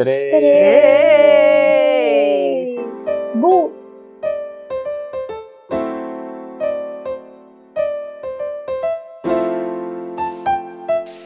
[0.00, 0.30] Três.
[2.64, 2.80] três.
[3.34, 3.70] Bu.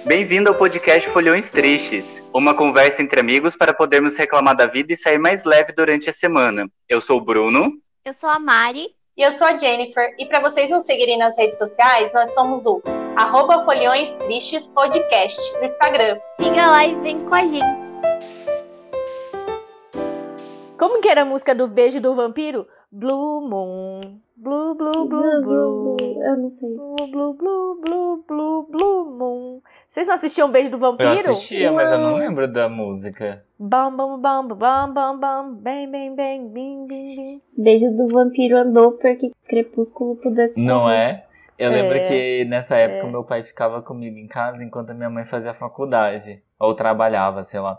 [0.05, 4.97] Bem-vindo ao podcast Folhões Tristes, uma conversa entre amigos para podermos reclamar da vida e
[4.97, 6.69] sair mais leve durante a semana.
[6.89, 7.75] Eu sou o Bruno.
[8.05, 8.89] Eu sou a Mari.
[9.17, 10.13] E eu sou a Jennifer.
[10.19, 12.83] E para vocês nos seguirem nas redes sociais, nós somos o
[13.15, 16.19] arroba Folhões Tristes Podcast no Instagram.
[16.41, 17.84] Siga lá e vem com a gente.
[21.05, 22.67] Que era a música do beijo do vampiro?
[22.91, 24.01] Blue Moon.
[24.35, 25.97] Blue, blue, blue, blue.
[26.01, 26.75] Eu não sei.
[26.75, 29.61] Blue, blue, blue, blue, blue, blue moon.
[29.89, 31.11] Vocês não assistiam Beijo do Vampiro?
[31.11, 33.45] Eu assistia, mas eu não lembro da música.
[33.59, 37.43] Bam, bam, bam, bam, bam, bam, bem, bem, bem, bim, bim, bim.
[37.57, 40.59] Beijo do vampiro andou porque Crepúsculo pudesse.
[40.59, 41.27] Não é?
[41.59, 45.11] Eu lembro É, que nessa época meu pai ficava comigo em casa enquanto a minha
[45.11, 46.43] mãe fazia faculdade.
[46.59, 47.79] Ou trabalhava, sei lá.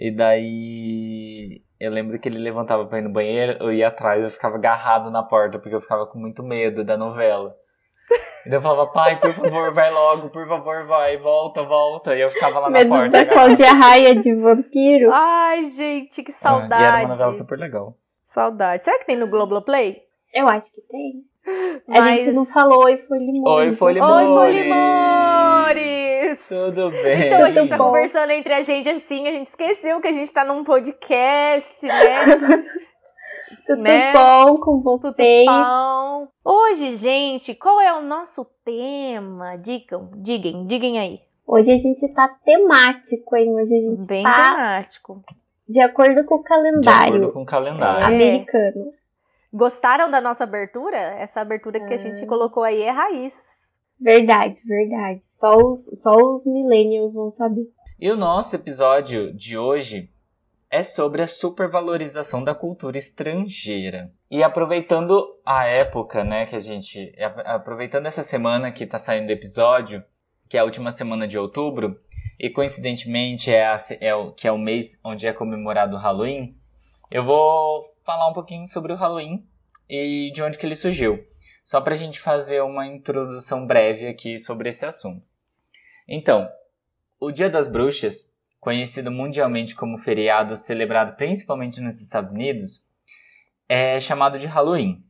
[0.00, 4.30] E daí eu lembro que ele levantava pra ir no banheiro, eu ia atrás, eu
[4.30, 7.54] ficava agarrado na porta, porque eu ficava com muito medo da novela.
[8.44, 12.16] E daí eu falava, pai, por favor, vai logo, por favor, vai, volta, volta.
[12.16, 13.10] E eu ficava lá na Medo porta.
[13.10, 13.34] da agarrado.
[13.46, 15.10] Cláudia Raia de vampiro.
[15.12, 17.08] Ai, gente, que É, E era uma saudade.
[17.08, 17.94] novela super legal.
[18.22, 18.84] Saudade.
[18.84, 20.02] Será que tem no Globoplay?
[20.32, 21.24] Eu acho que tem.
[21.88, 23.52] A Mas- gente não falou Oi Foi Limão.
[23.52, 24.34] Oi, foi Oi, Limores!
[24.34, 26.48] Folimores!
[26.48, 27.26] Tudo bem.
[27.26, 27.84] Então a gente tá bom.
[27.86, 32.26] conversando entre a gente assim, a gente esqueceu que a gente tá num podcast, né?
[33.66, 34.12] Tudo né?
[34.12, 35.46] bom com vocês?
[35.46, 36.28] Pão.
[36.44, 39.56] Hoje, gente, qual é o nosso tema?
[39.56, 41.20] Digam, digam, digam aí.
[41.46, 43.52] Hoje a gente tá temático, hein?
[43.54, 45.22] Hoje a gente Bem tá temático.
[45.68, 48.02] de acordo com o De calendário acordo com o calendário.
[48.02, 48.06] É.
[48.06, 48.92] americano.
[49.52, 50.96] Gostaram da nossa abertura?
[50.96, 51.98] Essa abertura que a É.
[51.98, 53.70] gente colocou aí é raiz.
[54.00, 55.20] Verdade, verdade.
[55.38, 57.68] Só os, só os millennials vão saber.
[57.98, 60.08] E o nosso episódio de hoje
[60.70, 64.10] é sobre a supervalorização da cultura estrangeira.
[64.30, 67.12] E aproveitando a época, né, que a gente.
[67.44, 70.02] Aproveitando essa semana que tá saindo o episódio,
[70.48, 72.00] que é a última semana de outubro,
[72.38, 76.56] e coincidentemente é, a é o, que é o mês onde é comemorado o Halloween,
[77.10, 79.46] eu vou falar um pouquinho sobre o Halloween
[79.88, 81.24] e de onde que ele surgiu.
[81.64, 85.24] Só pra gente fazer uma introdução breve aqui sobre esse assunto.
[86.08, 86.48] Então,
[87.20, 92.84] o Dia das Bruxas, conhecido mundialmente como feriado celebrado principalmente nos Estados Unidos,
[93.68, 95.04] é chamado de Halloween.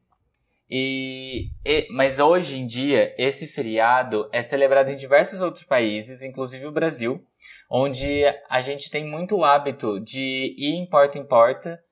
[0.69, 6.67] E, e- mas hoje em dia, esse feriado é celebrado em diversos outros países, inclusive
[6.67, 7.25] o Brasil,
[7.69, 11.83] onde a gente tem muito o hábito de ir em porta em porta,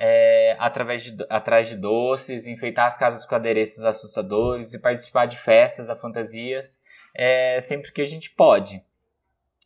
[0.00, 5.36] é, através de, atrás de doces, enfeitar as casas com adereços assustadores e participar de
[5.36, 6.80] festas, a fantasias,
[7.14, 8.80] é, sempre que a gente pode.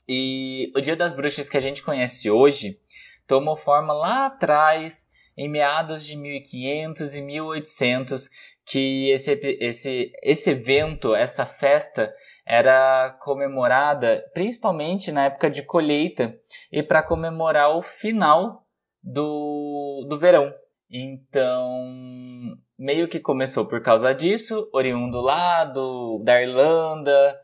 [0.08, 2.80] E o Dia das Bruxas que a gente conhece hoje
[3.26, 8.30] tomou forma lá atrás, em meados de 1500 e 1800,
[8.64, 12.12] que esse, esse, esse evento, essa festa,
[12.44, 16.36] era comemorada principalmente na época de colheita
[16.72, 18.61] e para comemorar o final
[19.02, 20.52] do, do verão.
[20.90, 27.40] Então, meio que começou por causa disso, oriundo lá do, da Irlanda,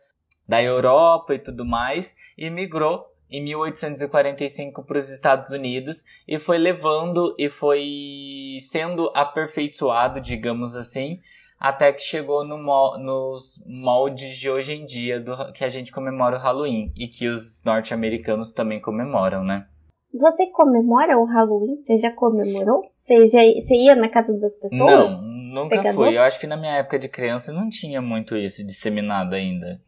[0.47, 6.59] da Europa e tudo mais, e migrou em 1845 para os Estados Unidos e foi
[6.59, 11.21] levando e foi sendo aperfeiçoado, digamos assim,
[11.59, 12.59] até que chegou no
[12.99, 17.29] nos moldes de hoje em dia do, que a gente comemora o Halloween e que
[17.29, 19.67] os norte-americanos também comemoram, né?
[20.13, 21.83] Você comemora o Halloween?
[21.83, 22.83] Você já comemorou?
[22.97, 24.73] Você, já, você ia na casa das pessoas?
[24.73, 26.17] Não, nunca Pegar fui.
[26.17, 29.81] Eu acho que na minha época de criança não tinha muito isso disseminado ainda.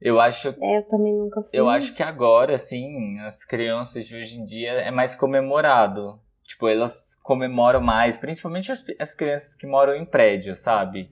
[0.00, 1.50] Eu acho É, eu também nunca fui.
[1.52, 6.18] Eu acho que agora, assim, as crianças de hoje em dia é mais comemorado.
[6.44, 11.08] Tipo, elas comemoram mais, principalmente as, as crianças que moram em prédio, sabe?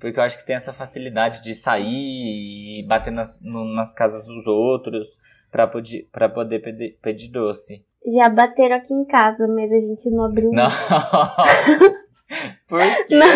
[0.00, 4.26] Porque eu acho que tem essa facilidade de sair e bater nas, no- nas casas
[4.26, 5.06] dos outros
[5.52, 7.84] pra, poder pra poder pedir, pedir doce.
[8.12, 10.50] Já bateram aqui em casa, mas a gente não abriu.
[10.50, 10.68] Não!
[12.66, 13.14] Por quê?
[13.14, 13.28] Não.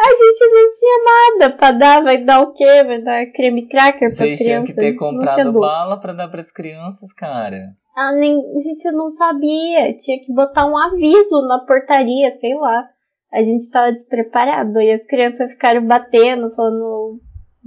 [0.00, 2.02] A gente não tinha nada pra dar.
[2.02, 2.84] Vai dar o quê?
[2.84, 4.66] Vai dar creme cracker pra Vocês tinham criança?
[4.66, 7.74] que a ter gente não tinha comprado bala pra dar pras crianças, cara.
[7.96, 9.96] Ah, nem, a gente não sabia.
[9.96, 12.88] Tinha que botar um aviso na portaria, sei lá.
[13.32, 14.80] A gente tava despreparado.
[14.80, 17.20] E as crianças ficaram batendo, falando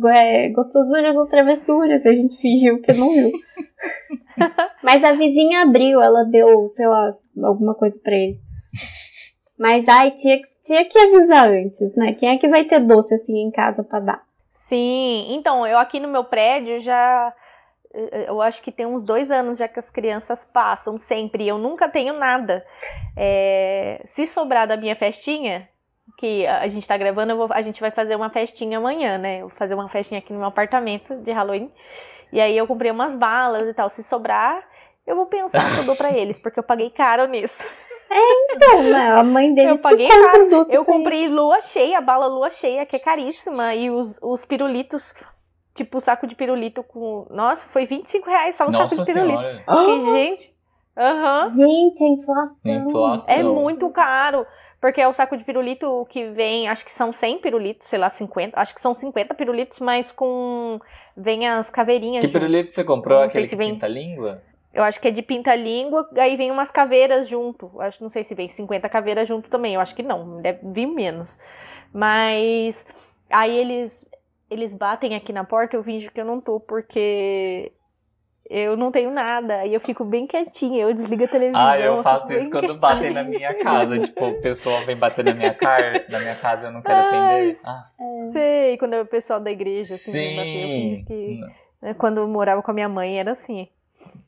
[0.08, 2.06] é, gostosuras ou travessuras.
[2.06, 3.32] A gente fingiu que não viu.
[4.84, 8.40] Mas a vizinha abriu, ela deu, sei lá, alguma coisa pra ele.
[9.58, 12.14] Mas ai, tinha, que- tinha que avisar antes, né?
[12.14, 14.24] Quem é que vai ter doce assim em casa pra dar?
[14.50, 17.34] Sim, então, eu aqui no meu prédio já.
[18.26, 21.44] Eu acho que tem uns dois anos já que as crianças passam sempre.
[21.44, 22.66] e Eu nunca tenho nada.
[23.18, 25.68] É, se sobrar da minha festinha,
[26.22, 29.38] que a gente tá gravando, eu vou, a gente vai fazer uma festinha amanhã, né?
[29.42, 31.72] Eu vou fazer uma festinha aqui no meu apartamento de Halloween.
[32.32, 33.90] E aí eu comprei umas balas e tal.
[33.90, 34.64] Se sobrar,
[35.06, 37.64] eu vou pensar se eu dou pra eles, porque eu paguei caro nisso.
[38.52, 40.44] Então, né, a mãe deles Eu paguei caro.
[40.44, 43.74] os doces Eu comprei lua cheia, a bala lua cheia, que é caríssima.
[43.74, 45.14] E os, os pirulitos,
[45.74, 47.26] tipo, o saco de pirulito com.
[47.32, 49.40] Nossa, foi 25 reais só o saco Nossa de pirulito.
[49.40, 49.64] senhora.
[49.66, 50.62] Que, gente.
[50.96, 51.40] Aham.
[51.40, 51.58] eles.
[51.58, 52.90] Gente, a inflação.
[52.90, 53.34] Inflação.
[53.36, 54.46] É muito caro.
[54.82, 58.10] Porque é o saco de pirulito que vem, acho que são 100 pirulitos, sei lá,
[58.10, 58.60] 50.
[58.60, 60.80] Acho que são 50 pirulitos, mas com.
[61.16, 62.22] Vem as caveirinhas.
[62.26, 62.40] Que junto.
[62.40, 63.20] pirulito você comprou?
[63.20, 64.42] Não Aquele se que vem- pinta língua?
[64.74, 67.80] Eu acho que é de pinta-língua, aí vem umas caveiras junto.
[67.82, 69.76] Acho, não sei se vem 50 caveiras junto também.
[69.76, 71.38] Eu acho que não, deve vir menos.
[71.94, 72.86] Mas
[73.30, 74.10] aí eles
[74.50, 77.72] eles batem aqui na porta, eu finjo que eu não tô, porque
[78.52, 79.56] eu não tenho nada.
[79.62, 81.62] Aí eu fico bem quietinha, eu desligo a televisão.
[81.62, 83.98] Ah, eu faço fico isso quando batem na minha casa.
[84.04, 86.06] Tipo, o pessoal vem bater na minha, car...
[86.10, 87.56] na minha casa eu não quero atender.
[87.66, 87.82] Ah,
[88.34, 90.82] Sei, quando é o pessoal da igreja, assim, bater, eu sim.
[90.82, 91.40] finjo que...
[91.82, 93.70] né, Quando eu morava com a minha mãe, era assim.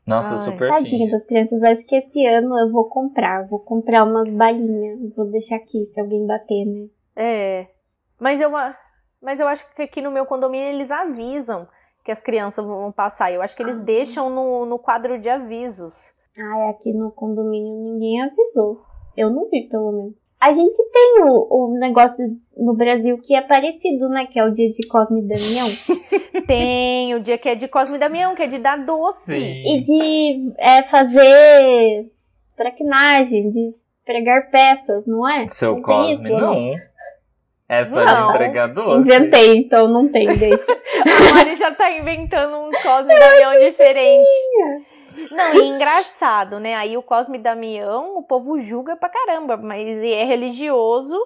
[0.08, 0.40] Nossa, Ai.
[0.40, 1.62] super Tadinha das crianças.
[1.62, 3.46] Acho que esse ano eu vou comprar.
[3.48, 5.00] Vou comprar umas balinhas.
[5.16, 6.88] Vou deixar aqui se alguém bater, né?
[7.16, 7.68] É.
[8.20, 8.50] Mas eu,
[9.22, 11.68] mas eu acho que aqui no meu condomínio eles avisam
[12.04, 13.32] que as crianças vão passar.
[13.32, 13.84] Eu acho que eles Ah.
[13.84, 16.12] deixam no, no quadro de avisos.
[16.38, 18.82] Ai, aqui no condomínio ninguém avisou.
[19.16, 20.14] Eu não vi, pelo menos.
[20.40, 22.26] A gente tem o, o negócio
[22.58, 24.26] no Brasil que é parecido, né?
[24.26, 25.68] Que é o dia de Cosme e Damião.
[26.46, 29.32] Tem o dia que é de Cosme e Damião, que é de dar doce.
[29.34, 29.64] Sim.
[29.66, 32.12] e de é, fazer
[32.58, 33.74] traquinagem, de
[34.06, 35.48] pregar peças, não é?
[35.48, 36.54] Seu Não Cosme, isso, não.
[36.54, 36.76] É
[37.84, 38.28] só Não.
[38.30, 39.00] de entregar doce.
[39.10, 40.72] Inventei, então não tem, deixa.
[40.72, 44.30] A Mari já tá inventando um Cosme Damião diferente.
[45.32, 46.76] Não, e engraçado, né?
[46.76, 51.18] Aí o Cosme Damião, o povo julga pra caramba, mas é religioso.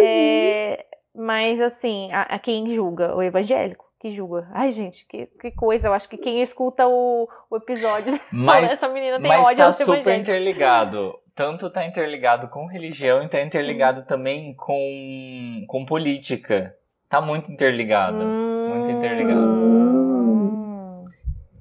[0.00, 0.84] É,
[1.14, 3.14] mas assim, a, a quem julga?
[3.14, 4.48] O evangélico que julga.
[4.52, 5.88] Ai, gente, que, que coisa.
[5.88, 9.56] Eu acho que quem escuta o, o episódio fala, Mas, essa menina tem mas ódio
[9.56, 10.28] tá super evangélicos.
[10.28, 11.14] interligado.
[11.36, 16.74] Tanto tá interligado com religião e tá interligado também com, com política.
[17.10, 18.24] Tá muito interligado.
[18.24, 19.46] Muito interligado.
[19.46, 21.04] Hum.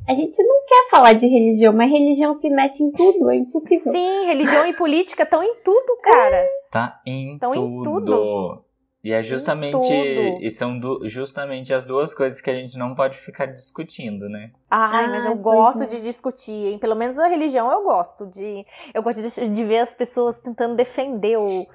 [0.07, 3.92] A gente não quer falar de religião, mas religião se mete em tudo, é impossível.
[3.92, 6.45] Sim, religião e política estão em tudo, cara.
[6.71, 8.63] Tá em Tão em tudo.
[9.06, 9.94] E é justamente.
[10.42, 14.52] E são du- justamente as duas coisas que a gente não pode ficar discutindo, né?
[14.69, 16.80] Ai, mas eu Ai, gosto de discutir, hein?
[16.80, 18.66] Pelo menos a religião eu gosto de.
[18.94, 21.66] Eu gosto de, de ver as pessoas tentando defender o,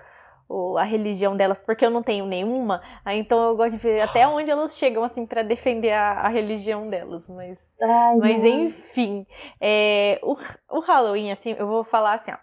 [0.49, 2.83] o- a religião delas, porque eu não tenho nenhuma.
[3.05, 6.29] Aí, então eu gosto de ver até onde elas chegam, assim, pra defender a, a
[6.29, 7.29] religião delas.
[7.29, 8.45] Mas, Ai, mas não.
[8.45, 9.27] enfim,
[9.61, 10.37] é, o,
[10.69, 12.37] o Halloween, assim, eu vou falar assim, ó.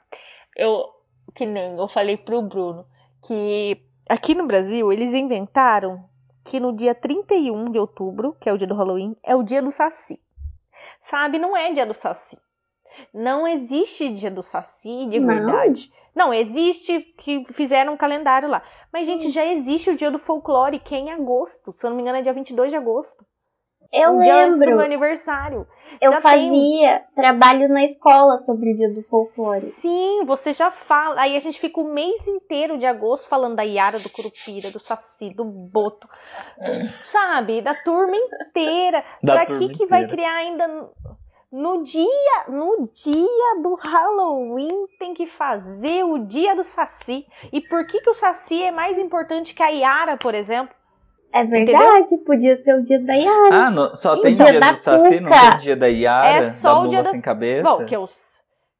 [0.55, 0.85] Eu,
[1.35, 2.85] que nem eu falei pro Bruno,
[3.27, 6.03] que aqui no Brasil eles inventaram
[6.43, 9.61] que no dia 31 de outubro, que é o dia do Halloween, é o dia
[9.61, 10.19] do Saci.
[11.01, 12.37] Sabe, não é dia do Saci.
[13.13, 15.27] Não existe dia do Saci de Não?
[15.27, 15.91] verdade.
[16.15, 18.63] Não, existe que fizeram um calendário lá.
[18.91, 21.71] Mas, gente, já existe o dia do folclore, que é em agosto.
[21.73, 23.23] Se eu não me engano, é dia 22 de agosto.
[23.91, 25.67] Eu um dia antes do meu lembro, aniversário.
[26.01, 26.49] eu já tem.
[26.49, 29.61] fazia trabalho na escola sobre o dia do folclore.
[29.61, 31.21] Sim, você já fala.
[31.21, 34.79] Aí a gente fica o mês inteiro de agosto falando da Yara, do Curupira, do
[34.79, 36.07] Saci, do Boto.
[37.05, 37.61] Sabe?
[37.61, 39.03] Da turma inteira.
[39.23, 40.13] Da pra turma que que vai inteira.
[40.15, 40.89] criar ainda no-
[41.49, 47.25] no dia, no dia do Halloween tem que fazer o dia do Saci?
[47.53, 50.75] E por que que o Saci é mais importante que a Yara, por exemplo?
[51.33, 53.55] É verdade, podia ser o dia da Yara.
[53.67, 56.27] Ah, no- só E tem dia dia da do Saci, não tem dia da Yara,
[56.29, 57.63] É só da o dia das- sem cabeça?
[57.63, 58.05] Bom, que eu,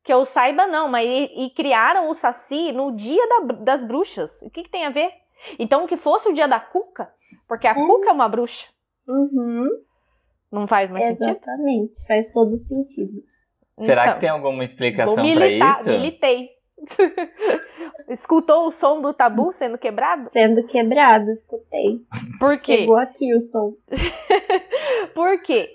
[0.04, 4.42] que eu saiba, não, mas e, e criaram o Saci no dia da- das bruxas.
[4.42, 5.12] O que, que tem a ver?
[5.60, 7.12] Então, que fosse o dia da Cuca,
[7.48, 8.68] porque a Cuca é uma bruxa.
[9.08, 9.70] Uhum,
[10.52, 11.30] Não faz mais sentido?
[11.30, 13.22] exatamente, faz todo sentido.
[13.80, 15.90] Será Então, que tem alguma explicação militar, isso?
[15.90, 16.50] militei.
[18.10, 20.30] Escutou o som do tabu sendo quebrado?
[20.32, 22.02] Sendo quebrado, escutei.
[22.40, 22.78] Por quê?
[22.78, 23.74] Chegou aqui o som.
[25.14, 25.74] Por quê?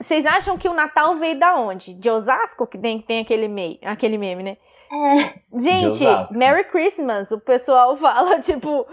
[0.00, 1.92] Vocês acham que o Natal veio da onde?
[1.94, 4.56] De Osasco, que tem, tem aquele, mei, aquele meme, né?
[4.90, 6.04] É, Gente.
[6.36, 7.30] Merry Christmas.
[7.32, 8.86] O pessoal fala, tipo,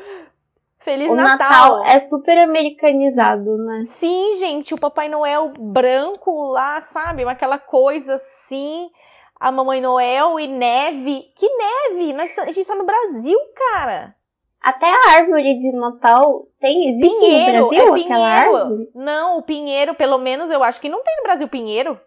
[0.86, 1.50] Feliz o Natal.
[1.50, 3.82] Natal é super americanizado, né?
[3.82, 7.24] Sim, gente, o Papai Noel branco lá, sabe?
[7.24, 8.92] Aquela coisa assim.
[9.40, 11.24] A Mamãe Noel e neve.
[11.38, 12.14] Que neve?
[12.14, 14.16] Nós, a gente tá no Brasil, cara.
[14.62, 18.56] Até a árvore de Natal Tem, existe Pinheiro, no Brasil é aquela pinheiro.
[18.58, 18.90] árvore?
[18.96, 22.00] Não, o pinheiro, pelo menos, eu acho que não tem no Brasil pinheiro.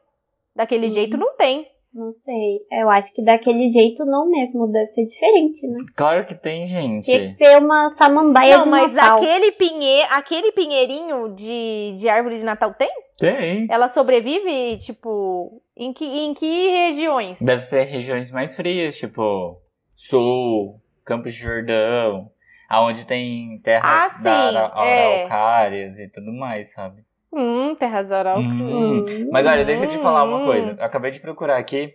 [0.56, 0.92] Daquele Uhum.
[0.92, 1.68] jeito não tem.
[1.94, 2.60] Não sei.
[2.72, 5.78] Eu acho que daquele jeito não mesmo, deve ser diferente, né?
[5.96, 7.04] Claro que tem, gente.
[7.04, 9.16] Tinha que ser uma samambaia não, de mas Natal.
[9.18, 12.90] aquele pinheiro, aquele pinheirinho de, de árvore de Natal tem?
[13.18, 13.66] Tem.
[13.70, 17.40] Ela sobrevive, tipo, em que, em que regiões?
[17.40, 19.60] Deve ser regiões mais frias, tipo
[19.96, 22.30] Sul, Campos de Jordão,
[22.68, 25.22] aonde tem terras Ah, da é.
[25.22, 27.02] araucárias e tudo mais, sabe?
[27.32, 28.38] Hum, terras oral.
[28.40, 29.00] Hum.
[29.00, 29.28] Hum.
[29.30, 30.44] Mas olha, deixa eu te falar uma Hum.
[30.44, 30.76] coisa.
[30.78, 31.94] Eu acabei de procurar aqui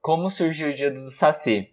[0.00, 1.68] como surgiu o Dia do Saci.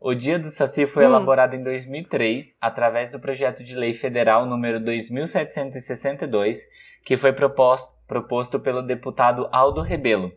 [0.00, 1.10] O Dia do Saci foi Hum.
[1.10, 6.58] elaborado em 2003 através do projeto de lei federal número 2762,
[7.04, 10.32] que foi proposto, proposto pelo deputado Aldo Rebelo.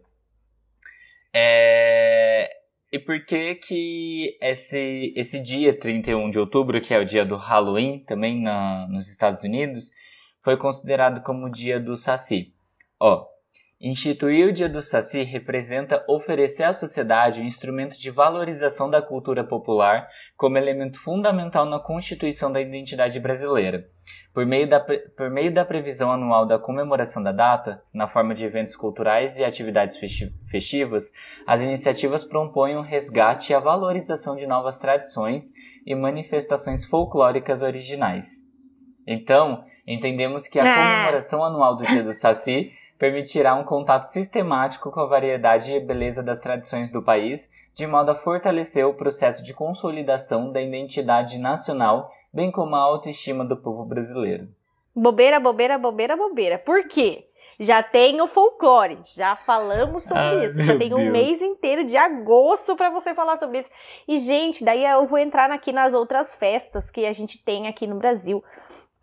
[1.34, 2.50] É,
[2.94, 7.36] E por que que esse, esse dia 31 de outubro, que é o dia do
[7.36, 9.90] Halloween, também na, nos Estados Unidos,
[10.44, 12.54] foi considerado como o dia do Saci?
[13.00, 13.26] Ó,
[13.82, 19.44] instituir o dia do Saci representa oferecer à sociedade um instrumento de valorização da cultura
[19.44, 23.90] popular como elemento fundamental na constituição da identidade brasileira.
[24.34, 28.44] Por meio, da, por meio da previsão anual da comemoração da data, na forma de
[28.44, 31.12] eventos culturais e atividades festi- festivas,
[31.46, 35.44] as iniciativas propõem o resgate e a valorização de novas tradições
[35.86, 38.50] e manifestações folclóricas originais.
[39.06, 40.76] Então, entendemos que a Ah.
[40.76, 46.24] comemoração anual do Dia do Saci permitirá um contato sistemático com a variedade e beleza
[46.24, 52.10] das tradições do país, de modo a fortalecer o processo de consolidação da identidade nacional,
[52.34, 54.48] bem como a autoestima do povo brasileiro.
[54.96, 56.58] Bobeira, bobeira, bobeira, bobeira.
[56.58, 57.26] Por quê?
[57.60, 60.64] Já tem o folclore, já falamos sobre Ah, isso.
[60.64, 61.12] Já tem um Deus.
[61.12, 63.70] mês inteiro de agosto pra você falar sobre isso.
[64.08, 67.86] E, gente, daí eu vou entrar aqui nas outras festas que a gente tem aqui
[67.86, 68.44] no Brasil.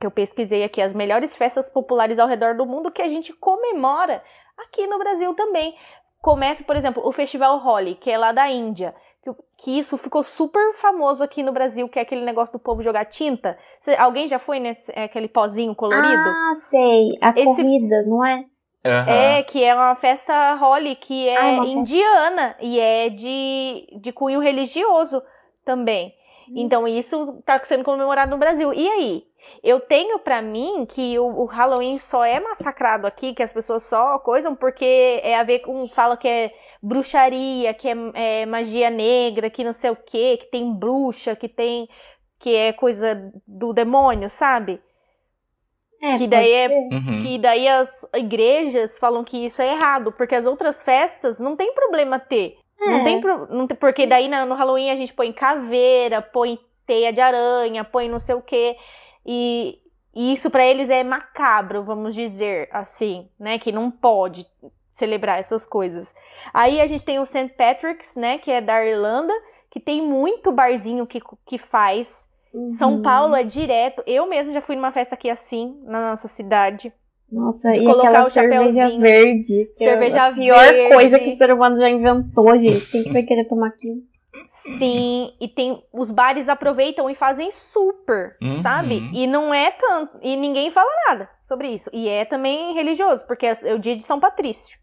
[0.01, 3.33] Que eu pesquisei aqui as melhores festas populares ao redor do mundo que a gente
[3.35, 4.23] comemora
[4.59, 5.77] aqui no Brasil também.
[6.21, 8.95] Começa, por exemplo, o Festival Holi, que é lá da Índia.
[9.23, 12.83] Que, que isso ficou super famoso aqui no Brasil, que é aquele negócio do povo
[12.83, 13.59] jogar tinta.
[13.81, 16.07] Cê- alguém já foi nesse é, aquele pozinho colorido?
[16.29, 17.19] Ah, sei.
[17.21, 18.45] A Esse- corrida, não é?
[18.83, 19.11] Aham.
[19.11, 21.71] É, que é uma festa Holi, que é Ah, é festa.
[21.71, 25.23] indiana e é de, de cunho religioso
[25.67, 26.15] também.
[26.49, 26.55] Hum.
[26.57, 28.73] Então isso tá sendo comemorado no Brasil.
[28.73, 29.25] E aí?
[29.63, 33.83] Eu tenho pra mim que o, o Halloween só é massacrado aqui, que as pessoas
[33.85, 35.89] só coisam porque é a ver com.
[35.89, 36.53] Fala que é
[36.83, 37.95] bruxaria, que é,
[38.43, 41.89] é magia negra, que não sei o quê, que tem bruxa, que tem.
[42.39, 44.81] que é coisa do demônio, sabe?
[46.03, 46.69] É, Que daí é-.
[46.69, 47.23] Uhum.
[47.23, 51.75] Que daí as igrejas falam que isso é errado, porque as outras festas não tem
[51.75, 52.57] problema ter.
[52.81, 53.05] Não É.
[53.05, 57.21] tem, pro- não tem porque daí no Halloween a gente põe caveira, põe teia de
[57.21, 58.75] aranha, põe não sei o quê.
[59.27, 59.79] E,
[60.15, 63.59] e isso pra eles é macabro, vamos dizer assim, né?
[63.59, 64.47] Que não pode
[64.93, 66.15] celebrar essas coisas.
[66.53, 67.49] Aí a gente tem o St.
[67.57, 68.39] Patrick's, né?
[68.39, 69.33] Que é da Irlanda,
[69.71, 72.29] que tem muito barzinho que, que faz.
[72.71, 73.03] São Uhum.
[73.03, 74.03] Paulo é direto.
[74.07, 76.93] Eu mesmo já fui numa festa aqui assim, na nossa cidade.
[77.31, 79.63] Nossa, e colocar o cerveja verde.
[79.63, 80.93] é Cerveja a pior verde.
[80.93, 82.91] coisa que o ser humano já inventou, gente.
[82.91, 84.03] Quem que vai querer tomar aquilo?
[84.53, 88.55] Sim, e tem os bares aproveitam e fazem super, Uhum.
[88.57, 89.09] sabe?
[89.13, 91.89] E não é tanto, e ninguém fala nada sobre isso.
[91.93, 94.77] E é também religioso, porque é o dia de São Patrício.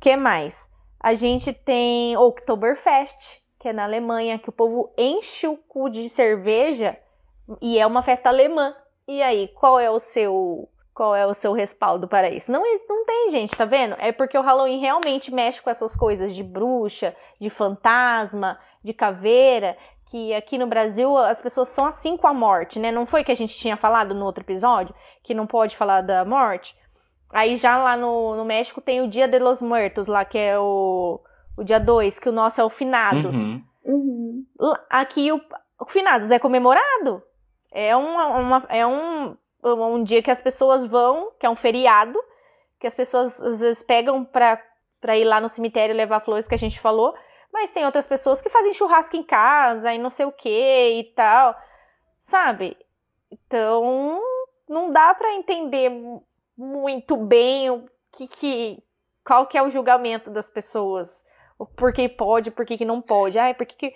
[0.00, 0.70] que mais?
[1.00, 6.08] A gente tem Oktoberfest, que é na Alemanha, que o povo enche o cu de
[6.08, 6.96] cerveja
[7.60, 8.74] e é uma festa alemã.
[9.08, 12.52] E aí, qual é o seu qual é o seu respaldo para isso?
[12.52, 13.96] Não, não tem, gente, tá vendo?
[13.98, 19.76] É porque o Halloween realmente mexe com essas coisas de bruxa, de fantasma, de caveira,
[20.06, 22.92] que aqui no Brasil as pessoas são assim com a morte, né?
[22.92, 26.24] Não foi que a gente tinha falado no outro episódio que não pode falar da
[26.24, 26.76] morte?
[27.32, 30.56] Aí já lá no, no México tem o Dia de los Muertos, lá que é
[30.58, 31.18] o,
[31.56, 33.36] o dia 2, que o nosso é o Finados.
[33.36, 33.62] Uhum.
[33.84, 34.46] Uhum.
[34.88, 35.40] Aqui o,
[35.80, 37.20] o Finados é comemorado.
[37.72, 42.18] É, uma, uma- é um, um dia que as pessoas vão, que é um feriado,
[42.78, 44.60] que as pessoas às vezes pegam pra,
[45.00, 47.14] pra ir lá no cemitério levar flores, que a gente falou.
[47.52, 51.04] Mas tem outras pessoas que fazem churrasco em casa e não sei o que e
[51.14, 51.54] tal.
[52.20, 52.76] Sabe?
[53.30, 54.20] Então,
[54.68, 58.82] não dá pra entender mu- muito bem o que que.
[59.24, 61.24] Qual que é o julgamento das pessoas.
[61.76, 63.38] Por que pode, por que, que não pode.
[63.38, 63.94] Ai, por que que.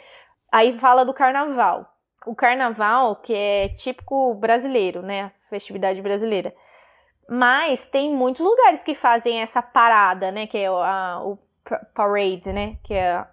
[0.52, 1.86] Aí fala do carnaval.
[2.26, 5.32] O carnaval, que é típico brasileiro, né?
[5.48, 6.54] Festividade brasileira.
[7.28, 10.46] Mas tem muitos lugares que fazem essa parada, né?
[10.46, 12.76] Que é o, a- o pa- parade, né?
[12.82, 13.24] Que é.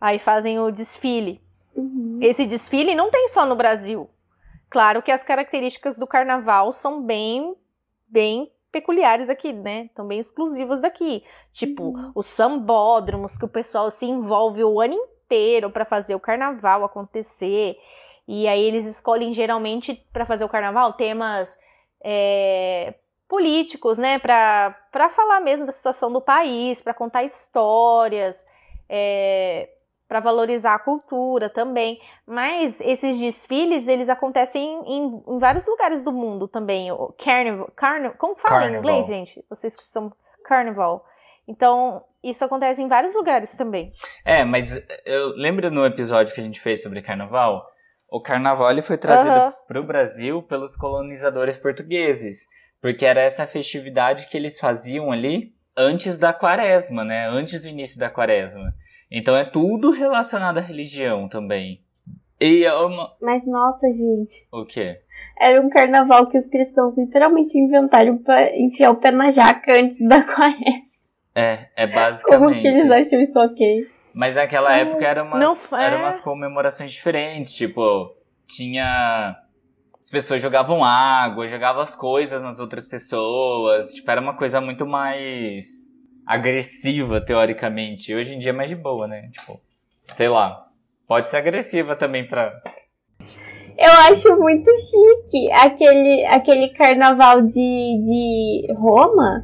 [0.00, 1.40] Aí fazem o desfile.
[1.74, 2.18] Uhum.
[2.22, 4.08] Esse desfile não tem só no Brasil.
[4.70, 7.54] Claro que as características do carnaval são bem,
[8.06, 9.84] bem peculiares aqui, né?
[9.84, 11.22] Estão bem exclusivas daqui.
[11.52, 12.12] Tipo, Uhum.
[12.14, 17.76] os sambódromos, que o pessoal se envolve o ano inteiro para fazer o carnaval acontecer.
[18.26, 21.58] E aí eles escolhem geralmente para fazer o carnaval temas
[22.02, 22.94] é,
[23.28, 24.18] políticos, né?
[24.18, 28.44] Para falar mesmo da situação do país, para contar histórias,
[28.88, 29.68] é,
[30.08, 32.00] para valorizar a cultura também.
[32.26, 36.92] Mas esses desfiles, eles acontecem em, em vários lugares do mundo também.
[36.92, 37.70] O carnival,
[38.18, 38.78] como fala em Carnival.
[38.78, 39.44] inglês, gente?
[39.50, 40.12] Vocês que são
[40.44, 41.04] carnival.
[41.46, 43.92] Então, isso acontece em vários lugares também.
[44.24, 47.66] É, mas eu lembro no episódio que a gente fez sobre carnaval,
[48.10, 49.54] o carnaval ele foi trazido Aham.
[49.66, 52.46] para o Brasil pelos colonizadores portugueses,
[52.80, 57.26] porque era essa festividade que eles faziam ali antes da quaresma, né?
[57.28, 58.74] Antes do início da quaresma.
[59.10, 61.80] Então é tudo relacionado à religião também.
[62.40, 63.14] E é uma...
[63.20, 64.46] Mas nossa, gente.
[64.52, 64.98] o quê?
[65.40, 69.98] Era um carnaval que os cristãos literalmente inventaram pra enfiar o pé na jaca antes
[70.06, 70.84] da quaresma.
[71.34, 72.62] É, é Como basicamente.
[72.62, 73.86] que eles acham isso ok?
[74.14, 76.00] Mas naquela Ah, época eram umas, não fa- eram é.
[76.00, 78.14] umas comemorações diferentes, tipo,
[78.46, 79.36] tinha.
[80.00, 83.92] As pessoas jogavam água, jogavam as coisas nas outras pessoas.
[83.92, 85.64] Tipo, era uma coisa muito mais
[86.26, 88.14] agressiva, teoricamente.
[88.14, 89.28] Hoje em dia é mais de boa, né?
[89.32, 89.60] Tipo,
[90.12, 90.66] sei lá.
[91.08, 92.52] Pode ser agressiva também pra.
[93.76, 97.52] Eu acho muito chique aquele, aquele carnaval de,
[98.02, 99.42] de Roma,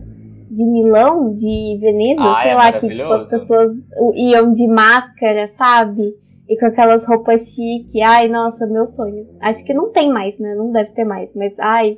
[0.51, 3.71] de Milão, de Veneza, Ah, sei é lá, que tipo, as pessoas
[4.15, 6.13] iam de máscara, sabe?
[6.49, 8.03] E com aquelas roupas chique.
[8.03, 9.29] Ai, nossa, meu sonho.
[9.41, 10.55] Acho que não tem mais, né?
[10.57, 11.97] Não deve ter mais, mas ai,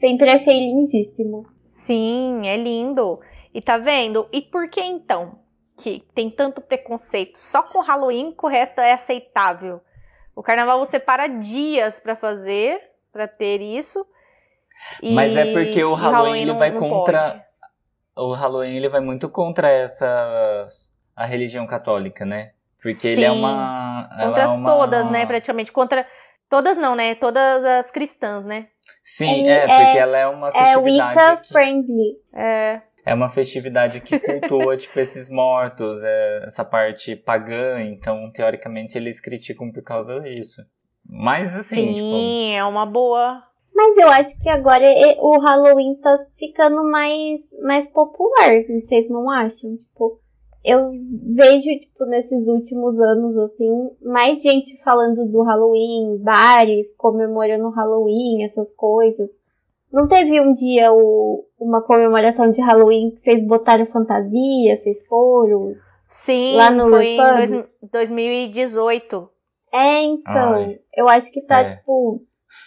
[0.00, 1.46] sempre achei lindíssimo.
[1.76, 3.20] Sim, é lindo.
[3.54, 4.26] E tá vendo?
[4.32, 5.38] E por que então
[5.78, 7.34] que tem tanto preconceito?
[7.38, 9.80] Só com Halloween que o resto é aceitável.
[10.34, 12.80] O carnaval você para dias pra fazer,
[13.12, 14.04] pra ter isso.
[15.02, 17.20] E- Mas é porque o e Halloween, ele não- vai não contra.
[17.30, 17.51] pode.
[18.16, 20.66] O Halloween ele vai muito contra essa.
[21.14, 22.52] a religião católica, né?
[22.82, 23.38] Porque ele é Sim.
[23.38, 24.08] uma.
[24.20, 25.26] Contra é uma- todas, né?
[25.26, 25.70] Praticamente.
[25.72, 26.06] Contra.
[26.48, 27.14] Todas não, né?
[27.14, 28.66] Todas as cristãs, né?
[29.04, 31.18] Sim, é, é- porque ela é uma É festividade.
[31.18, 32.16] Wicca que- friendly.
[32.34, 32.80] É.
[33.04, 39.20] É uma festividade que cultua, tipo, esses mortos, é, essa parte pagã, então, teoricamente, eles
[39.20, 40.62] criticam por causa disso.
[41.04, 43.42] Mas, assim, tipo, Sim, é uma boa.
[43.74, 44.84] Mas eu acho que agora
[45.20, 49.76] o Halloween tá ficando mais, mais popular, vocês não acham?
[49.76, 50.18] Tipo,
[50.64, 50.90] eu
[51.34, 58.44] vejo, tipo, nesses últimos anos, assim, mais gente falando do Halloween, bares comemorando o Halloween,
[58.44, 59.30] essas coisas.
[59.92, 65.74] Não teve um dia o- uma comemoração de Halloween que vocês botaram fantasia, vocês foram?
[66.08, 69.28] Sim, Lá no foi em dois- 2018.
[69.72, 70.78] É, então, Ai.
[70.94, 71.76] eu acho que tá, É.
[71.76, 72.22] tipo,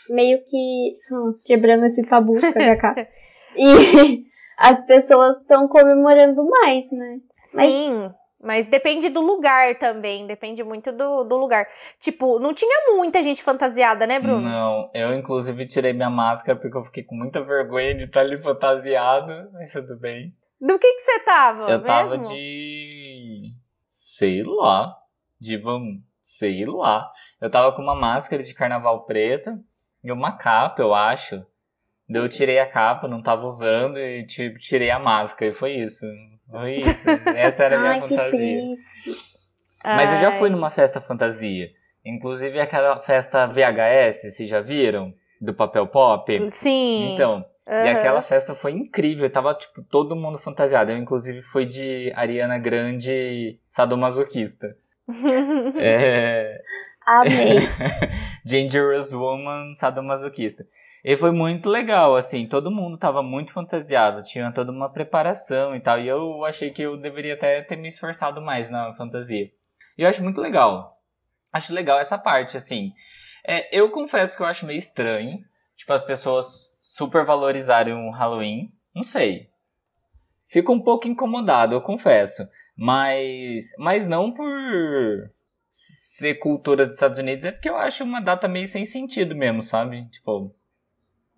[0.10, 3.08] meio que hum, quebrando esse tabu, kkk.
[3.56, 4.26] e
[4.58, 7.20] as pessoas estão comemorando mais, né?
[7.54, 8.10] Mas- Sim,
[8.42, 10.28] mas depende do lugar também.
[10.28, 11.68] Depende muito do, do lugar.
[12.00, 14.42] Tipo, não tinha muita gente fantasiada, né, Bruno?
[14.42, 14.90] não.
[14.94, 19.50] Eu, inclusive, tirei minha máscara porque eu fiquei com muita vergonha de estar ali fantasiado,
[19.54, 20.32] mas tudo bem.
[20.62, 21.70] Do que que você tava?
[21.70, 22.34] Eu tava mesmo?
[22.36, 23.52] de.
[23.90, 24.96] sei lá.
[25.40, 26.02] De vamos.
[26.22, 27.12] sei lá.
[27.42, 29.60] Eu tava com uma máscara de carnaval preta
[30.06, 31.44] e uma capa, eu acho.
[32.08, 35.50] Daí eu tirei a capa, não tava usando e tipo, tirei a máscara.
[35.52, 36.06] E foi isso.
[36.50, 37.10] Foi isso.
[37.36, 38.62] Essa era a minha Ai, fantasia.
[39.84, 40.40] Mas eu já Ai.
[40.40, 41.72] fui numa festa fantasia.
[42.06, 45.12] Inclusive aquela festa VHS, vocês já viram?
[45.42, 46.52] Do papel pop?
[46.52, 47.14] Sim.
[47.14, 47.92] Então, e Aham.
[47.92, 50.92] aquela festa foi incrível, tava tipo todo mundo fantasiado.
[50.92, 54.78] Eu inclusive fui de Ariana Grande sadomasoquista.
[55.78, 56.62] É,
[57.06, 57.60] Amei.
[58.44, 60.66] Dangerous Woman sadomasoquista.
[61.04, 65.80] E foi muito legal, assim, todo mundo tava muito fantasiado, tinha toda uma preparação e
[65.80, 66.00] tal.
[66.00, 69.52] E eu achei que eu deveria até ter me esforçado mais na fantasia.
[69.96, 71.00] E eu acho muito legal.
[71.54, 72.92] Acho legal essa parte, assim.
[73.46, 75.46] É, eu confesso que eu acho meio estranho,
[75.78, 78.74] tipo, as pessoas super valorizarem o Halloween.
[78.94, 79.48] Não sei.
[80.48, 82.48] Fico um pouco incomodado, eu confesso.
[82.76, 85.30] Mas, mas não por
[86.18, 89.62] ser cultura dos Estados Unidos, é porque eu acho uma data meio sem sentido mesmo,
[89.62, 90.06] sabe?
[90.10, 90.56] Tipo,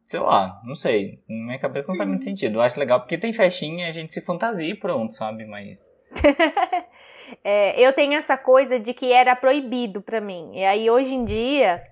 [0.05, 1.19] sei lá, não sei.
[1.27, 2.57] Na minha cabeça não faz muito sentido.
[2.57, 5.45] Eu acho legal porque tem festinha, a gente se fantasia e pronto, sabe?
[5.45, 5.89] Mas.
[7.43, 10.51] É, eu tenho essa coisa de que era proibido pra mim.
[10.53, 11.83] E aí, hoje em dia,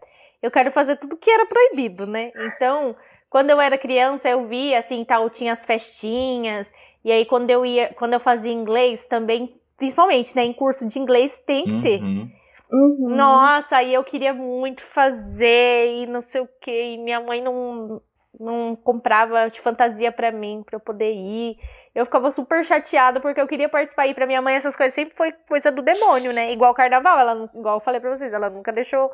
[0.42, 2.32] eu quero fazer tudo que era proibido, né?
[2.38, 2.96] Então,
[3.30, 6.72] quando eu era criança, eu via, assim, tal, tinha as festinhas.
[7.04, 10.98] E aí, quando eu ia, quando eu fazia inglês, também, principalmente, né, em curso de
[10.98, 12.02] inglês, tem que ter.
[12.02, 12.32] Uhum.
[12.76, 13.16] Uhum.
[13.16, 16.72] Nossa, aí eu queria muito fazer e não sei o que.
[16.72, 18.02] E minha mãe não,
[18.40, 21.58] não comprava de fantasia pra mim, pra eu poder ir.
[21.94, 24.08] Eu ficava super chateada porque eu queria participar.
[24.08, 26.52] E pra minha mãe essas coisas sempre foi coisa do demônio, né?
[26.52, 29.10] Igual carnaval, ela, igual eu falei pra vocês, ela nunca deixou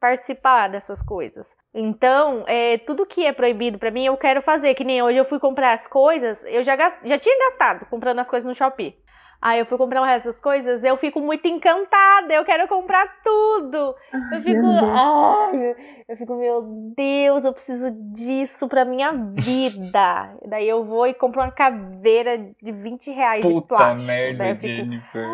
[0.00, 1.46] participar dessas coisas.
[1.72, 4.74] Então, é, tudo que é proibido pra mim, eu quero fazer.
[4.74, 8.18] Que nem hoje eu fui comprar as coisas, eu já, gas- já tinha gastado comprando
[8.18, 8.96] as coisas no Shopee.
[9.44, 13.06] Aí eu fui comprar o resto das coisas, eu fico muito encantada, eu quero comprar
[13.22, 13.94] tudo.
[14.32, 15.76] Eu fico, ai,
[16.08, 16.62] eu fico, meu
[16.96, 20.34] Deus, eu preciso disso pra minha vida.
[20.48, 24.06] Daí eu vou e compro uma caveira de 20 reais de Puta plástico.
[24.10, 25.28] merda, Daí eu fico, Jennifer.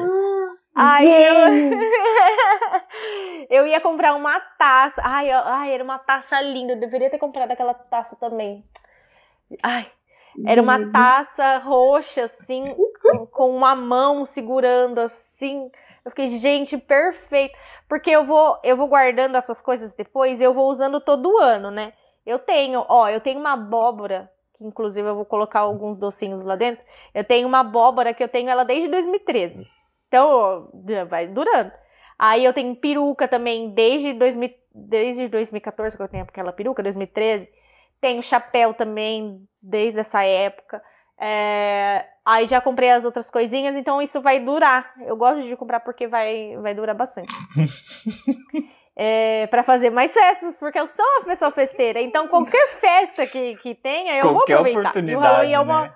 [0.75, 1.77] Aí eu, Jenny.
[3.49, 5.01] eu ia comprar uma taça.
[5.05, 6.73] Ai, eu- ai, era uma taça linda.
[6.73, 8.64] Eu deveria ter comprado aquela taça também.
[9.62, 9.87] Ai,
[10.46, 12.64] era uma taça roxa, assim,
[13.33, 15.70] com, uma mão segurando, assim.
[16.05, 17.57] Eu fiquei, gente, perfeito.
[17.88, 21.92] Porque eu vou, eu vou guardando essas coisas depois, eu vou usando todo ano, né?
[22.25, 26.57] Eu tenho, ó, eu tenho uma abóbora, que inclusive eu vou colocar alguns docinhos lá
[26.57, 26.85] dentro.
[27.14, 29.66] Eu tenho uma abóbora que eu tenho ela desde 2013.
[30.09, 30.68] Então,
[31.09, 31.73] vai durando.
[32.18, 37.49] Aí eu tenho peruca também desde, 2000, desde 2014, que eu tenho aquela peruca, 2013.
[38.01, 40.83] Tenho chapéu também desde essa época.
[41.23, 44.95] É, aí já comprei as outras coisinhas, então isso vai durar.
[45.07, 47.33] Eu gosto de comprar porque vai, vai durar bastante.
[49.03, 52.03] É, para fazer mais festas, porque eu sou uma pessoa festeira.
[52.03, 54.91] Então, qualquer festa que, que tenha, eu Qualquer vou aproveitar.
[54.91, 55.95] Oportunidade, é uma, né?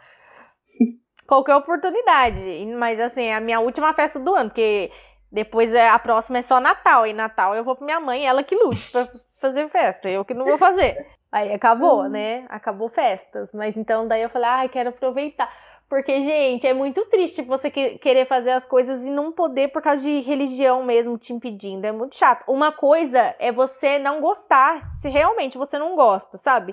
[1.27, 2.65] qualquer oportunidade.
[2.79, 4.91] Mas assim, é a minha última festa do ano, porque
[5.31, 7.07] depois é, a próxima é só Natal.
[7.07, 9.07] E Natal eu vou pra minha mãe, ela que lute pra
[9.39, 10.09] fazer festa.
[10.09, 10.97] Eu que não vou fazer.
[11.35, 12.45] Aí acabou, né?
[12.49, 13.53] Acabou festas.
[13.53, 15.51] Mas então daí eu falei, ai, quero aproveitar.
[15.89, 19.83] Porque, gente, é muito triste você que- querer fazer as coisas e não poder por
[19.83, 21.85] causa de religião mesmo te impedindo.
[21.87, 22.45] É muito chato.
[22.49, 26.73] Uma coisa é você não gostar, se realmente você não gosta, sabe?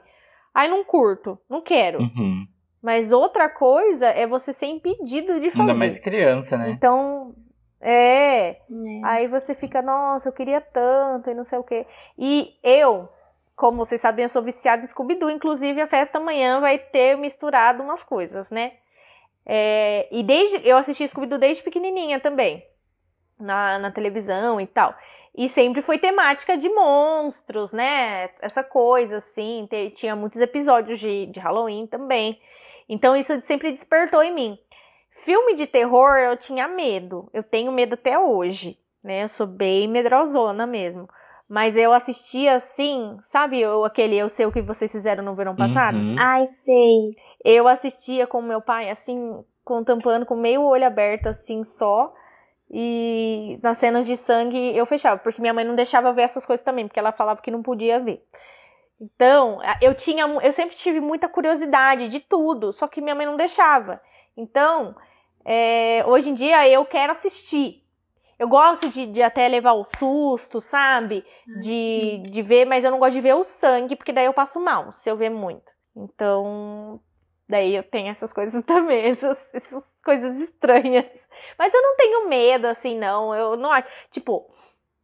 [0.53, 1.99] Ai, não curto, não quero.
[1.99, 2.45] Uhum.
[2.83, 5.61] Mas outra coisa é você ser impedido de fazer.
[5.61, 6.69] Ainda mais criança, né?
[6.69, 7.33] Então,
[7.79, 8.49] é.
[8.49, 8.57] É.
[9.03, 11.87] Aí você fica, nossa, eu queria tanto e não sei o quê.
[12.17, 13.09] E eu,
[13.61, 15.29] como vocês sabem, eu sou viciada em Scooby-Doo.
[15.29, 18.71] Inclusive, a festa amanhã vai ter misturado umas coisas, né?
[19.45, 20.67] É, e desde.
[20.67, 22.65] Eu assisti Scooby-Doo desde pequenininha também.
[23.39, 24.95] Na, na televisão e tal.
[25.37, 28.31] E sempre foi temática de monstros, né?
[28.41, 29.67] Essa coisa, assim.
[29.69, 32.41] te- tinha muitos episódios de, de Halloween também.
[32.89, 34.57] Então isso sempre despertou em mim.
[35.11, 37.29] Filme de terror eu tinha medo.
[37.31, 39.21] Eu tenho medo até hoje, né?
[39.21, 41.07] Eu sou bem medrosona mesmo.
[41.51, 45.53] Mas eu assistia assim, sabe eu, aquele Eu Sei O Que Vocês Fizeram no Verão
[45.53, 45.97] Passado?
[45.97, 46.15] Uhum.
[46.17, 47.13] Ai, sei.
[47.43, 52.13] Eu assistia com meu pai, assim, contemplando com meio olho aberto, assim, só.
[52.69, 56.63] E nas cenas de sangue eu fechava, porque minha mãe não deixava ver essas coisas
[56.63, 58.23] também, porque ela falava que não podia ver.
[59.01, 63.35] Então, eu tinha, eu sempre tive muita curiosidade de tudo, só que minha mãe não
[63.35, 63.99] deixava.
[64.37, 64.95] Então,
[65.43, 67.80] é, hoje em dia eu quero assistir.
[68.41, 71.23] Eu gosto de, de até levar o susto, sabe?
[71.45, 74.59] De, de ver, mas eu não gosto de ver o sangue, porque daí eu passo
[74.59, 75.71] mal, se eu ver muito.
[75.95, 76.99] Então,
[77.47, 81.05] daí eu tenho essas coisas também, essas, essas coisas estranhas.
[81.55, 83.35] Mas eu não tenho medo, assim, não.
[83.35, 83.87] Eu não acho.
[84.09, 84.49] Tipo,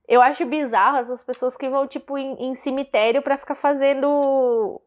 [0.07, 4.81] eu acho bizarro essas pessoas que vão, tipo, em, em cemitério pra ficar fazendo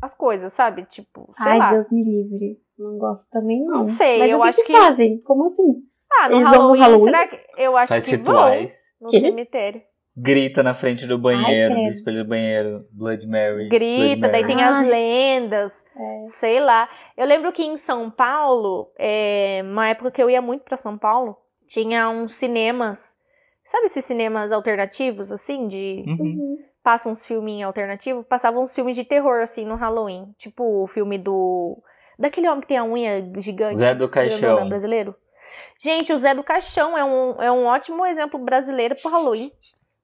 [0.00, 0.84] as coisas, sabe?
[0.84, 1.72] Tipo, sei Ai, lá.
[1.72, 2.60] Deus me livre.
[2.78, 3.78] Não gosto também, não.
[3.78, 5.20] Não sei, Mas eu o que acho que, que- fazem?
[5.22, 5.82] Como assim?
[6.12, 7.04] Ah, no Eles vão Halloween, Halloween?
[7.04, 7.40] será que.
[7.56, 8.72] Eu acho Faz que rituais.
[9.00, 9.20] vão no Quê?
[9.20, 9.82] cemitério.
[10.20, 11.86] Grita na frente do banheiro, credo.
[11.86, 12.84] do espelho do banheiro.
[12.92, 13.68] Blood Mary.
[13.68, 14.54] Grita, Blood daí Mary.
[14.56, 14.88] tem as Ai.
[14.88, 16.24] lendas, É.
[16.24, 16.88] sei lá.
[17.16, 20.98] Eu lembro que em São Paulo, é, uma época que eu ia muito pra São
[20.98, 21.36] Paulo,
[21.68, 23.16] tinha uns cinemas.
[23.64, 26.02] Sabe esses cinemas alternativos, assim, de.
[26.08, 26.16] Uhum.
[26.20, 26.58] Uhum.
[26.82, 28.24] Passa uns filminhos alternativos?
[28.26, 30.32] Passavam uns filmes de terror, assim, no Halloween.
[30.38, 31.80] Tipo o filme do.
[32.18, 33.78] Daquele homem que tem a unha gigante.
[33.78, 34.68] Zé do Caixão.
[34.68, 35.14] brasileiro.
[35.80, 39.50] Gente, o Zé do Caixão é um, é um ótimo exemplo brasileiro pro Halloween.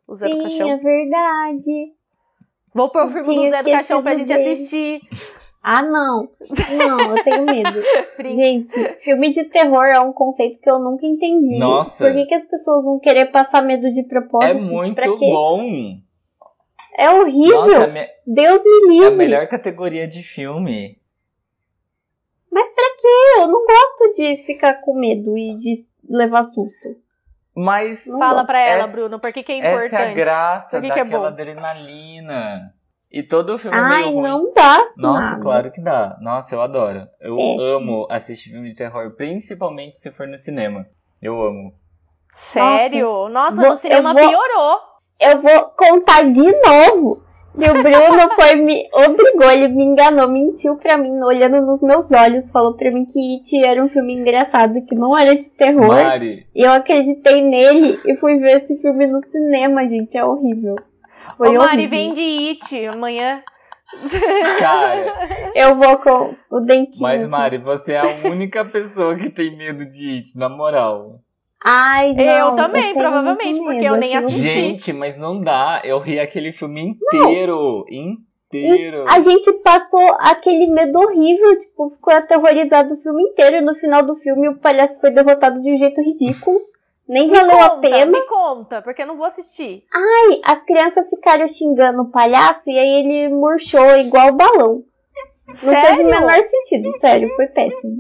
[0.07, 0.71] O Zé do Sim, Caixão.
[0.71, 1.93] é verdade.
[2.75, 4.51] Vou pôr o filme do Zé do Caixão pra gente dele.
[4.53, 5.01] assistir.
[5.67, 6.29] Ah, não.
[6.77, 7.83] Não, eu tenho medo.
[8.37, 11.59] Gente, filme de terror é um conceito que eu nunca entendi.
[11.59, 12.05] Nossa.
[12.05, 14.51] Por que, que as pessoas vão querer passar medo de propósito?
[14.51, 15.31] É muito pra quê?
[15.33, 15.63] bom.
[16.99, 17.63] É horrível.
[17.63, 19.07] Nossa, é me- Deus me é livre.
[19.07, 20.99] a melhor categoria de filme.
[22.57, 25.75] Eu não gosto de ficar com medo e de
[26.09, 26.97] levar susto.
[27.57, 29.85] Mas Não Fala pra ela, Essa- Bruno, por que, que é importante?
[29.87, 31.27] essa é a graça Por que que é daquela bom?
[31.29, 32.75] adrenalina.
[33.13, 34.23] E todo o filme é Ai, meio ruim.
[34.23, 34.91] não dá.
[34.97, 35.43] Nossa, nada.
[35.43, 36.17] claro que dá.
[36.21, 37.07] Nossa, eu adoro.
[37.21, 37.77] Eu É.
[37.77, 40.85] amo assistir filme de terror, principalmente se for no cinema.
[41.23, 41.73] Eu amo.
[42.33, 43.29] Sério?
[43.29, 44.81] Nossa, Vou- no cinema eu vou- piorou.
[45.21, 47.23] Eu vou contar de novo.
[47.57, 52.11] E o Bruno foi me obrigou, ele me enganou, mentiu pra mim, olhando nos meus
[52.11, 55.87] olhos, falou pra mim que It era um filme engraçado, que não era de terror.
[55.87, 60.17] Mari, E eu acreditei nele e fui ver esse filme no cinema, gente.
[60.19, 60.75] É horrível.
[61.39, 61.91] Foi Ô, Mari, horrível.
[61.91, 63.41] vem de It amanhã.
[64.59, 65.13] cara,
[65.55, 67.03] Eu vou com o dentinho.
[67.03, 67.27] mas.
[67.29, 71.21] Mari, você é a única pessoa que tem medo de It, na moral.
[71.65, 74.49] Ai, não, Eu também, tenho provavelmente, muito porque medo, eu nem acho assisti.
[74.53, 75.81] Gente, mas não dá.
[75.83, 77.87] Eu ri aquele filme inteiro.
[77.91, 79.05] Inteiro.
[79.09, 83.57] A gente passou aquele medo horrível, tipo, ficou aterrorizado o filme inteiro.
[83.57, 86.59] E no final do filme, o palhaço foi derrotado de um jeito ridículo.
[87.09, 88.07] Nem Me valeu a conta, pena.
[88.07, 89.85] me conta, porque eu não vou assistir.
[89.93, 94.83] Ai, as crianças ficaram xingando o palhaço e aí ele murchou igual o balão.
[95.47, 96.07] Não fez o Sério?
[96.07, 97.99] menor sentido, sério, foi péssimo.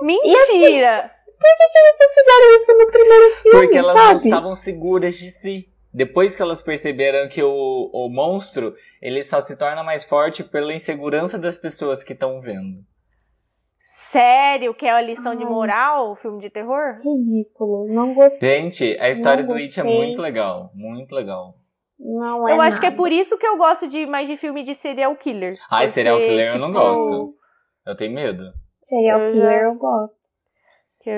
[0.00, 1.10] Mentira!
[1.40, 4.16] Por que, que eles não fizeram isso no primeiro filme, Porque elas não sabe?
[4.24, 5.66] estavam seguras de si.
[5.92, 10.72] Depois que elas perceberam que o, o monstro, ele só se torna mais forte pela
[10.74, 12.84] insegurança das pessoas que estão vendo.
[13.82, 16.96] Sério que é a lição de moral, o filme de terror?
[17.02, 20.70] Ridículo, não gostei, Gente, a história Não do It é muito legal.
[20.74, 21.54] Muito legal.
[21.98, 23.02] não é eu acho que é nada.
[23.02, 25.56] por isso que eu gosto de mais de filme de serial killer.
[25.70, 27.34] Ai, Porque, serial killer eu não tipo, gosto.
[27.86, 28.42] Eu tenho medo.
[28.82, 30.19] Serial Eu killer já- eu gosto.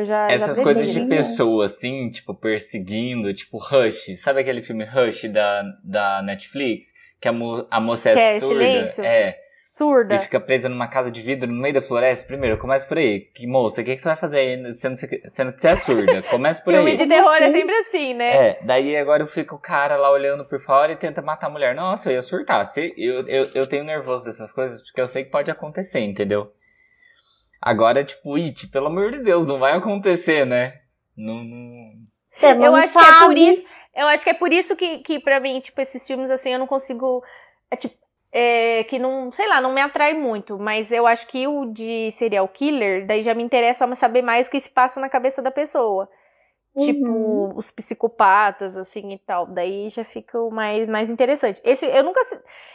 [0.04, 1.16] Já, Essas já coisas de né?
[1.16, 4.16] pessoa, assim, tipo, perseguindo, tipo, Rush.
[4.18, 6.92] Sabe aquele filme Rush da, da Netflix?
[7.20, 8.54] Que a, mo a moça Que é é surda?
[8.64, 9.04] silêncio?
[9.04, 9.38] É.
[9.68, 10.16] Surda.
[10.16, 12.26] E fica presa numa casa de vidro no meio da floresta.
[12.26, 13.20] Primeiro, começa por aí.
[13.34, 16.22] Que moça, o que, que você vai fazer aí sendo, sendo que você é surda?
[16.30, 16.96] Começa por Filme aí.
[16.96, 18.48] de terror é sempre assim, né?
[18.50, 21.74] É, daí agora fica o cara lá olhando por fora e tenta matar a mulher.
[21.74, 22.66] Nossa, eu ia surtar.
[22.66, 26.52] Se, eu, eu, eu tenho nervoso dessas coisas porque eu sei que pode acontecer, entendeu?
[27.62, 30.80] Agora, tipo, it, pelo amor de Deus, não vai acontecer, né?
[31.16, 31.92] Não, não...
[32.42, 33.24] Não Eu acho que é sabe.
[33.26, 33.64] por isso.
[33.94, 36.58] Eu acho que é por isso que, que pra mim, tipo, esses filmes assim, eu
[36.58, 37.22] não consigo.
[37.70, 37.94] É, tipo,
[38.32, 40.58] é, que não, sei lá, não me atrai muito.
[40.58, 44.50] Mas eu acho que o de serial killer, daí já me interessa saber mais o
[44.50, 46.08] que se passa na cabeça da pessoa.
[46.74, 46.84] Uhum.
[46.84, 49.46] Tipo, os psicopatas, assim e tal.
[49.46, 51.60] Daí já fica mais, mais interessante.
[51.62, 52.20] Esse, eu nunca.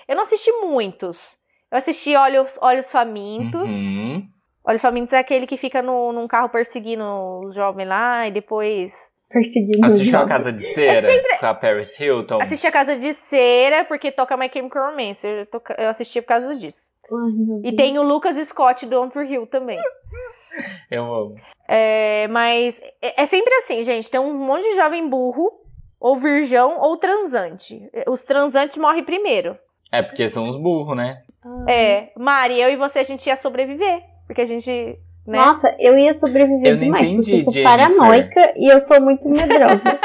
[0.07, 1.37] Eu não assisti muitos.
[1.69, 3.69] Eu assisti Olhos, Olhos Famintos.
[3.69, 4.36] Uhum.
[4.67, 7.03] Olhos Famintos é aquele que fica no, num carro perseguindo
[7.45, 8.91] os jovens lá e depois.
[9.29, 12.41] Perseguindo Assistiu A Casa de Cera É sempre- com a Paris Hilton?
[12.41, 15.25] Assisti a Casa de Cera porque toca My Chemical Romance.
[15.25, 16.81] Eu, tô- eu assisti por causa disso.
[17.09, 19.79] Ai, meu E tem o Lucas Scott do Tree Hill também.
[20.91, 21.35] Eu amo.
[21.67, 24.09] É, mas é, é sempre assim, gente.
[24.09, 25.51] Tem um monte de jovem burro,
[25.99, 27.81] ou virgão, ou transante.
[28.07, 29.57] Os transantes morrem primeiro.
[29.91, 31.21] É porque são os burros, né?
[31.67, 34.01] É, Mari, eu e você, a gente ia sobreviver.
[34.27, 34.99] Porque a gente.
[35.25, 35.37] Né?
[35.37, 37.77] Nossa, eu ia sobreviver Eu demais, entendi, porque eu sou Jennifer.
[37.77, 39.99] paranoica e eu sou muito medrosa.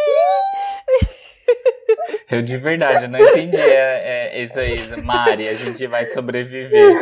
[2.29, 5.49] Eu de verdade, eu não entendi é, é, isso aí, Mari.
[5.49, 6.93] A gente vai sobreviver.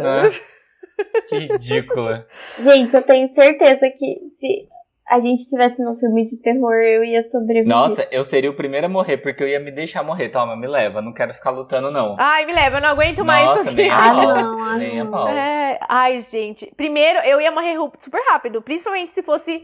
[0.00, 0.28] Ah,
[1.28, 2.26] que ridícula.
[2.60, 4.68] Gente, eu tenho certeza que se
[5.08, 7.68] a gente estivesse num filme de terror, eu ia sobreviver.
[7.68, 10.30] Nossa, eu seria o primeiro a morrer, porque eu ia me deixar morrer.
[10.30, 11.00] Toma, me leva.
[11.00, 12.16] Não quero ficar lutando, não.
[12.18, 13.76] Ai, me leva, eu não aguento mais Nossa, isso aqui.
[13.82, 14.26] nem a Ah, pau.
[14.34, 15.10] não, ah, nem a não.
[15.12, 15.28] pau.
[15.28, 16.72] É, ai, gente.
[16.76, 18.60] Primeiro, eu ia morrer super rápido.
[18.60, 19.62] Principalmente se fosse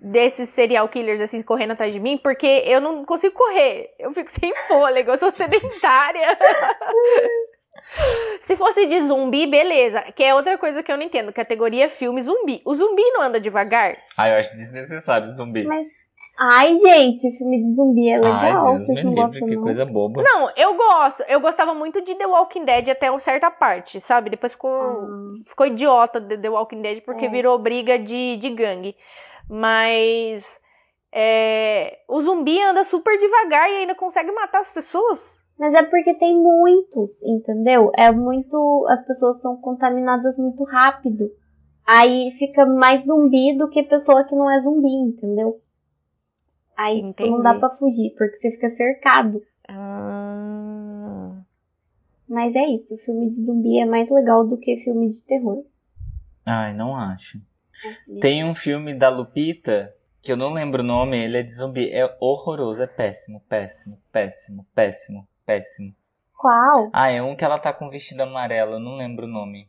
[0.00, 2.16] desses serial killers, assim, correndo atrás de mim.
[2.22, 3.90] Porque eu não consigo correr.
[3.98, 5.10] Eu fico sem fôlego.
[5.10, 6.38] Eu sou sedentária.
[8.40, 10.02] se fosse de zumbi, beleza.
[10.14, 11.32] Que é outra coisa que eu não entendo.
[11.32, 12.60] Categoria filme zumbi.
[12.64, 13.96] O zumbi não anda devagar?
[14.16, 15.64] Ah, eu acho desnecessário zumbi.
[15.64, 15.86] Mas-
[16.36, 18.34] Ai, gente, filme de zumbi é legal.
[18.66, 19.62] Ai, Deus me não livre, que não?
[19.62, 20.20] coisa boba.
[20.20, 21.22] Não, eu gosto.
[21.28, 24.30] Eu gostava muito de The Walking Dead até uma certa parte, sabe?
[24.30, 25.06] Depois ficou, Ah,
[25.46, 27.28] ficou idiota de The Walking Dead porque É.
[27.28, 28.96] virou briga de, de gangue.
[29.48, 30.44] Mas
[31.12, 35.38] é, o zumbi anda super devagar e ainda consegue matar as pessoas.
[35.58, 37.90] Mas é porque tem muitos, entendeu?
[37.96, 38.86] É muito.
[38.88, 41.30] As pessoas são contaminadas muito rápido.
[41.86, 45.60] Aí fica mais zumbi do que pessoa que não é zumbi, entendeu?
[46.76, 49.42] Aí tipo, não dá pra fugir, porque você fica cercado.
[49.68, 51.40] Ah,
[52.28, 55.64] Mas é isso, filme de zumbi é mais legal do que filme de terror.
[56.44, 57.40] Ai, não acho.
[58.20, 61.90] Tem um filme da Lupita, que eu não lembro o nome, ele é de zumbi.
[61.90, 65.94] É horroroso, é péssimo, péssimo, péssimo, péssimo, péssimo.
[66.36, 66.90] Qual?
[66.92, 69.68] Ah, é um que ela tá com vestido amarelo, não lembro o nome.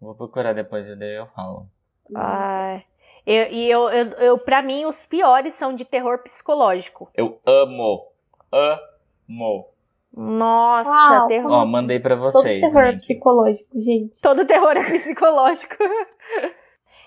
[0.00, 1.66] Vou procurar depois e daí eu falo.
[2.14, 2.84] ai.
[3.24, 7.08] Eu, e eu, eu, eu, pra mim, os piores são de terror psicológico.
[7.14, 8.08] Eu amo,
[8.50, 9.68] amo.
[10.14, 11.50] Nossa, Uau, terror.
[11.52, 13.00] Ó, mandei pra Todo vocês, terror link.
[13.02, 14.20] psicológico, gente.
[14.20, 15.76] Todo terror é psicológico.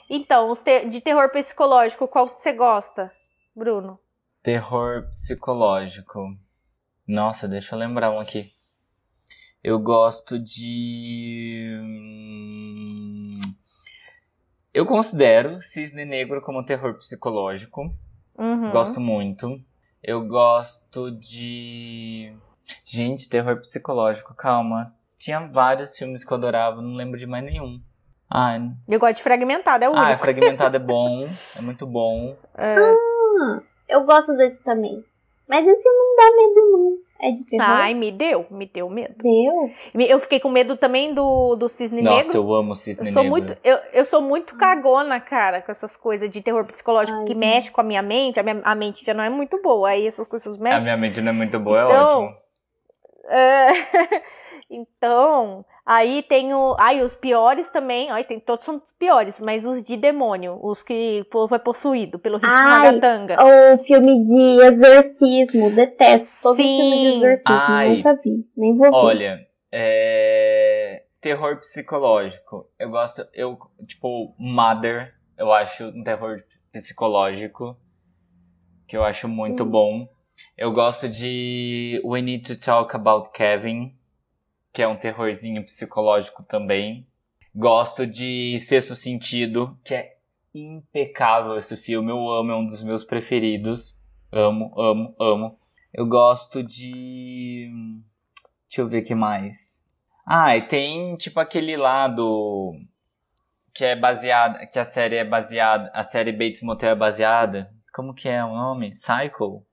[0.08, 3.12] Então, os te- de terror psicológico, qual que você gosta,
[3.56, 4.00] Bruno?
[4.44, 6.38] Terror psicológico.
[7.08, 8.52] Nossa, deixa eu lembrar um aqui.
[9.64, 11.76] Eu gosto de.
[11.82, 13.34] hum,
[14.74, 17.94] Eu considero Cisne Negro como terror psicológico.
[18.38, 18.72] Uhum.
[18.72, 19.60] Gosto muito.
[20.04, 22.34] Eu gosto de.
[22.84, 24.94] Gente, terror psicológico, calma.
[25.18, 27.82] Tinha vários filmes que eu adorava, não lembro de mais nenhum.
[28.30, 30.22] Ah, Eu gosto de fragmentado, é o ah único.
[30.22, 32.36] Fragmentado é bom, é muito bom.
[32.58, 32.76] É.
[33.88, 35.04] Eu gosto desse também.
[35.48, 36.98] Mas esse não dá medo, não.
[37.22, 37.66] É de terror.
[37.70, 39.14] Ai, me deu, me deu medo.
[39.22, 39.72] Deu.
[40.08, 42.38] Eu fiquei com medo também do, do Cisne Nossa, Negro.
[42.50, 43.38] eu amo Cisne Eu sou Negro.
[43.40, 47.34] muito, eu, eu sou muito cagona, cara, com essas coisas de terror psicológico Ai, que
[47.34, 47.40] gente.
[47.46, 48.40] mexe com a minha mente.
[48.40, 49.90] A minha a mente já não é muito boa.
[49.90, 50.82] Aí essas coisas A mexem.
[50.84, 52.38] minha mente não é muito boa, é Então, ótimo.
[53.30, 53.70] É,
[54.70, 56.76] então, aí tem o.
[56.80, 58.10] Ai, os piores também.
[58.10, 60.60] Ai, tem, todos são piores, mas os de demônio.
[60.62, 63.38] Os que o povo é possuído pelo ritmo Ai, ragatanga.
[63.44, 65.72] O filme de exorcismo.
[65.76, 66.78] Detesto todos os Sim.
[66.80, 67.56] filmes de exorcismo.
[67.56, 67.96] Ai.
[67.98, 68.46] Nunca vi.
[68.58, 68.96] Nem vou ver.
[68.96, 71.04] Olha, é...
[71.22, 72.68] terror psicológico.
[72.80, 77.78] Eu gosto, eu, tipo, Mother, eu acho um terror psicológico
[78.88, 79.70] que eu acho muito Hum.
[79.70, 80.08] bom.
[80.58, 83.94] Eu gosto de We Need to Talk About Kevin,
[84.76, 87.08] que é um terrorzinho psicológico também.
[87.56, 90.18] Gosto de Sexto Sentido, que é
[90.54, 92.12] impecável esse filme.
[92.12, 93.98] Eu amo, é um dos meus preferidos.
[94.30, 95.60] Amo, amo, amo.
[95.94, 97.72] Eu gosto de.
[98.68, 99.82] Deixa eu ver o que mais.
[100.28, 102.78] Ah, e tem tipo aquele lá do.
[103.74, 104.60] Que é baseado.
[104.70, 105.90] Que a série é baseada.
[105.94, 107.74] A série Bates Motel é baseada.
[107.94, 108.92] Como que é o nome?
[108.92, 109.66] Psycho?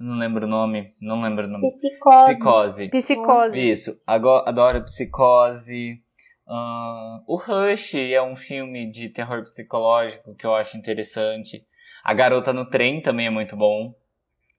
[0.00, 0.94] Não lembro o nome.
[1.00, 1.66] Não lembro o nome.
[1.76, 2.32] Psicose.
[2.34, 2.88] Psicose.
[2.88, 3.70] Psicose.
[3.70, 4.00] Isso.
[4.06, 6.00] Ago- Adoro Psicose.
[6.48, 11.64] Ahn, o Rush é um filme de terror psicológico que eu acho interessante.
[12.02, 13.94] A Garota no Trem também é muito bom.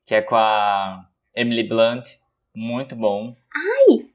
[0.05, 1.03] Que é com a
[1.35, 2.05] Emily Blunt.
[2.55, 3.35] Muito bom.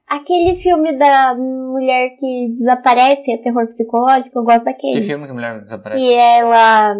[0.07, 5.05] Aquele filme da mulher que desaparece, é terror psicológico, eu gosto Que daquele.
[5.05, 5.99] filme que a mulher desaparece?
[5.99, 6.95] Que ela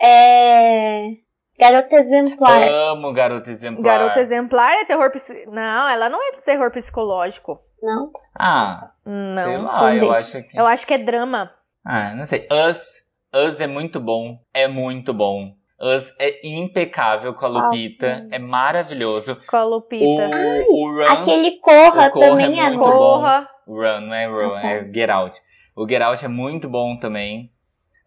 [0.00, 1.16] é
[1.58, 2.62] garota exemplar.
[2.68, 3.82] Amo Garota Exemplar.
[3.84, 5.52] Garota exemplar é terror psicológico.
[5.54, 7.60] Não, ela não é terror psicológico.
[7.82, 8.10] Não?
[8.38, 9.44] Ah, Não.
[9.44, 10.58] sei lá, eu acho que...
[10.58, 11.52] Eu acho que é drama.
[11.84, 12.46] Ah, não sei.
[12.50, 13.06] Us.
[13.34, 14.38] Us é muito bom.
[14.52, 15.52] É muito bom.
[15.80, 18.06] Us é impecável com a Lupita.
[18.24, 18.28] ok.
[18.32, 19.36] É maravilhoso.
[19.48, 20.04] Com a Lupita.
[20.04, 21.04] O, o Run.
[21.12, 22.86] Aquele Corra O Corra também é é, muito bom.
[22.90, 22.98] bom.
[22.98, 23.48] Corra.
[23.66, 24.68] Run, não é Run, Ah, tá.
[24.70, 25.40] é Get Out.
[25.76, 27.52] O Get Out é muito bom também.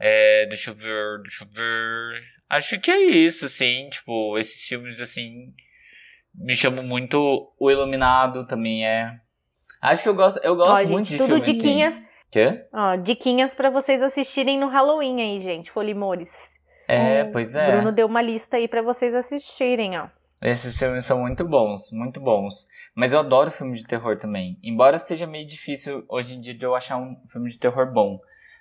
[0.02, 2.22] É, deixa eu ver, deixa eu ver.
[2.52, 3.88] Acho que é isso, assim.
[3.90, 5.54] Tipo, esses filmes, assim,
[6.36, 7.52] me chamam muito.
[7.60, 9.18] O Iluminado também é.
[9.82, 11.94] Acho que eu gosto, eu gosto Ó, muito gente, de tudo filme diquinhas.
[11.96, 12.06] assim.
[12.30, 12.66] Quê?
[12.74, 15.72] Ó, diquinhas pra vocês assistirem no Halloween aí, gente.
[15.72, 16.30] Folimores.
[16.88, 17.72] É, Hum, pois O é.
[17.72, 20.08] Bruno deu uma lista aí pra vocês assistirem, ó.
[20.42, 22.68] Esses filmes são muito bons, muito bons.
[22.96, 24.58] Mas eu adoro filme de terror também.
[24.64, 28.20] Embora seja meio difícil hoje em dia de eu achar um filme de terror bom.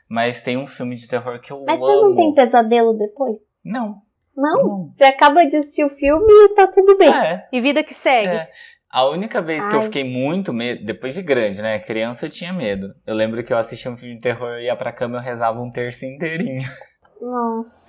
[0.08, 1.86] Mas tem um filme de terror que eu Mas amo.
[1.86, 3.36] você não tem pesadelo depois?
[3.64, 4.02] Não.
[4.36, 4.62] Não?
[4.62, 4.92] não.
[4.96, 7.12] Você acaba de assistir o filme e tá tudo bem.
[7.12, 8.28] É, E vida que segue.
[8.28, 8.50] é.
[8.92, 9.84] A única vez que eu Ai.
[9.86, 11.78] fiquei muito medo, depois de grande, né?
[11.78, 12.92] Criança eu tinha medo.
[13.06, 15.22] Eu lembro que eu assistia um filme de terror, eu ia pra cama e eu
[15.22, 16.68] rezava um terço inteirinho.
[17.20, 17.86] Nossa.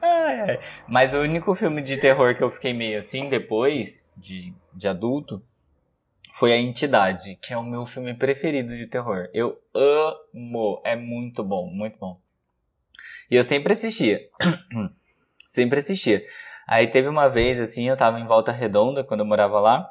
[0.00, 0.60] Ai, ai.
[0.86, 5.42] Mas o único filme de terror que eu fiquei meio assim depois, de, de adulto,
[6.34, 9.28] foi A Entidade, que é o meu filme preferido de terror.
[9.34, 10.80] Eu amo.
[10.84, 12.20] É muito bom, muito bom.
[13.28, 14.20] E eu sempre assistia.
[15.54, 16.22] sempre assistia.
[16.66, 19.88] Aí teve uma vez, assim, eu tava em Volta Redonda, quando eu morava lá.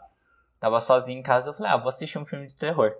[0.59, 2.91] Tava sozinho em casa, eu falei, ah, vou assistir um filme de terror.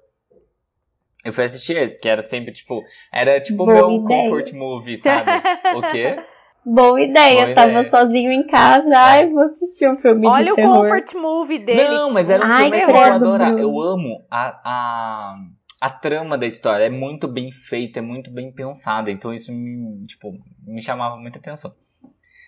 [1.23, 2.81] Eu fui assistir esse, que era sempre, tipo...
[3.11, 4.07] Era tipo o Boa meu ideia.
[4.07, 5.31] comfort movie, sabe?
[5.75, 6.17] o quê?
[6.65, 7.45] Boa ideia.
[7.45, 7.89] Boa Tava ideia.
[7.89, 8.89] sozinho em casa.
[8.95, 10.75] Ai, vou assistir um filme Olha de o terror.
[10.81, 11.83] comfort movie dele.
[11.87, 13.59] Não, mas era um Ai, filme que eu adorava.
[13.59, 15.35] Eu amo a, a,
[15.81, 16.85] a trama da história.
[16.85, 19.11] É muito bem feita, é muito bem pensada.
[19.11, 20.31] Então isso me, tipo,
[20.65, 21.73] me chamava muita atenção.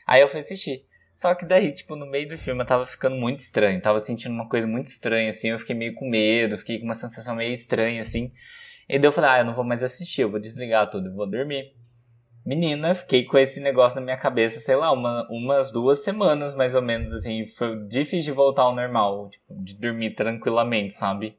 [0.05, 0.85] Aí eu fui assistir.
[1.15, 3.81] Só que daí, tipo, no meio do filme eu tava ficando muito estranho.
[3.81, 5.49] Tava sentindo uma coisa muito estranha, assim.
[5.49, 8.31] Eu fiquei meio com medo, fiquei com uma sensação meio estranha, assim.
[8.87, 11.25] E daí eu falei, ah, eu não vou mais assistir, eu vou desligar tudo, vou
[11.25, 11.73] dormir.
[12.45, 16.75] Menina, fiquei com esse negócio na minha cabeça, sei lá, uma, umas duas semanas mais
[16.75, 17.47] ou menos, assim.
[17.47, 21.35] Foi difícil de voltar ao normal, tipo, de dormir tranquilamente, sabe?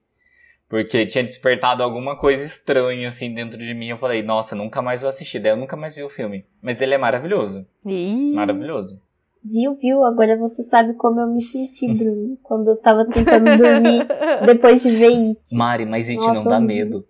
[0.68, 3.88] Porque tinha despertado alguma coisa estranha, assim, dentro de mim.
[3.88, 5.38] Eu falei, nossa, nunca mais vou assistir.
[5.38, 6.44] Daí eu nunca mais vi o filme.
[6.60, 7.64] Mas ele é maravilhoso.
[7.86, 8.32] Ih.
[8.34, 9.00] Maravilhoso.
[9.44, 10.02] Viu, viu?
[10.04, 12.36] Agora você sabe como eu me senti, Bruno.
[12.42, 14.08] quando eu tava tentando dormir
[14.44, 15.40] depois de ver It.
[15.56, 16.66] Mari, mas gente, Nossa, não dá horrível.
[16.66, 17.04] medo.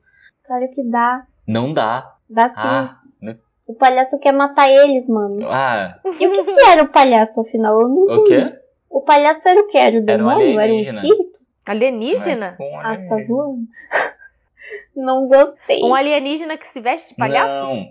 [0.44, 1.24] Claro que dá.
[1.48, 2.12] Não dá.
[2.28, 2.54] Dá sim.
[2.58, 3.38] Ah, né?
[3.66, 5.46] O palhaço quer matar eles, mano.
[5.48, 7.80] Ah, E o que, que era o palhaço, afinal?
[7.80, 8.50] Eu não o entendi.
[8.50, 8.58] quê?
[8.90, 9.78] O palhaço era o que?
[9.78, 10.46] Era o Era um demônio?
[10.50, 11.02] Era o alienígena.
[11.02, 11.35] espírito?
[11.66, 12.56] Alienígena?
[12.60, 13.66] Um Ah, você tá zoando?
[14.96, 15.82] não gostei.
[15.82, 17.54] Um alienígena que se veste de palhaço?
[17.66, 17.86] Não.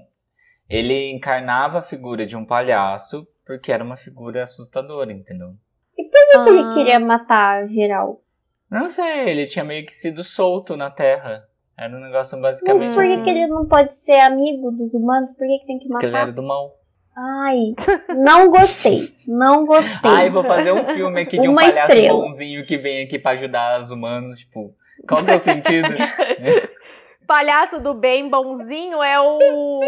[0.69, 5.49] Ele encarnava a figura de um palhaço porque era uma figura assustadora, entendeu?
[5.95, 6.73] Por que, que ele Ah.
[6.73, 8.21] queria matar geral?
[8.69, 11.47] Não sei, ele tinha meio que sido solto na Terra.
[11.77, 13.23] Era um negócio Mas basicamente por que, assim.
[13.23, 15.29] que ele não pode ser amigo dos humanos?
[15.33, 16.23] Por que, que tem que Porque ele matar?
[16.27, 16.75] era do mal.
[17.17, 17.73] Ai,
[18.15, 19.15] não gostei.
[19.27, 20.11] Não gostei.
[20.11, 22.19] Ai, vou fazer um filme aqui de um palhaço estrela.
[22.21, 24.75] bonzinho que vem aqui pra ajudar os humanos, tipo.
[25.07, 25.87] Qual que é o sentido?
[27.27, 29.79] Palhaço do bem bonzinho é o.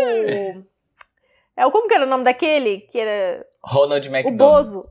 [1.55, 1.71] É o.
[1.71, 2.81] Como que era o nome daquele?
[2.81, 3.45] Que era.
[3.63, 4.37] Ronald O McDonald.
[4.37, 4.89] Bozo.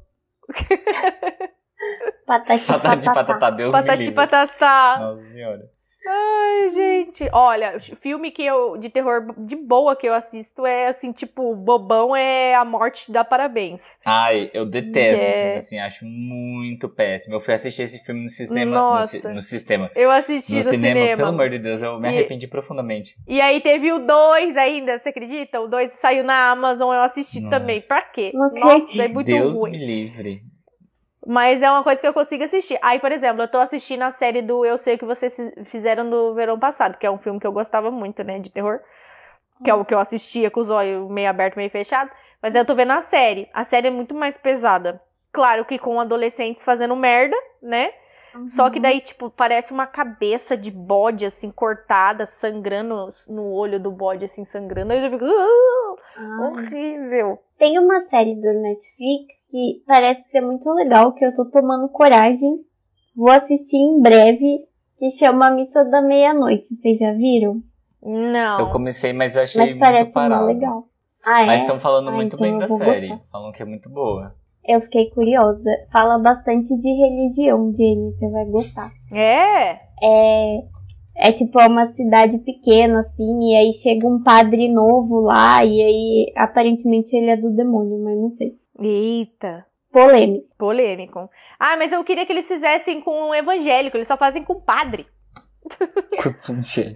[2.26, 3.14] Patati Patati patatá.
[3.14, 4.14] patatá, Deus me Patati livre.
[4.14, 4.96] patatá.
[5.00, 5.70] Nossa senhora.
[6.08, 7.28] Ai, gente.
[7.32, 8.76] Olha, filme que eu.
[8.76, 13.24] de terror de boa que eu assisto é assim, tipo, bobão é A Morte dá
[13.24, 13.80] Parabéns.
[14.04, 15.56] Ai, eu detesto, É.
[15.56, 17.34] assim, acho muito péssimo.
[17.36, 18.64] Eu fui assistir esse filme no sistema.
[18.66, 19.18] No, Nossa.
[19.18, 19.90] ci- no sistema.
[19.94, 21.16] Eu assisti No no, cinema, cinema.
[21.16, 23.16] pelo amor de Deus, eu me E- arrependi profundamente.
[23.26, 25.60] E aí teve o 2 ainda, você acredita?
[25.60, 27.58] O 2 saiu na Amazon, eu assisti Nossa.
[27.58, 27.80] também.
[27.86, 28.30] Pra quê?
[28.34, 29.00] Não Nossa, acredito.
[29.02, 29.70] é muito Deus ruim.
[29.72, 30.42] me livre.
[31.26, 32.78] Mas é uma coisa que eu consigo assistir.
[32.80, 36.08] Aí, por exemplo, eu tô assistindo a série do Eu Sei O Que Vocês Fizeram
[36.08, 38.78] do verão passado, que é um filme que eu gostava muito, né, de terror.
[39.64, 42.10] Que é o que eu assistia com os olhos meio aberto, meio fechado.
[42.40, 43.48] Mas eu tô vendo a série.
[43.52, 45.02] A série é muito mais pesada.
[45.32, 47.92] Claro que com adolescentes fazendo merda, né?
[48.48, 53.90] Só que daí, tipo, parece uma cabeça de bode, assim, cortada, sangrando no olho do
[53.90, 54.92] bode, assim, sangrando.
[54.92, 55.24] Aí eu fico.
[56.16, 56.48] "Ah, Ah.
[56.50, 57.38] horrível.
[57.58, 62.58] Tem uma série da Netflix que parece ser muito legal, que eu tô tomando coragem.
[63.16, 64.58] Vou assistir em breve,
[64.98, 66.66] que chama Missa da Meia-Noite.
[66.74, 67.62] Vocês já viram?
[68.02, 68.60] Não.
[68.60, 70.46] Eu comecei, mas eu achei Mas muito parado.
[70.46, 70.84] legal.
[71.24, 71.46] Ah, é?
[71.46, 73.08] Mas estão falando Ah, muito então bem da série.
[73.08, 73.24] gostar.
[73.32, 74.34] Falam que é muito boa.
[74.68, 75.62] Eu fiquei curiosa.
[75.92, 78.12] Fala bastante de religião, Jenny.
[78.14, 78.90] Você vai gostar.
[79.12, 79.78] É?
[80.02, 80.58] É,
[81.18, 85.80] é tipo é uma cidade pequena, assim, e aí chega um padre novo lá, e
[85.80, 88.56] aí aparentemente ele é do demônio, mas não sei.
[88.78, 89.64] Eita.
[89.92, 90.46] Polêmico.
[90.58, 91.30] Polêmico.
[91.58, 95.06] Ah, mas eu queria que eles fizessem com um evangélico, eles só fazem com padre.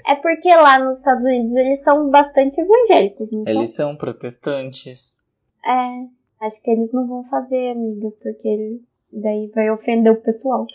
[0.07, 3.53] É porque lá nos Estados Unidos eles são bastante evangélicos, não são?
[3.55, 5.15] Eles são protestantes.
[5.65, 10.67] É, acho que eles não vão fazer, amiga, porque ele- daí vai ofender o pessoal.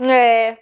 [0.00, 0.56] É.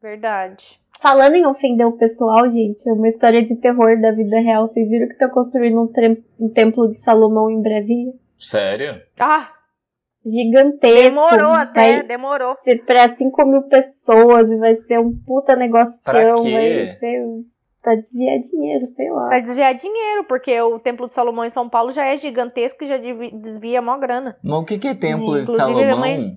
[0.00, 0.78] Verdade.
[1.02, 4.68] Falando em ofender o pessoal, gente, é uma história de terror da vida real.
[4.68, 5.92] Vocês viram que estão construindo um,
[6.38, 8.12] um templo de Salomão em Brasília?
[8.38, 9.02] Sério?
[9.18, 9.50] Ah,
[10.24, 11.02] Gigantesco.
[11.02, 12.56] demorou até, Vai demorou.
[12.62, 15.92] ser pra 5 mil pessoas e vai ser um puta negócio.
[16.04, 16.52] Pra quê?
[16.52, 17.24] Vai ser
[17.82, 19.26] pra desviar dinheiro, sei lá.
[19.26, 22.86] Pra desviar dinheiro, porque o Templo de Salomão em São Paulo já é gigantesco e
[22.86, 24.36] já desvia mó grana.
[24.40, 26.36] Mas o que, que é Templo de Inclusive, minha Salomão?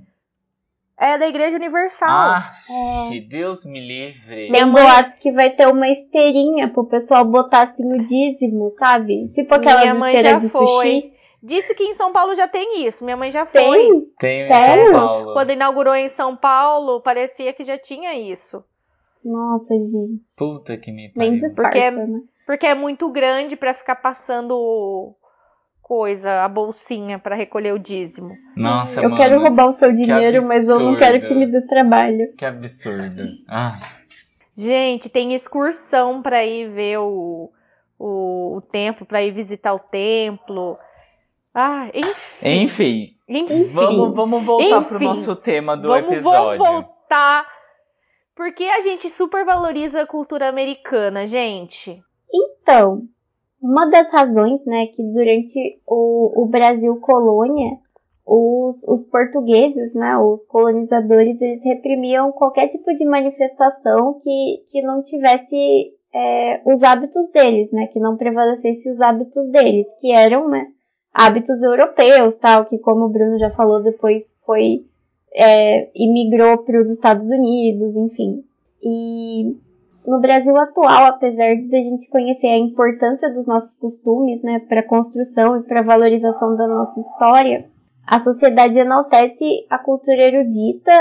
[0.97, 2.09] É da Igreja Universal.
[2.09, 2.53] Ah,
[3.11, 3.19] É.
[3.19, 4.49] Deus me livre.
[4.49, 9.27] Tem boatos que vai ter uma esteirinha pro pessoal botar assim o dízimo, sabe?
[9.29, 10.65] Tipo aquelas Minha mãe já de foi.
[10.65, 11.11] sushi.
[11.43, 13.03] Disse que em São Paulo já tem isso.
[13.03, 13.61] Minha mãe já foi.
[13.61, 14.01] Tem?
[14.19, 14.91] Tem em Sério?
[14.93, 15.33] São Paulo.
[15.33, 18.63] Quando inaugurou em São Paulo, parecia que já tinha isso.
[19.23, 20.23] Nossa, gente.
[20.37, 21.33] Puta que me pariu.
[21.33, 22.19] disfarça, Porque- né?
[22.47, 25.13] Porque é muito grande pra ficar passando
[25.88, 28.36] coisa, a bolsinha pra recolher o dízimo.
[28.57, 29.17] Nossa, Eu mano.
[29.17, 32.33] quero roubar o seu dinheiro, mas eu não quero que me dê trabalho.
[32.36, 33.21] Que absurdo.
[33.47, 33.77] Ah,
[34.57, 37.51] Gente, tem excursão pra ir ver o,
[37.99, 40.75] o, o templo, pra ir visitar o templo.
[41.53, 42.41] Ah, enfim.
[42.41, 43.65] enfim, Enfim.
[43.67, 45.05] vamos, vamos voltar pro Enfim.
[45.05, 46.57] nosso tema do vamos, episódio.
[46.57, 47.45] vamos voltar.
[48.36, 52.01] Porque a gente super valoriza a cultura americana, gente.
[52.33, 53.03] Então,
[53.66, 57.80] uma das razões, né, que durante o, o Brasil colônia,
[58.24, 65.01] os, os portugueses, né, os colonizadores, eles reprimiam qualquer tipo de manifestação que, que não
[65.01, 70.68] tivesse é, os hábitos deles, né, que não prevalecesse os hábitos deles, que eram, né,
[71.11, 74.86] hábitos europeus, tal, que como o Bruno já falou, depois foi,
[75.34, 78.43] é, imigrou para os Estados Unidos, enfim.
[78.84, 79.57] E
[80.07, 84.87] no Brasil atual, apesar de a gente conhecer a importância dos nossos costumes, né, para
[84.87, 87.69] construção e para valorização da nossa história,
[88.05, 90.91] a sociedade enaltece a cultura erudita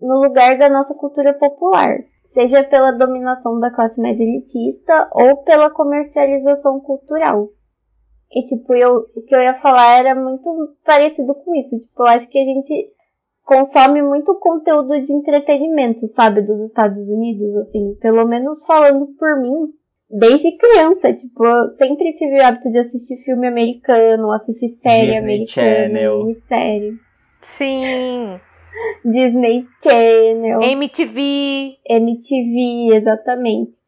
[0.00, 5.70] no lugar da nossa cultura popular, seja pela dominação da classe média elitista ou pela
[5.70, 7.48] comercialização cultural.
[8.30, 10.50] E tipo, eu, o que eu ia falar era muito
[10.84, 11.78] parecido com isso.
[11.78, 12.92] Tipo, eu acho que a gente
[13.52, 19.68] consome muito conteúdo de entretenimento, sabe, dos Estados Unidos, assim, pelo menos falando por mim,
[20.10, 25.18] desde criança, tipo, eu sempre tive o hábito de assistir filme americano, assistir série Disney
[25.18, 26.18] americana, Channel.
[26.18, 26.98] minissérie.
[27.42, 28.40] Sim.
[29.04, 31.76] Disney Channel, MTV.
[31.86, 33.82] MTV, exatamente.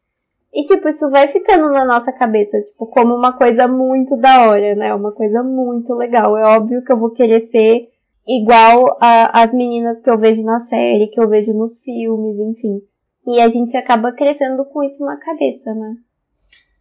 [0.53, 4.73] E, tipo, isso vai ficando na nossa cabeça, tipo, como uma coisa muito da hora,
[4.75, 4.93] né?
[4.93, 6.37] Uma coisa muito legal.
[6.37, 7.81] É óbvio que eu vou querer ser
[8.27, 12.81] igual a- as meninas que eu vejo na série, que eu vejo nos filmes, enfim.
[13.27, 15.95] E a gente acaba crescendo com isso na cabeça, né?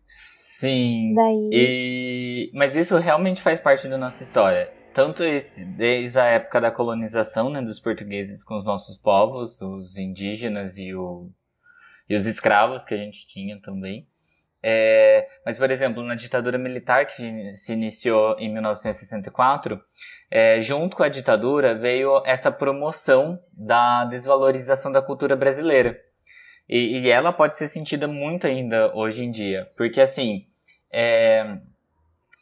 [0.07, 1.15] Sim.
[1.15, 1.51] Daí.
[1.53, 2.51] E...
[2.55, 4.73] Mas isso realmente faz parte da nossa história.
[4.93, 9.99] Tanto esse, desde a época da colonização né, dos portugueses com os nossos povos, os
[9.99, 11.29] indígenas e, o,
[12.09, 14.07] e os escravos que a gente tinha também.
[14.63, 19.79] É, mas, por exemplo, na ditadura militar que se iniciou em 1964,
[20.35, 25.97] é, junto com a ditadura veio essa promoção da desvalorização da cultura brasileira.
[26.69, 30.45] E, e ela pode ser sentida muito ainda hoje em dia, porque assim,
[30.93, 31.57] é,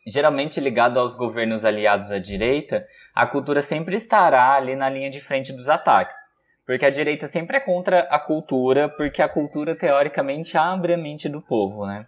[0.06, 5.20] geralmente ligado aos governos aliados à direita, a cultura sempre estará ali na linha de
[5.20, 6.16] frente dos ataques.
[6.64, 11.28] Porque a direita sempre é contra a cultura, porque a cultura teoricamente abre a mente
[11.28, 12.06] do povo, né?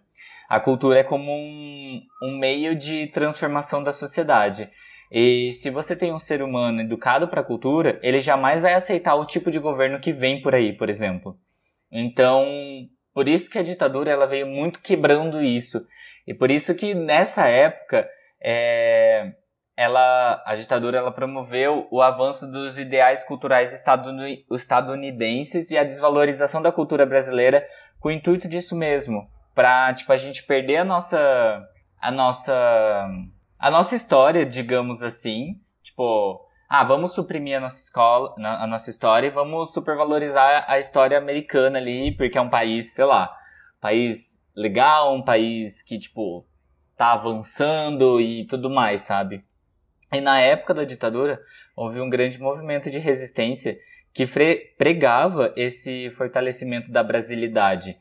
[0.48, 4.70] A cultura é como um, um meio de transformação da sociedade.
[5.10, 9.14] E se você tem um ser humano educado para a cultura, ele jamais vai aceitar
[9.14, 11.36] o tipo de governo que vem por aí, por exemplo.
[11.90, 12.46] Então,
[13.12, 15.86] por isso que a ditadura ela veio muito quebrando isso.
[16.26, 18.08] E por isso que nessa época
[18.42, 19.32] é,
[19.76, 26.62] ela, a ditadura ela promoveu o avanço dos ideais culturais estaduni- estadunidenses e a desvalorização
[26.62, 27.66] da cultura brasileira
[28.00, 31.62] com o intuito disso mesmo, para tipo a gente perder a nossa
[32.00, 33.08] a nossa
[33.64, 39.26] a nossa história, digamos assim, tipo, ah, vamos suprimir a nossa escola, a nossa história
[39.26, 43.34] e vamos supervalorizar a história americana ali, porque é um país, sei lá,
[43.80, 46.46] país legal, um país que tipo
[46.94, 49.42] tá avançando e tudo mais, sabe?
[50.12, 51.40] E na época da ditadura,
[51.74, 53.78] houve um grande movimento de resistência
[54.12, 54.26] que
[54.76, 57.96] pregava esse fortalecimento da brasilidade.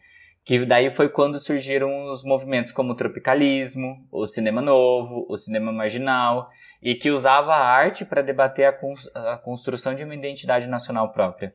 [0.46, 5.72] Que daí foi quando surgiram os movimentos como o tropicalismo, o cinema novo, o cinema
[5.72, 6.50] marginal,
[6.82, 11.12] e que usava a arte para debater a, cons- a construção de uma identidade nacional
[11.14, 11.54] própria.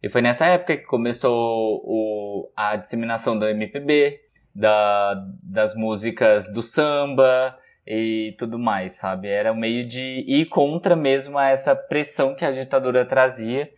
[0.00, 4.20] E foi nessa época que começou o- a disseminação do MPB,
[4.54, 7.58] da, das músicas do samba,
[7.90, 9.28] e tudo mais, sabe?
[9.28, 13.70] Era um meio de ir contra mesmo essa pressão que a ditadura trazia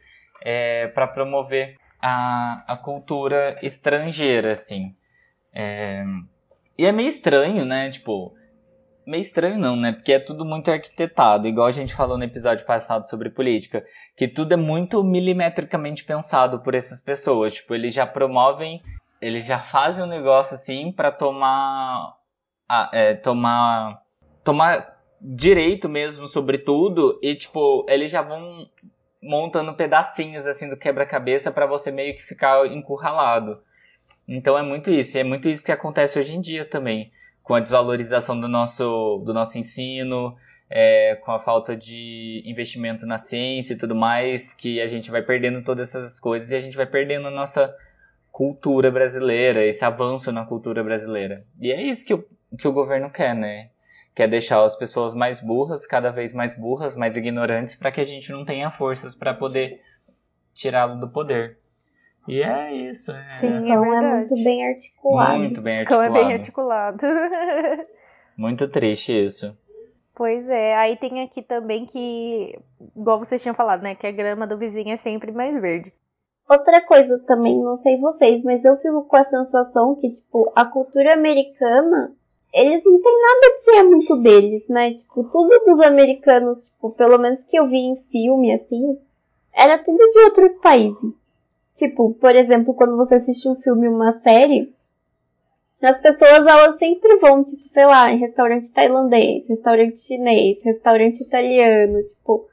[0.42, 4.94] é, para promover a, a cultura estrangeira, assim.
[5.53, 6.05] É,
[6.78, 7.90] e é meio estranho, né?
[7.90, 8.34] Tipo,
[9.07, 9.92] meio estranho não, né?
[9.92, 13.84] Porque é tudo muito arquitetado, igual a gente falou no episódio passado sobre política,
[14.16, 17.55] que tudo é muito milimetricamente pensado por essas pessoas.
[17.55, 18.82] Tipo, eles já promovem,
[19.20, 22.16] eles já fazem um negócio assim para tomar
[22.92, 24.01] é, tomar
[24.44, 28.66] tomar direito mesmo sobre tudo e tipo eles já vão
[29.23, 33.61] montando pedacinhos assim do quebra-cabeça para você meio que ficar encurralado
[34.27, 37.12] então é muito isso é muito isso que acontece hoje em dia também
[37.43, 40.37] com a desvalorização do nosso do nosso ensino
[40.71, 45.21] é, com a falta de investimento na ciência e tudo mais que a gente vai
[45.21, 47.75] perdendo todas essas coisas e a gente vai perdendo a nossa
[48.31, 51.45] cultura brasileira, esse avanço na cultura brasileira.
[51.61, 52.25] E é isso que o,
[52.57, 53.70] que o governo quer, né?
[54.14, 58.04] Quer deixar as pessoas mais burras, cada vez mais burras, mais ignorantes, para que a
[58.04, 59.80] gente não tenha forças para poder
[60.52, 61.58] tirá-lo do poder.
[62.28, 63.12] E é isso.
[63.12, 65.38] É Sim, essa- Então é muito bem articulado.
[65.38, 66.12] muito bem articulado.
[66.12, 66.98] bem articulado.
[68.36, 69.54] Muito triste isso.
[70.14, 72.58] Pois é, aí tem aqui também que,
[72.96, 73.94] igual vocês tinham falado, né?
[73.94, 75.92] Que a grama do vizinho é sempre mais verde.
[76.48, 80.64] Outra coisa também, não sei vocês, mas eu fico com a sensação que, tipo, a
[80.64, 82.14] cultura americana,
[82.53, 84.92] eles não tem nada que é muito deles, né?
[84.92, 88.98] Tipo, tudo dos americanos, tipo, pelo menos que eu vi em filme, assim,
[89.55, 91.14] era tudo de outros países.
[91.72, 94.70] Tipo, por exemplo, quando você assiste um filme, uma série,
[95.80, 102.03] as pessoas, elas sempre vão, tipo, sei lá, em restaurante tailandês, restaurante chinês, restaurante italiano,
[102.03, 102.46] tipo,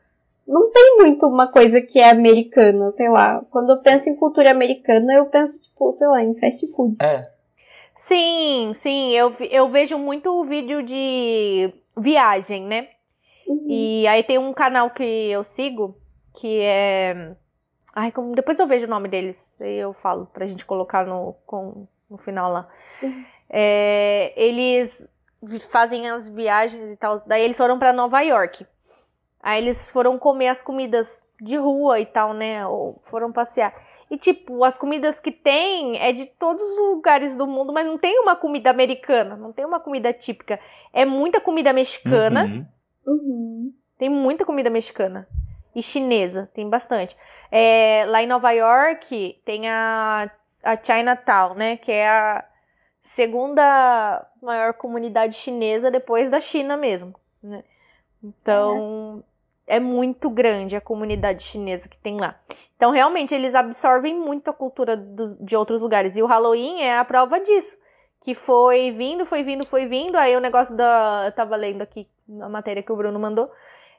[0.47, 3.43] não tem muito uma coisa que é americana, sei lá.
[3.51, 6.95] Quando eu penso em cultura americana, eu penso, tipo, sei lá, em fast food.
[7.01, 7.27] É,
[7.97, 12.89] Sim, sim, eu, eu vejo muito vídeo de viagem, né?
[13.47, 13.65] Uhum.
[13.67, 15.97] E aí tem um canal que eu sigo
[16.39, 17.35] que é.
[17.95, 18.35] Ai, como...
[18.35, 19.59] depois eu vejo o nome deles.
[19.59, 21.87] Aí eu falo pra gente colocar no, com...
[22.07, 22.69] no final lá.
[23.01, 23.25] Uhum.
[23.49, 25.09] É, Eles
[25.71, 27.23] fazem as viagens e tal.
[27.25, 28.63] Daí eles foram pra Nova York.
[29.41, 32.67] Aí eles foram comer as comidas de rua e tal, né?
[32.67, 33.73] Ou foram passear.
[34.09, 37.97] E, tipo, as comidas que tem é de todos os lugares do mundo, mas não
[37.97, 40.59] tem uma comida americana, não tem uma comida típica.
[40.93, 42.45] É muita comida mexicana.
[42.45, 42.65] Uhum.
[43.05, 43.73] Uhum.
[43.97, 45.27] Tem muita comida mexicana.
[45.75, 47.17] E chinesa, tem bastante.
[47.51, 50.31] É, lá em Nova York tem a,
[50.63, 51.77] a Chinatown, né?
[51.77, 52.45] Que é a
[53.09, 57.13] segunda maior comunidade chinesa depois da China mesmo.
[57.41, 57.63] Né?
[58.23, 59.23] Então,
[59.65, 62.39] é muito grande a comunidade chinesa que tem lá.
[62.77, 66.15] Então, realmente, eles absorvem muito a cultura dos- de outros lugares.
[66.15, 67.75] E o Halloween é a prova disso.
[68.21, 70.15] Que foi vindo, foi vindo, foi vindo.
[70.15, 71.23] Aí o negócio da.
[71.25, 72.07] Eu tava lendo aqui
[72.41, 73.49] a matéria que o Bruno mandou.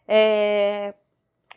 [0.07, 0.95] É,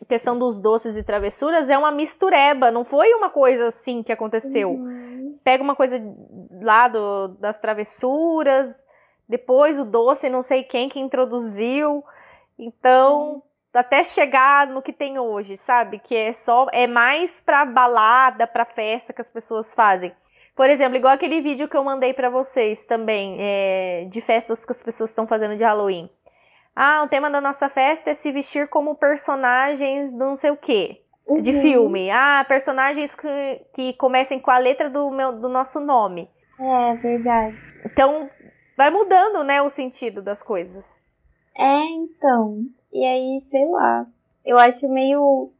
[0.08, 4.70] questão dos doces e travessuras é uma mistureba, não foi uma coisa assim que aconteceu.
[4.70, 5.38] Uhum.
[5.44, 6.00] Pega uma coisa
[6.60, 8.74] lá do, das travessuras,
[9.28, 12.04] depois o doce, não sei quem que introduziu.
[12.58, 13.42] Então,
[13.74, 15.98] até chegar no que tem hoje, sabe?
[15.98, 20.12] Que é só é mais pra balada, pra festa que as pessoas fazem.
[20.54, 24.72] Por exemplo, igual aquele vídeo que eu mandei pra vocês também, é, de festas que
[24.72, 26.10] as pessoas estão fazendo de Halloween.
[26.76, 30.56] Ah, o tema da nossa festa é se vestir como personagens do não sei o
[30.56, 30.98] quê.
[31.40, 31.60] De Uhum.
[31.62, 32.10] filme.
[32.10, 36.28] Ah, personagens que, que comecem com a letra do, meu, do nosso nome.
[36.58, 37.56] É verdade.
[37.86, 38.28] Então,
[38.76, 41.00] vai mudando, né, o sentido das coisas.
[41.56, 42.64] É, então.
[42.92, 44.06] E aí, sei lá.
[44.44, 45.50] Eu acho meio.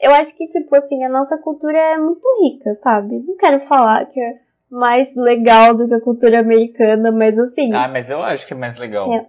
[0.00, 3.18] Eu acho que, tipo assim, a nossa cultura é muito rica, sabe?
[3.18, 4.34] Não quero falar que é
[4.70, 7.72] mais legal do que a cultura americana, mas assim.
[7.74, 9.12] Ah, mas eu acho que é mais legal.
[9.12, 9.26] É.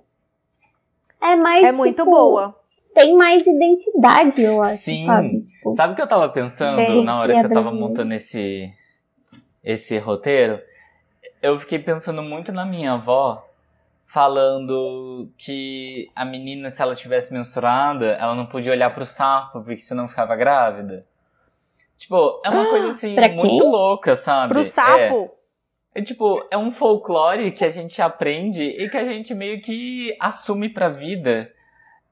[1.21, 1.63] É mais.
[1.63, 2.55] É muito tipo, boa.
[2.93, 5.05] Tem mais identidade, eu acho, Sim.
[5.05, 5.41] sabe?
[5.41, 7.71] Tipo, Sabe o que eu tava pensando Bem, na hora que que é eu tava
[7.71, 8.69] montando esse,
[9.63, 10.59] esse roteiro?
[11.41, 13.47] Eu fiquei pensando muito na minha avó,
[14.13, 19.79] falando que a menina, se ela tivesse menstruada, ela não podia olhar pro sapo, porque
[19.79, 21.05] senão ficava grávida.
[21.97, 24.51] Tipo, é uma coisa assim, muito louca, sabe?
[24.51, 24.65] Pro É.
[24.65, 25.31] sapo.
[25.93, 30.15] É tipo, é um folclore que a gente aprende e que a gente meio que
[30.19, 31.51] assume pra vida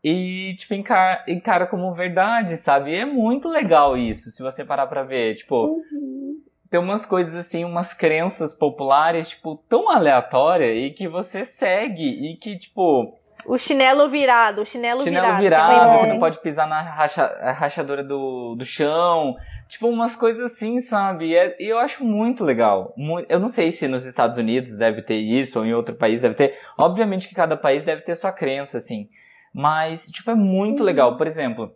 [0.04, 2.92] e, tipo, encara, encara como verdade, sabe?
[2.92, 5.36] E é muito legal isso, se você parar pra ver.
[5.36, 6.39] Tipo, uhum.
[6.70, 12.38] Tem umas coisas assim, umas crenças populares, tipo, tão aleatórias e que você segue e
[12.38, 13.16] que, tipo,
[13.46, 15.42] O chinelo virado, o chinelo, chinelo virado.
[15.42, 16.02] virado, é.
[16.02, 17.26] que não pode pisar na racha,
[17.58, 19.36] rachadura do, do chão.
[19.68, 21.28] Tipo, umas coisas assim, sabe?
[21.28, 22.94] E é- eu acho muito legal.
[23.30, 26.34] Eu não sei se nos Estados Unidos deve ter isso, ou em outro país deve
[26.36, 26.58] ter.
[26.78, 29.08] Obviamente que cada país deve ter sua crença, assim.
[29.54, 31.18] Mas, tipo, é muito legal.
[31.18, 31.72] Por exemplo,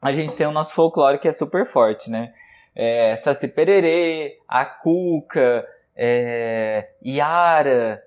[0.00, 2.32] a gente tem o nosso folclore que é super forte, né?
[2.74, 5.66] É, Saci Pererê, a Cuca,
[5.96, 8.02] é, Iara,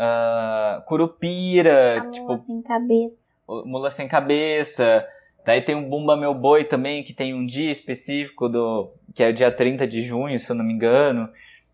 [0.00, 3.16] ah, Curupira, A tipo, mula sem cabeça.
[3.48, 5.06] Mula Sem Cabeça.
[5.44, 8.92] Daí tem o Bumba Meu Boi também, que tem um dia específico do.
[9.14, 11.28] que é o dia 30 de junho, se eu não me engano.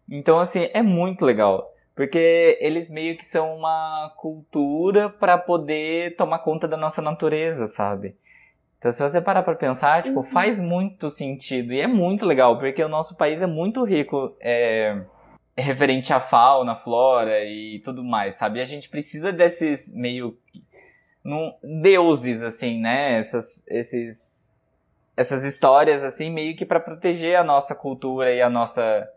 [0.09, 1.71] Então, assim, é muito legal.
[1.95, 8.17] Porque eles meio que são uma cultura para poder tomar conta da nossa natureza, sabe?
[8.85, 10.25] Então, se você parar pra pensar, tipo, Uhum.
[10.25, 11.73] faz muito sentido.
[11.73, 15.01] E é muito legal, porque o nosso país é muito rico é,
[15.57, 18.59] referente à fauna, flora e tudo mais, sabe?
[18.59, 20.37] E a gente precisa desses meio
[21.25, 23.17] num- deuses, assim, né?
[23.17, 24.51] Essas, esses,
[25.17, 29.09] essas histórias, assim, meio que pra proteger a nossa cultura e a nossa,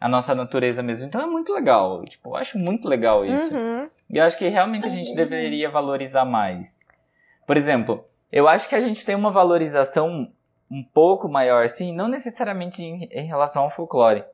[0.00, 1.08] a nossa natureza mesmo.
[1.08, 2.04] Então é muito legal.
[2.04, 3.52] Tipo, eu acho muito legal isso.
[3.56, 3.88] Uhum.
[4.08, 6.86] E eu acho que realmente a gente deveria valorizar mais.
[7.44, 10.32] Por exemplo, eu acho que a gente tem uma valorização
[10.70, 14.24] um pouco maior, assim, não necessariamente em, em relação ao folclore,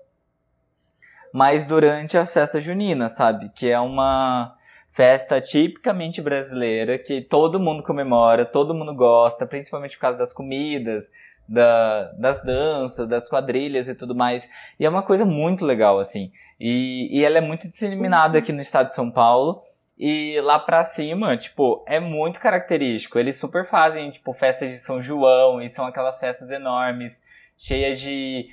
[1.33, 3.51] mas durante a festa junina, sabe?
[3.55, 4.57] Que é uma
[4.93, 11.11] festa tipicamente brasileira que todo mundo comemora, todo mundo gosta, principalmente por causa das comidas,
[11.49, 14.49] da, das danças, das quadrilhas e tudo mais.
[14.79, 16.31] E é uma coisa muito legal, assim.
[16.61, 19.63] E, e ela é muito disseminada aqui no estado de São Paulo.
[19.99, 23.19] E lá pra cima, tipo, é muito característico.
[23.19, 27.21] Eles super fazem, tipo, festas de São João, e são aquelas festas enormes,
[27.57, 28.49] cheias de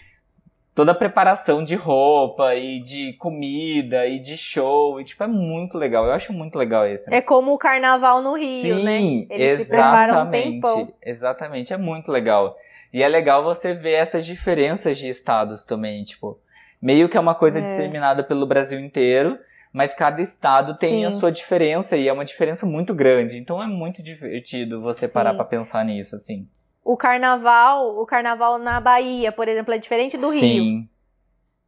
[0.73, 5.77] toda a preparação de roupa, e de comida, e de show, e tipo, é muito
[5.77, 6.05] legal.
[6.05, 7.13] Eu acho muito legal isso.
[7.13, 8.99] É como o carnaval no Rio, né?
[8.99, 10.93] Sim, preparam um exatamente.
[11.03, 12.57] exatamente, é muito legal.
[12.91, 16.39] E é legal você ver essas diferenças de estados também, tipo,
[16.81, 17.61] meio que é uma coisa É.
[17.61, 19.37] disseminada pelo Brasil inteiro,
[19.75, 21.19] mas cada estado tem a Sim.
[21.19, 23.37] sua diferença e é uma diferença muito grande.
[23.37, 25.13] Então é muito divertido você Sim.
[25.13, 26.47] parar pra pensar nisso, assim.
[26.81, 30.39] O carnaval, o carnaval na Bahia, por exemplo, é diferente do Rio.
[30.39, 30.89] Sim,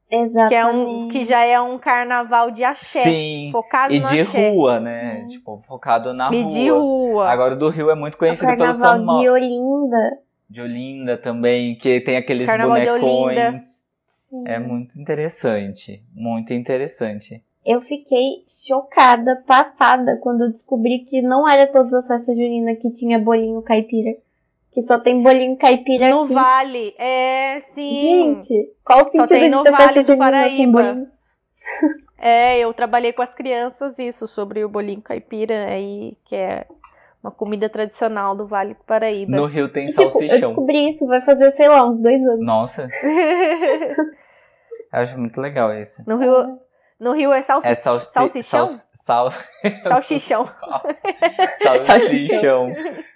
[0.10, 0.48] Exatamente.
[0.48, 3.02] Que, é um, que já é um carnaval de axé.
[3.04, 3.50] sim.
[3.52, 4.50] Focado E no de axé.
[4.52, 5.20] rua, né?
[5.20, 5.28] Uhum.
[5.28, 6.50] Tipo, focado na E rua.
[6.52, 7.30] de rua.
[7.30, 9.32] Agora o do Rio é muito conhecido pelo carnaval São de Paulo.
[9.34, 10.18] Olinda.
[10.50, 13.06] de Olinda também, que tem aqueles Carnaval de Olinda.
[13.06, 13.62] bonecões.
[14.06, 14.44] Sim.
[14.46, 17.44] É muito interessante, muito interessante.
[17.68, 22.90] Eu fiquei chocada, passada, quando eu descobri que não era todas as festas juninas que
[22.92, 24.12] tinha bolinho caipira.
[24.72, 26.34] Que só tem bolinho caipira No aqui.
[26.34, 27.92] Vale, é, sim.
[27.92, 30.84] Gente, qual o Só sentido tem de no ter Vale festa do junina com Paraíba.
[30.84, 31.08] bolinho?
[32.20, 36.66] É, eu trabalhei com as crianças isso, sobre o bolinho caipira, aí, que é
[37.24, 39.36] uma comida tradicional do Vale do Paraíba.
[39.36, 40.50] No Rio tem E, tipo, eu salsichão.
[40.52, 42.46] descobri isso, vai fazer, sei lá, uns dois anos.
[42.46, 42.88] Nossa,
[44.94, 46.04] eu acho muito legal isso.
[46.08, 46.60] no Rio,
[47.00, 48.68] no Rio é, salsi É salsi salsichão?
[48.68, 48.88] sal-
[49.32, 49.34] sal-
[49.88, 50.50] Salsichão.
[51.86, 52.74] salsichão.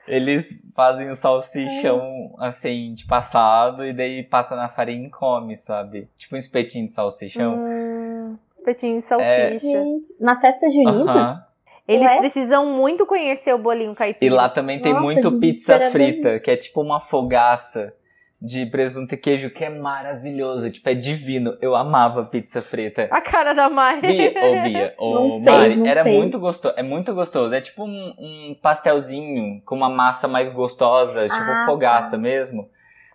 [0.08, 6.10] Eles fazem o salsichão assim, de passado, e daí passa na farinha e come, sabe?
[6.18, 7.56] Tipo um espetinho de salsichão.
[7.56, 9.02] Hum, espetinho de É.
[9.02, 9.60] salsicha.
[9.84, 11.12] Gente, na festa junina?
[11.12, 11.46] Aham.
[11.88, 12.18] Eles Ué?
[12.20, 14.34] precisam muito conhecer o bolinho E caipira.
[14.36, 17.94] lá também tem Nossa, muito pizza frita, que é tipo uma fogaça
[18.42, 20.72] de presunto e queijo, que é maravilhoso.
[20.72, 21.56] Tipo, é divino.
[21.62, 23.08] Eu amava pizza frita.
[23.12, 24.02] A cara da Mari.
[24.02, 26.18] Bia, ô Bia, Não sei, Mari, era sei.
[26.18, 26.74] muito gostoso.
[26.76, 27.54] É muito gostoso.
[27.54, 32.18] É tipo um, um pastelzinho com uma massa mais gostosa, tipo Ah, fogaça tá.
[32.18, 32.68] mesmo.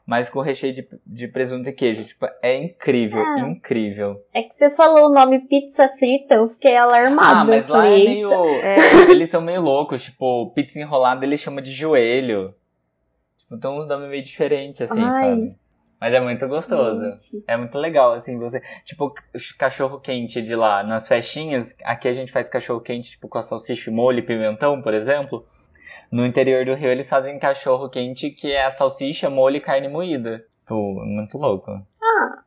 [0.06, 2.04] Mas com recheio de, de presunto e queijo.
[2.04, 3.40] Tipo, é incrível, Ah.
[3.40, 4.22] incrível.
[4.32, 7.40] É que você falou o nome pizza frita, eu fiquei alarmada.
[7.40, 8.30] Ah, mas lá é meio.
[8.62, 9.10] É.
[9.10, 10.04] Eles são meio loucos.
[10.04, 12.54] Tipo, pizza enrolada eles chamam de joelho.
[13.46, 15.10] Tipo, então uns nomes meio diferentes, assim, Ai.
[15.30, 15.56] sabe?
[15.98, 17.00] Mas é muito gostoso.
[17.02, 18.60] Gente, É muito legal, assim, você.
[18.84, 19.14] Tipo,
[19.58, 20.82] cachorro quente de lá.
[20.82, 24.22] Nas festinhas, aqui a gente faz cachorro quente, tipo, com a salsicha e molho e
[24.22, 25.46] pimentão, por exemplo.
[26.12, 29.88] No interior do Rio, eles fazem cachorro quente, que é a salsicha, molho e carne
[29.88, 30.44] moída.
[30.62, 30.74] Tipo,
[31.04, 31.70] muito louco.
[31.70, 32.42] Ah.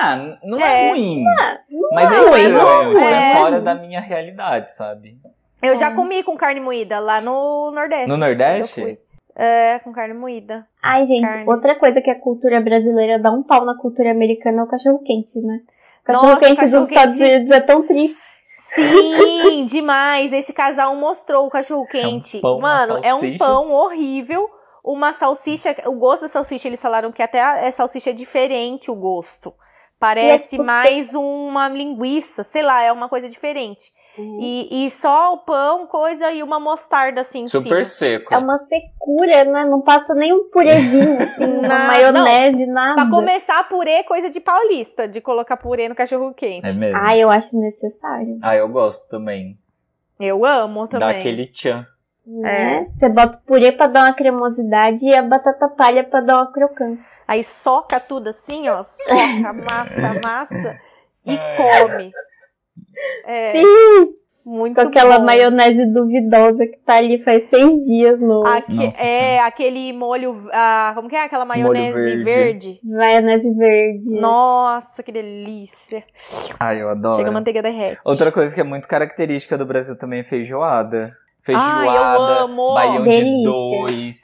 [0.00, 0.88] Ah, não é, É.
[0.88, 1.22] ruim.
[1.70, 3.36] não mas é é ruim, estranho, não tipo, é é.
[3.36, 5.18] fora da minha realidade, sabe?
[5.62, 5.94] Eu já É.
[5.94, 8.08] comi com carne moída lá no Nordeste.
[8.08, 8.98] No Nordeste?
[9.36, 10.66] É, com carne moída.
[10.80, 11.44] Ai, gente, Carne.
[11.48, 15.00] outra coisa que a cultura brasileira dá um pau na cultura americana é o cachorro
[15.00, 15.60] quente, né?
[16.02, 16.98] O cachorro Nossa, quente dos cachorro-quente.
[16.98, 18.24] Estados Unidos é tão triste.
[18.52, 20.32] Sim, demais.
[20.32, 22.36] Esse casal mostrou o cachorro quente.
[22.36, 24.48] É um pão, Mano, é um pão horrível.
[24.84, 28.90] Uma salsicha, o gosto da salsicha, eles falaram que até a, a salsicha é diferente
[28.90, 29.52] o gosto.
[29.98, 33.90] Parece tipo, mais uma linguiça, sei lá, é uma coisa diferente.
[34.16, 37.84] E, e só o pão, coisa e uma mostarda assim em Super cima.
[37.84, 38.32] seco.
[38.34, 39.64] É uma secura, né?
[39.64, 42.94] Não passa nem um purezinho, assim, uma Não, maionese, nada.
[43.02, 46.68] Pra começar, purê é coisa de paulista, de colocar purê no cachorro quente.
[46.68, 46.96] É mesmo.
[47.02, 48.38] Ai, eu acho necessário.
[48.42, 49.58] Ah, eu gosto também.
[50.20, 51.18] Eu amo Dá também.
[51.18, 51.84] aquele tchan.
[52.26, 52.86] Né?
[52.94, 56.52] Você bota o purê pra dar uma cremosidade e a batata palha pra dar uma
[56.52, 57.04] crocância.
[57.26, 58.82] Aí soca tudo assim, ó.
[58.82, 60.78] Soca, massa, massa
[61.26, 61.56] e É.
[61.56, 62.12] come.
[63.26, 65.24] É, Sim, muito com aquela bom.
[65.24, 70.34] maionese duvidosa que tá ali faz seis dias no Aque- Nossa é, aquele molho.
[70.52, 71.24] Ah, como que é?
[71.24, 72.24] Aquela maionese verde.
[72.24, 72.80] verde.
[72.84, 74.10] maionese verde.
[74.10, 76.04] Nossa, que delícia.
[76.60, 77.16] Ai, eu adoro.
[77.16, 78.00] Chega a manteiga derrete.
[78.04, 81.16] Outra coisa que é muito característica do Brasil também é feijoada.
[81.42, 81.92] Feijoada,
[82.40, 82.74] eu amo!
[82.74, 83.44] baião de Delícia.
[83.50, 84.16] dois.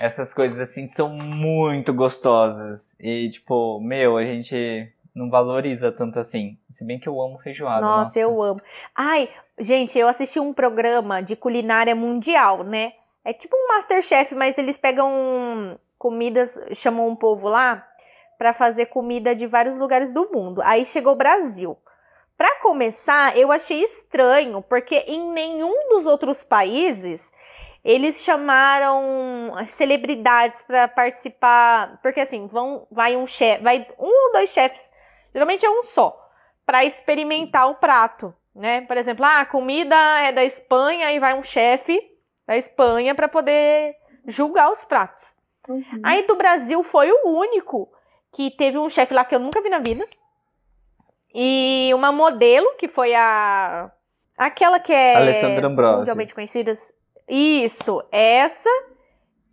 [0.00, 2.96] Essas coisas assim são muito gostosas.
[2.98, 6.58] E, tipo, meu, a gente não valoriza tanto assim.
[6.70, 7.80] Se bem que eu amo feijoada.
[7.80, 8.60] Nossa, Nossa, eu amo.
[8.94, 12.92] Ai, gente, eu assisti um programa de culinária mundial, né?
[13.24, 17.86] É tipo um Masterchef, mas eles pegam comidas, chamam um povo lá
[18.36, 20.60] pra fazer comida de vários lugares do mundo.
[20.62, 21.78] Aí chegou o Brasil.
[22.36, 27.24] Pra começar, eu achei estranho, porque em nenhum dos outros países
[27.84, 34.50] eles chamaram celebridades pra participar, porque assim, vão vai um chefe, vai um ou dois
[34.50, 34.91] chefes,
[35.32, 36.30] geralmente é um só,
[36.64, 38.82] pra experimentar o prato, né?
[38.82, 42.00] Por exemplo, ah, a comida é da Espanha e vai um chefe
[42.46, 45.34] da Espanha pra poder julgar os pratos.
[45.68, 45.84] Uhum.
[46.02, 47.88] Aí do Brasil foi o único
[48.32, 50.04] que teve um chefe lá que eu nunca vi na vida.
[51.34, 53.90] E uma modelo, que foi a.
[54.36, 55.16] Aquela que é.
[55.16, 55.98] Alessandra Ambrosio.
[55.98, 56.74] Mundialmente conhecida.
[57.28, 58.68] Isso, essa.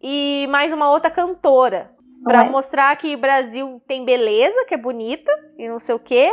[0.02, 1.92] E mais uma outra cantora.
[2.24, 2.50] Pra Ué?
[2.50, 6.30] mostrar que o Brasil tem beleza, que é bonita, e não sei o quê.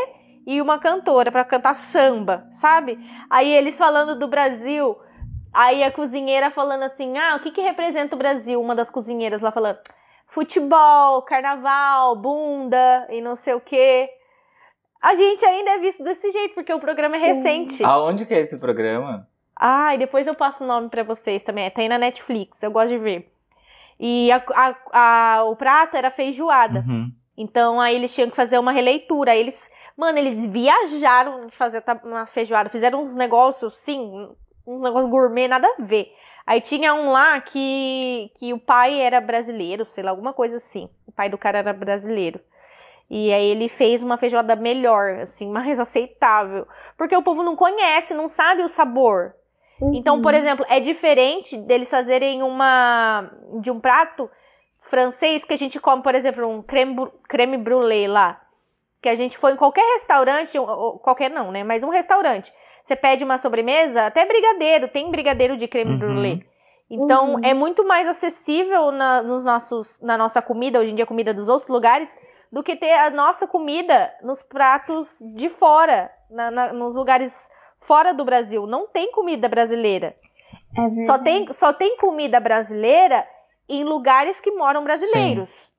[0.46, 2.98] E uma cantora pra cantar samba, sabe?
[3.28, 4.96] Aí eles falando do Brasil.
[5.52, 8.60] Aí a cozinheira falando assim: ah, o que que representa o Brasil?
[8.60, 9.78] Uma das cozinheiras lá falando:
[10.26, 14.08] futebol, carnaval, bunda e não sei o quê.
[15.02, 17.84] A gente ainda é visto desse jeito, porque o programa é recente.
[17.84, 19.28] Aonde que é esse programa?
[19.58, 21.70] Ah, e depois eu passo o nome pra vocês também.
[21.70, 23.32] Tem na Netflix, eu gosto de ver.
[23.98, 24.76] E a- a-
[25.38, 26.84] a- o prato era feijoada.
[26.86, 27.10] Uhum.
[27.36, 29.32] Então aí eles tinham que fazer uma releitura.
[29.32, 34.28] Aí eles, mano, eles viajaram de fazer uma feijoada, fizeram uns negócios, sim,
[34.66, 36.12] um negócio gourmet, nada a ver.
[36.46, 40.88] Aí tinha um lá que, que o pai era brasileiro, sei lá, alguma coisa assim.
[41.06, 42.38] O pai do cara era brasileiro.
[43.10, 46.66] E aí ele fez uma feijoada melhor, assim, mais aceitável.
[46.96, 49.34] Porque o povo não conhece, não sabe o sabor.
[49.82, 53.30] Então, por exemplo, é diferente deles fazerem uma.
[53.60, 54.30] de um prato
[54.80, 58.40] francês que a gente come, por exemplo, um creme, creme brulee lá.
[59.02, 60.56] Que a gente foi em qualquer restaurante,
[61.02, 61.62] qualquer não, né?
[61.62, 62.52] Mas um restaurante.
[62.82, 65.98] Você pede uma sobremesa, até brigadeiro, tem brigadeiro de creme Uhum.
[65.98, 66.46] brulee.
[66.88, 67.40] Então, Uhum.
[67.44, 71.48] é muito mais acessível na, nos nossos, na nossa comida, hoje em dia, comida dos
[71.48, 72.16] outros lugares,
[72.50, 77.32] do que ter a nossa comida nos pratos de fora, na- na- nos lugares
[77.78, 78.66] fora do Brasil.
[78.66, 80.16] Não tem comida brasileira.
[80.76, 81.00] É.
[81.06, 83.26] Só tem, só tem comida brasileira
[83.68, 85.72] em lugares que moram brasileiros.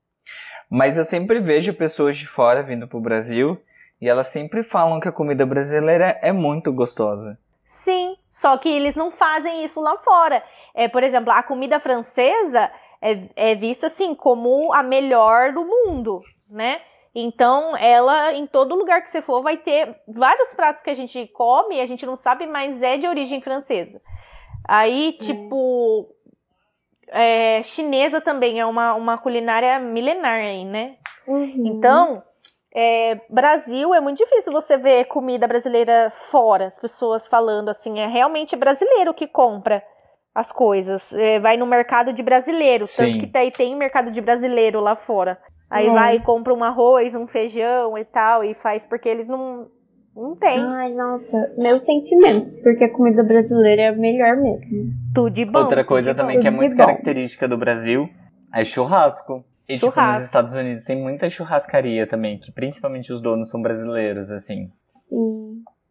[0.70, 3.58] Mas eu sempre vejo pessoas de fora vindo pro Brasil
[4.02, 7.38] e elas sempre falam que a comida brasileira é muito gostosa.
[7.64, 10.44] Sim, só que eles não fazem isso lá fora.
[10.74, 12.72] É, por exemplo, a comida francesa
[13.02, 16.82] é, é vista assim como a melhor do mundo, né?
[17.20, 21.26] Então, ela, em todo lugar que você for, vai ter vários pratos que a gente
[21.34, 24.00] come e a gente não sabe, mas é de origem francesa.
[24.68, 26.08] Aí, tipo,
[27.08, 30.98] é, chinesa também é uma, uma culinária milenar aí, né?
[31.28, 31.64] Uhum.
[31.66, 32.22] Então,
[32.72, 38.06] é, Brasil é muito difícil você ver comida brasileira fora, as pessoas falando assim, é
[38.06, 39.84] realmente brasileiro que compra
[40.36, 43.14] as coisas, é, vai no mercado de brasileiro, Sim.
[43.14, 45.42] tanto que daí tem mercado de brasileiro lá fora.
[45.70, 45.92] Aí É.
[45.92, 49.68] vai e compra um arroz, um feijão e tal, e faz porque eles não,
[50.16, 50.60] não tem.
[50.60, 54.92] Ai, nossa, meus sentimentos, porque a comida brasileira é a melhor mesmo.
[55.14, 55.60] Tudo de bom.
[55.60, 56.42] Outra coisa também bom.
[56.42, 58.10] que é muito característica do Brasil
[58.54, 59.44] é churrasco.
[59.70, 60.16] E tipo, Churrasco.
[60.20, 64.70] nos Estados Unidos tem muita churrascaria também, que principalmente os donos são brasileiros, assim.
[65.10, 65.47] Sim.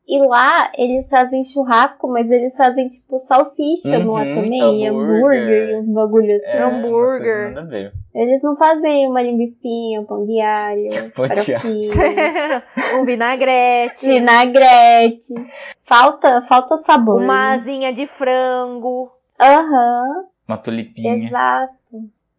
[0.09, 4.87] E lá eles fazem churrasco, mas eles fazem tipo salsicha no ar Uhum, também, e
[4.87, 5.17] hambúrguer.
[5.17, 6.47] hambúrguer e uns bagulhos assim.
[6.57, 7.49] É, Hambúrguer.
[7.53, 7.93] Nada a ver.
[8.15, 9.57] Eles não fazem uma linguiça,
[10.01, 10.89] um pão de alho,
[13.01, 15.35] um vinagrete, vinagrete.
[15.83, 17.21] Falta, falta sabor.
[17.21, 21.27] uma asinha de frango, Aham, Uma tulipinha.
[21.27, 21.75] exato.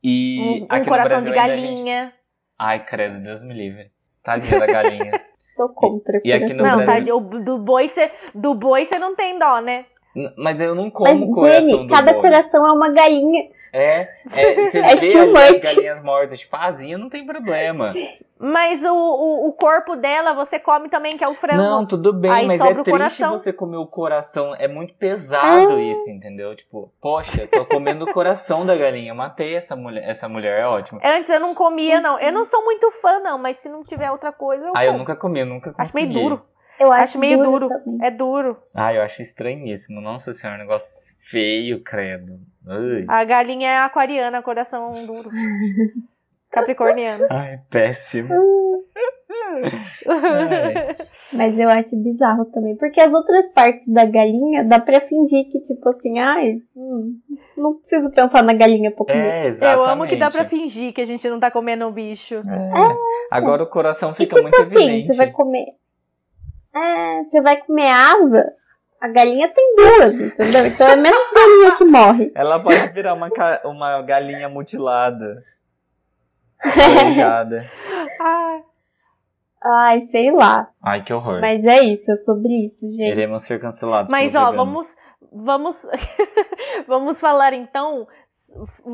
[0.03, 2.13] E um, um coração de Brasil ainda a gente- galinha.
[2.57, 3.91] Ai, credo, Deus me livre.
[4.23, 5.21] Tadinha da galinha.
[5.57, 6.21] Sou contra.
[6.23, 6.63] E aqui no.
[6.63, 9.85] Não, Brasil- tá, o- do boi você do boi você não tem dó, né?
[10.37, 12.21] Mas eu não como Mas, o coração Jenny, do cada boi.
[12.21, 13.49] coração é uma galinha.
[13.73, 17.91] É, é você É vê as galinhas mortas, tipo, asinha não tem problema.
[18.39, 21.57] Mas o, o, o corpo dela você come também, que é o frango.
[21.61, 23.31] Não, tudo bem, Aí mas é sobra o triste coração.
[23.37, 24.53] você comer o coração.
[24.55, 25.81] É muito pesado Ah.
[25.81, 26.55] isso, entendeu?
[26.55, 29.09] Tipo, poxa, tô comendo o coração da galinha.
[29.11, 30.07] Eu matei essa mulher.
[30.07, 30.99] Essa mulher é ótima.
[31.03, 32.19] Antes eu não comia, não.
[32.19, 34.89] Eu não sou muito fã, não, mas se não tiver outra coisa, eu Ah, eu
[34.91, 34.99] como.
[34.99, 36.13] nunca comi, eu nunca Acho consegui.
[36.13, 36.45] meio duro.
[36.79, 37.67] Eu acho, Acho meio duro.
[37.69, 37.97] também.
[38.05, 38.57] É duro.
[38.73, 39.99] Ah, eu acho estranhíssimo.
[39.99, 42.39] Nossa senhora, um negócio feio, credo.
[42.67, 45.29] Ai, A galinha é aquariana, coração duro.
[46.51, 47.25] Capricorniano.
[47.29, 48.33] Ai péssimo.
[48.33, 49.61] Ai.
[51.33, 52.75] Mas eu acho bizarro também.
[52.77, 57.19] Porque as outras partes da galinha dá pra fingir que, tipo assim, ai, hum,
[57.57, 59.17] não preciso pensar na galinha pra comer.
[59.17, 59.89] É, Eu exatamente.
[59.91, 62.35] amo que dá pra fingir que a gente não tá comendo o bicho.
[62.35, 62.71] É.
[63.31, 65.07] Agora o coração E fica tipo muito assim, evidente.
[65.13, 65.65] você vai comer.
[66.77, 68.53] É, você vai comer asa,
[69.01, 70.65] a galinha tem duas, entendeu?
[70.65, 72.31] Então é menos galinha que morre.
[72.35, 73.29] Ela pode virar uma,
[73.65, 75.43] uma galinha mutilada.
[76.63, 77.69] Aleijada.
[78.21, 78.61] Ah,
[79.63, 80.69] Ai, sei lá.
[80.81, 81.41] Ai, que horror.
[81.41, 83.11] Mas é isso, é sobre isso, gente.
[83.11, 84.09] Iremos ser cancelados.
[84.09, 84.55] Mas ó, veganos.
[84.55, 84.95] vamos
[85.31, 85.75] vamos
[86.87, 88.07] vamos falar então.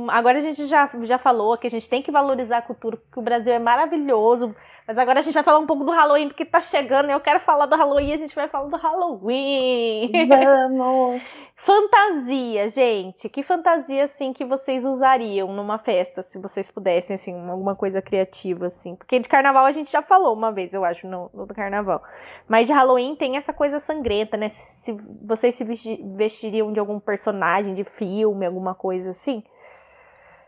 [0.09, 3.19] Agora a gente já, já falou que a gente tem que valorizar a cultura, que
[3.19, 4.55] o Brasil é maravilhoso.
[4.85, 7.09] Mas agora a gente vai falar um pouco do Halloween, porque tá chegando.
[7.09, 10.11] Eu quero falar do Halloween, a gente vai falar do Halloween.
[10.27, 11.21] Vamos.
[11.55, 13.29] Fantasia, gente.
[13.29, 18.65] Que fantasia, assim, que vocês usariam numa festa, se vocês pudessem, assim, alguma coisa criativa,
[18.65, 18.97] assim.
[18.97, 22.03] Porque de carnaval a gente já falou uma vez, eu acho, no, no carnaval.
[22.49, 24.49] Mas de Halloween tem essa coisa sangrenta, né?
[24.49, 24.91] Se
[25.25, 29.32] vocês se vesti- vestiriam de algum personagem de filme, alguma coisa assim.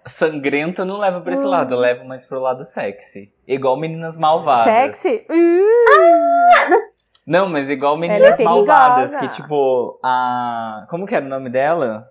[0.06, 1.50] Sangrento não leva pra esse Hum.
[1.50, 3.32] lado, leva mais pro lado sexy.
[3.48, 4.64] Igual meninas malvadas.
[4.98, 5.26] Sexy?
[5.30, 6.96] Uh!
[7.26, 8.44] Não, mas igual é meninas perigosa.
[8.44, 10.86] malvadas, que tipo, a.
[10.92, 12.08] Como que era o nome dela?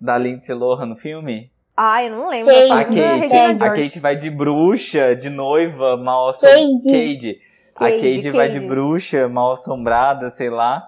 [0.00, 1.52] Da Lindsay Lohan no filme?
[1.76, 2.52] Ai, eu não lembro.
[2.52, 2.72] Kate.
[2.72, 3.62] A Kate.
[3.64, 3.70] A.
[3.74, 6.58] Kate vai de bruxa, de noiva, mal assombrada.
[6.84, 7.38] Cade.
[7.76, 10.82] A Cade, Kate vai de bruxa, mal assombrada, sei lá.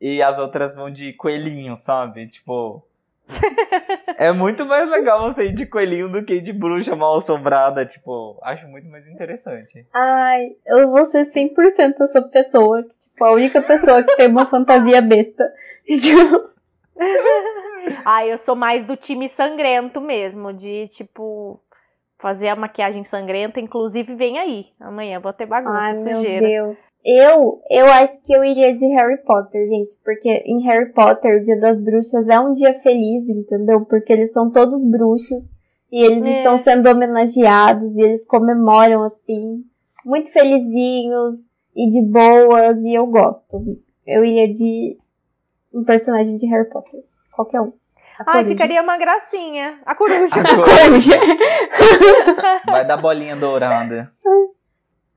[0.00, 2.28] E as outras vão de coelhinho, sabe?
[2.28, 2.84] Tipo.
[4.18, 7.86] É muito mais legal você ir de coelhinho do que de bruxa mal assombrada.
[7.86, 9.86] Tipo, acho muito mais interessante.
[9.92, 14.46] Ai, eu vou ser 100% essa pessoa, que, tipo, a única pessoa que tem uma
[14.46, 15.44] fantasia besta.
[15.84, 16.50] Tipo,
[18.04, 21.60] Ah, eu sou mais do time sangrento mesmo, de tipo
[22.18, 24.66] fazer a maquiagem sangrenta, inclusive vem aí.
[24.80, 26.46] Amanhã vou ter bagunça, Ai, meu sujeira.
[26.46, 26.76] Deus.
[27.04, 31.42] Eu, eu acho que eu iria de Harry Potter, gente, porque em Harry Potter, o
[31.42, 33.84] Dia das Bruxas é um dia feliz, entendeu?
[33.84, 35.42] Porque eles são todos bruxos
[35.92, 36.38] e eles É.
[36.38, 39.62] estão sendo homenageados e eles comemoram assim,
[40.04, 41.34] muito felizinhos
[41.76, 43.78] e de boas, e eu gosto.
[44.06, 44.96] Eu iria de
[45.74, 47.00] um personagem de Harry Potter,
[47.36, 47.72] qualquer um.
[48.26, 49.78] Ai, ficaria uma gracinha.
[49.84, 50.40] A coruja.
[50.40, 51.16] A cor- Coruja.
[52.66, 54.10] Vai dar bolinha dourada.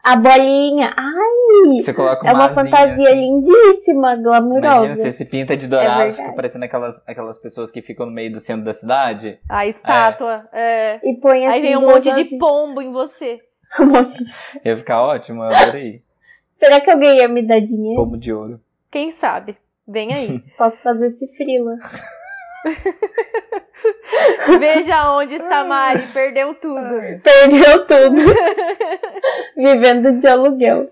[0.07, 0.93] A bolinha.
[0.95, 3.19] Ai, Você coloca é uma asinha, fantasia assim.
[3.19, 4.75] lindíssima, glamurosa.
[4.85, 8.11] Imagina, você se pinta de dourado, É fica parecendo aquelas, aquelas pessoas que ficam no
[8.13, 9.37] meio do centro da cidade.
[9.49, 10.47] A estátua.
[10.53, 10.99] é.
[11.03, 13.41] E põe assim Aí vem um duas monte de pombo em você.
[13.81, 14.33] um monte de...
[14.63, 16.01] Ia ficar ótimo, eu adorei.
[16.57, 18.01] Será que alguém ia me dar dinheiro?
[18.01, 18.61] Pomo de ouro.
[18.89, 19.57] Quem sabe?
[19.85, 20.39] Vem aí.
[20.57, 21.75] Posso fazer esse frila.
[24.59, 26.07] Veja onde está Mari.
[26.13, 26.99] Perdeu tudo.
[27.23, 28.15] Perdeu tudo.
[29.55, 30.87] Vivendo de aluguel.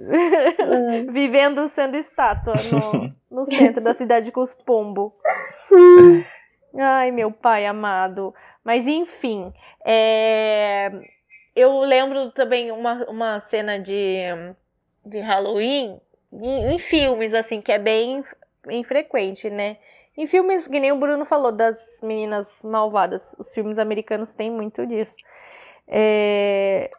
[1.10, 5.12] Vivendo sendo estátua no, no centro da cidade com os pombos.
[6.78, 8.34] Ai, meu pai amado.
[8.64, 9.54] Mas enfim,
[9.86, 10.92] é,
[11.56, 14.24] eu lembro também uma, uma cena de,
[15.06, 16.02] de Halloween
[16.34, 18.24] em, em filmes, assim, que é bem,
[18.66, 19.78] bem frequente, né?
[20.18, 23.36] Em filmes, que nem o Bruno falou, das meninas malvadas.
[23.38, 25.16] Os filmes americanos têm muito disso.
[25.88, 26.90] É,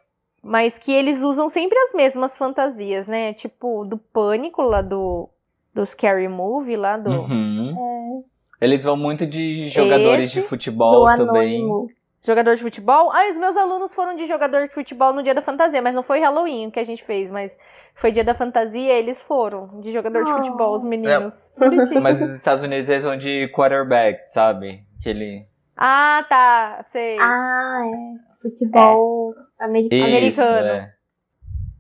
[0.43, 3.33] mas que eles usam sempre as mesmas fantasias, né?
[3.33, 5.29] Tipo, do Pânico, lá do,
[5.75, 7.11] do Scary Movie, lá do...
[7.11, 8.25] Uhum.
[8.61, 11.63] Eles vão muito de jogadores Esse, de futebol Do também.
[11.63, 11.91] anônimo.
[12.27, 13.13] Jogador de futebol?
[13.13, 16.03] Ah, os meus alunos foram de jogador de futebol no dia da fantasia, mas não
[16.03, 17.57] foi Halloween que a gente fez, mas
[17.95, 20.37] foi dia da fantasia eles foram de jogador de Oh.
[20.39, 21.35] futebol, os meninos.
[21.57, 22.01] Bonitinho.
[22.03, 24.83] Mas os Estados Unidos eles vão de quarterback, sabe?
[24.99, 25.47] Aquele.
[25.77, 27.17] Ah, tá, sei.
[27.21, 28.43] Ah, é.
[28.43, 30.03] Futebol americano.
[30.09, 30.67] Isso, Americano.
[30.69, 30.93] é.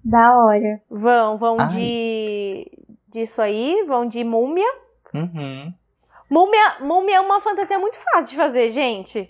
[0.04, 0.80] Da hora.
[0.88, 1.68] Vão, vão Ai.
[1.68, 2.70] de
[3.08, 4.68] disso aí, vão de múmia.
[5.12, 5.74] Uhum.
[6.30, 9.28] Múmia, múmia é uma fantasia muito fácil de fazer, gente.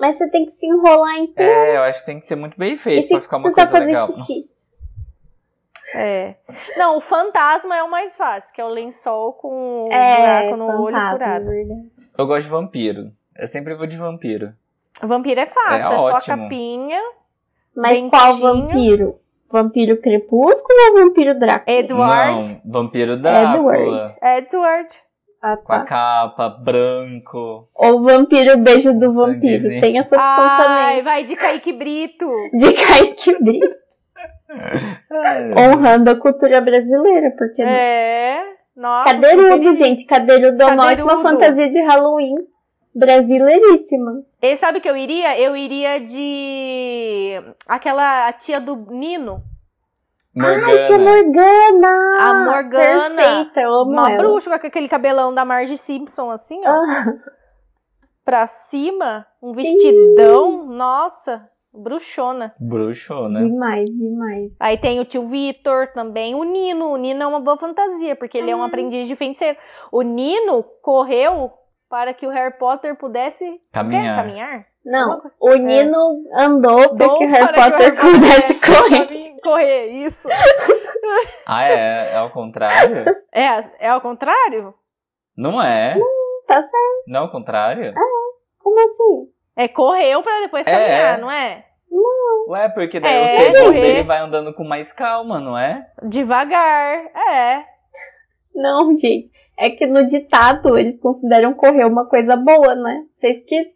[0.00, 1.40] Mas você tem que se enrolar em tudo.
[1.40, 3.52] É, eu acho que tem que ser muito bem e feito tem pra ficar uma
[3.52, 4.06] coisa fazer legal.
[4.06, 4.44] xixi.
[5.96, 6.34] É.
[6.76, 10.56] Não, o fantasma é o mais fácil, que é o lençol com o É, buraco
[10.56, 11.44] no olho fantasma, furado.
[11.46, 11.90] verdade.
[12.16, 13.12] Eu gosto de vampiro.
[13.36, 14.54] Eu sempre vou de vampiro.
[15.02, 17.00] Vampiro é fácil, É é, só capinha.
[17.76, 18.10] Mas Dentinho.
[18.10, 19.20] qual vampiro?
[19.50, 21.76] Vampiro Crepúsculo ou Vampiro Drácula?
[21.76, 22.60] Edward.
[22.64, 23.76] Não, vampiro Drácula.
[23.76, 24.10] Edward.
[24.22, 25.03] Edward.
[25.46, 25.84] Ah, Com a tá.
[25.84, 27.68] capa, branco.
[27.74, 29.78] Ou Vampiro Beijo do Vampiro.
[29.78, 32.26] Tem essa opção Ai, vai de Kaique Brito.
[32.26, 32.50] também.
[32.58, 33.84] De Kaique Brito.
[35.54, 37.70] Honrando a cultura brasileira, porque não?
[37.70, 38.42] É.
[38.74, 39.10] Nossa.
[39.10, 40.06] Cadeirudo, gente.
[40.06, 42.36] Cadeirudo é uma ótima fantasia de Halloween.
[42.94, 44.22] Brasileiríssima.
[44.40, 45.38] E sabe o que eu iria?
[45.38, 47.34] Eu iria de.
[47.68, 49.42] Aquela a tia do Nino.
[50.34, 50.66] Morgana.
[50.66, 52.18] Ai, tia Morgana!
[52.20, 53.14] A Morgana.
[53.22, 54.16] Perfeita, eu amo Uma ela.
[54.18, 56.70] bruxa com aquele cabelão da Marge Simpson, assim, ó.
[56.70, 57.14] Ah,
[58.24, 59.26] Pra cima.
[59.42, 60.66] Um vestidão.
[60.66, 61.46] Nossa.
[61.76, 62.54] Bruxona.
[62.58, 63.40] Bruxona.
[63.40, 64.52] demais, demais.
[64.60, 66.34] Aí tem o tio Vitor também.
[66.34, 66.92] O Nino.
[66.92, 69.58] O Nino é uma boa fantasia, porque ele é um aprendiz de feiticeiro.
[69.92, 71.52] O Nino correu
[71.90, 74.16] para que o Harry Potter pudesse Caminhar.
[74.16, 74.66] Quer caminhar?
[74.84, 75.98] Não, o Nino
[76.36, 79.23] andou para que o Harry Potter que o Harry pudesse correr.
[79.44, 80.26] Correr, isso.
[81.46, 82.12] Ah, é?
[82.12, 83.04] É ao contrário?
[83.36, 83.48] É,
[83.80, 84.72] é ao contrário?
[85.36, 85.94] Não é?
[86.46, 87.04] Tá certo.
[87.08, 87.92] Não é ao contrário?
[88.60, 89.30] Como assim?
[89.56, 91.20] É correu pra depois É, caminhar, é.
[91.20, 91.64] não é?
[92.48, 93.86] Ué, porque daí É, o segundo correr.
[93.90, 95.84] ele vai andando com mais calma, não é?
[96.02, 97.06] Devagar.
[97.30, 97.64] É.
[98.54, 99.32] Não, gente.
[99.58, 103.04] É que no ditado eles consideram correr uma coisa boa, né?
[103.18, 103.74] Vocês que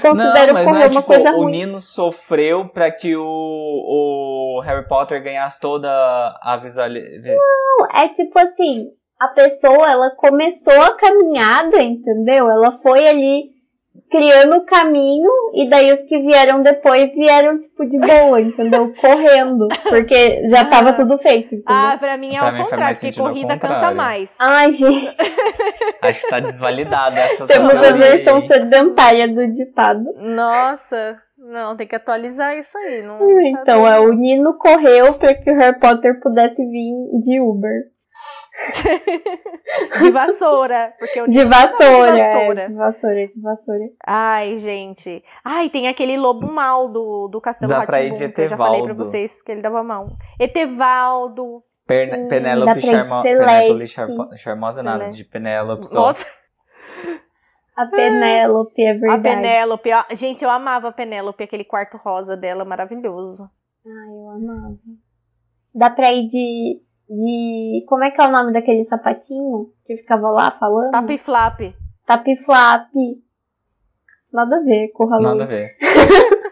[0.00, 1.52] consideram não, mas não correr é uma tipo, coisa o ruim.
[1.52, 7.36] Nino sofreu pra que o, o Harry Potter ganhasse toda a visualização.
[7.78, 12.50] Não, é tipo assim, a pessoa, ela começou a caminhada, entendeu?
[12.50, 13.53] Ela foi ali
[14.10, 18.92] criando o caminho e daí os que vieram depois vieram tipo de boa, entendeu?
[19.00, 21.64] Correndo, porque já tava tudo feito, entendeu?
[21.66, 24.36] Ah, pra mim é Pra ao mim faz contrário, porque ao corrida cansa mais.
[24.40, 25.16] Ai, gente,
[26.02, 28.46] Acho que tá desvalidada essa temos a versão aí.
[28.46, 30.04] sedentária do ditado.
[30.18, 31.18] Nossa.
[31.36, 33.02] Não, tem que atualizar isso aí.
[33.02, 37.38] Não, tá Então, é o Nino correu para que o Harry Potter pudesse vir de
[37.40, 37.93] Uber.
[40.00, 40.94] De vassoura.
[40.98, 42.68] Porque o De vassoura, de é, vassoura.
[42.68, 43.84] de vassoura, de vassoura.
[44.06, 45.22] Ai, gente.
[45.44, 48.56] Ai, tem aquele lobo mal do, do Castelo Dá pra ir de que eu já
[48.56, 49.04] falei pra Etevaldo.
[49.10, 50.08] vocês que ele dava mal.
[50.38, 51.62] Etevaldo.
[51.86, 53.22] Perne- Hum, dá Penélope pra ir de Charmo...
[53.22, 54.36] Penélope Charmo...
[54.36, 55.22] Charmosa nada, Celeste.
[55.22, 56.00] de Penélope só.
[56.00, 56.26] Nossa.
[57.76, 59.22] A Penélope, é A verdade.
[59.22, 59.92] Penélope.
[59.92, 63.42] ó, Gente, eu amava a Penélope, aquele quarto rosa dela, maravilhoso.
[63.84, 64.76] Ai, eu amava.
[65.74, 66.80] Dá pra ir de,
[67.14, 67.84] de.
[67.86, 70.90] Como é que é o nome daquele sapatinho que ficava lá falando?
[70.90, 71.60] Tap flap.
[72.06, 72.90] Tapiflap.
[74.32, 75.38] Nada a ver com o Halloween.
[75.38, 75.70] Nada a ver.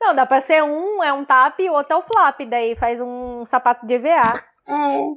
[0.00, 2.40] Não, dá pra ser um, é um tap e o outro é o flap.
[2.48, 4.32] Daí faz um sapato de EVA.
[4.68, 4.74] É,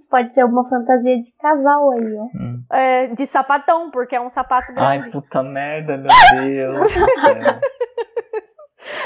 [0.09, 2.75] pode ser uma fantasia de casal aí, ó.
[2.75, 5.11] É, de sapatão, porque é um sapato Ai, grande.
[5.11, 7.59] puta merda, meu Deus do céu.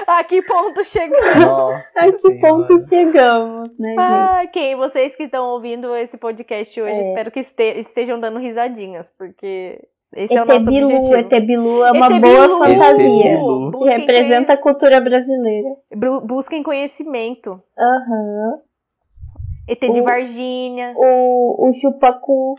[0.07, 1.35] A que ponto chegamos?
[1.37, 2.39] Nossa A que senhora.
[2.41, 3.99] ponto chegamos, né, gente?
[3.99, 4.75] Ai, quem?
[4.75, 7.07] Vocês que estão ouvindo esse podcast hoje, É.
[7.09, 9.79] espero que este- estejam dando risadinhas, porque
[10.15, 11.15] esse é o nosso Etebilu, objetivo.
[11.15, 12.91] Etebilu é uma Etebilu, boa fantasia.
[13.33, 13.71] Etebilu.
[13.71, 15.69] Que representa a cultura brasileira.
[16.25, 17.61] Busquem conhecimento.
[17.77, 18.59] Aham.
[19.67, 22.55] ET de O- Varginha, O, o chupacu.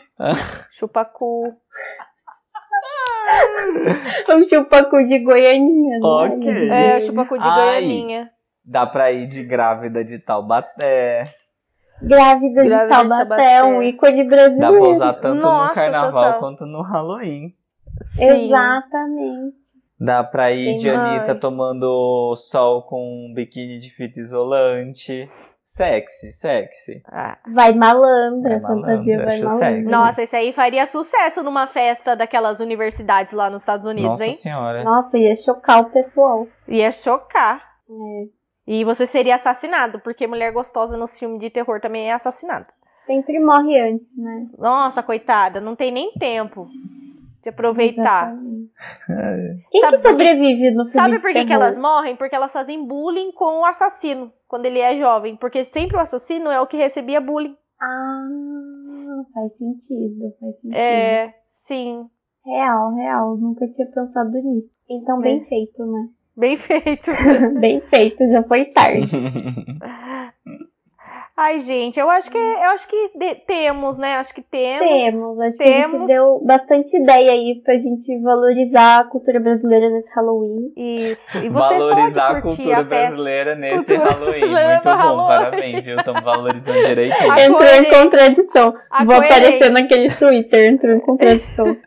[0.71, 1.53] Chupacu.
[4.29, 6.07] O chupacu de Goianinha, né?
[6.07, 6.71] Ok.
[6.71, 7.81] É, Chupacu de Ai.
[7.83, 8.31] Goianinha.
[8.65, 11.35] Dá pra ir de grávida de Taubaté.
[12.03, 13.65] Grávida, de Grávida de Taubaté, Taubaté.
[13.65, 14.91] um ícone Dá pra brasileiro.
[14.91, 16.41] usar tanto Nossa, no carnaval total.
[16.41, 17.55] quanto no Halloween.
[18.09, 18.25] Sim.
[18.25, 19.85] Exatamente.
[20.01, 23.01] Dá pra ir Tem de Anitta tomando sol com
[23.31, 25.29] um biquíni de fita isolante.
[25.65, 27.03] Sexy, sexy.
[27.11, 27.39] Ah.
[27.55, 29.67] Vai malandra, É fantasia malandra, vai malandra.
[29.67, 29.91] sexy.
[29.91, 34.33] Nossa, esse aí faria sucesso numa festa daquelas universidades lá nos Estados Unidos, Nossa hein?
[34.35, 34.85] senhora.
[34.85, 36.47] Nossa, ia chocar o pessoal.
[36.69, 37.63] Ia chocar.
[37.89, 38.27] É.
[38.67, 42.67] E você seria assassinado, porque mulher gostosa nos filmes de terror também é assassinada.
[43.07, 44.47] Sempre morre antes, né?
[44.59, 46.67] Nossa, coitada, não tem nem tempo
[47.43, 48.33] de aproveitar.
[48.33, 49.65] Exatamente.
[49.71, 51.63] Quem Sabe que por sobrevive no filme Sabe de por que, que terror?
[51.63, 52.17] elas morrem?
[52.17, 55.35] Porque elas fazem bullying com o assassino quando ele é jovem.
[55.37, 57.57] Porque sempre o assassino é o que recebia bullying.
[57.83, 58.29] Ah,
[59.35, 60.77] faz sentido, faz sentido.
[60.79, 62.07] É, sim.
[62.47, 63.37] Real, real.
[63.37, 64.71] Nunca tinha pensado nisso.
[64.89, 65.45] Então, bem É.
[65.47, 66.09] feito, né?
[66.37, 67.11] Bem feito.
[67.59, 69.11] bem feito, já foi tarde.
[71.37, 74.19] Ai, gente, eu acho que eu acho que de- temos, né?
[74.19, 74.87] Acho que temos.
[74.89, 76.07] Temos, acho que a gente temos.
[76.07, 80.73] deu bastante ideia aí pra gente valorizar a cultura brasileira nesse Halloween.
[80.77, 81.37] Isso.
[81.39, 84.41] E você Valorizar pode a cultura a brasileira nesse Cultura Halloween.
[84.41, 85.27] brasileira Muito bom, Halloween.
[85.27, 85.97] parabéns, viu?
[85.99, 87.33] Estamos valorizando direitinho.
[87.33, 88.75] A entrou em contradição.
[88.89, 91.77] A Vou aparecer naquele Twitter, entrou em contradição.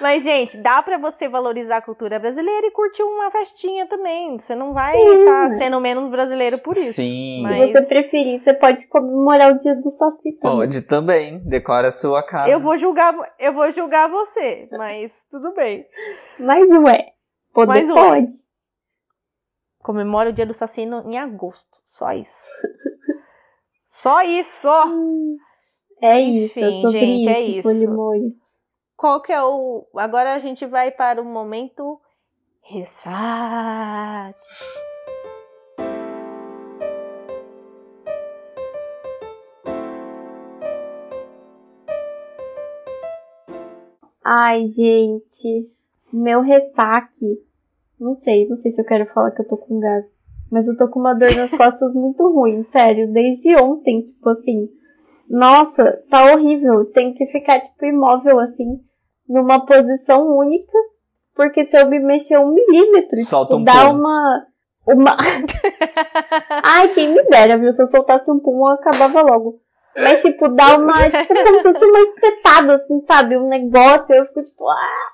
[0.00, 4.38] Mas, gente, dá pra você valorizar a cultura brasileira e curtir uma festinha também.
[4.38, 6.92] Você não vai estar sendo menos brasileiro por isso.
[6.94, 7.42] Sim.
[7.42, 10.56] Mas- Se você preferir, você pode comemorar o dia do Saci também.
[10.58, 11.38] Pode também.
[11.44, 12.50] Decora a sua casa.
[12.50, 15.84] Eu vou julgar, eu vou julgar você, mas tudo bem.
[16.38, 17.12] Mas ué,
[17.52, 17.94] poder Mas, ué.
[17.94, 18.32] pode.
[19.82, 21.76] Comemora o dia do Sassino em agosto.
[21.84, 22.32] Só isso.
[23.86, 24.68] Só isso!
[26.00, 27.62] É isso, é Enfim, sobre gente, isso, é isso.
[27.68, 28.34] Polimores.
[28.98, 29.86] Qual que é o.
[29.94, 32.00] Agora a gente vai para o momento.
[32.60, 34.34] Ressaca.
[44.24, 45.62] Ai, gente,
[46.12, 47.40] meu ressaque.
[48.00, 50.06] Não sei, não sei se eu quero falar que eu tô com gás.
[50.50, 53.12] Mas eu tô com uma dor nas costas muito ruim, sério.
[53.12, 54.68] Desde ontem, tipo assim.
[55.30, 56.84] Nossa, tá horrível.
[56.86, 58.87] Tenho que ficar, tipo, imóvel, assim,
[59.28, 60.76] numa posição única.
[61.34, 63.98] Porque se eu me mexer um milímetro, Solta tipo, um dá pum.
[63.98, 64.46] uma.
[64.86, 65.16] Uma.
[66.64, 67.70] Ai, quem me dera, viu?
[67.70, 69.60] Se eu soltasse um pum, eu acabava logo.
[69.96, 70.92] Mas, tipo, dá uma.
[71.10, 73.36] Tipo, como se fosse uma espetada, assim, sabe?
[73.36, 74.14] Um negócio.
[74.14, 75.08] Eu fico, tipo, ah!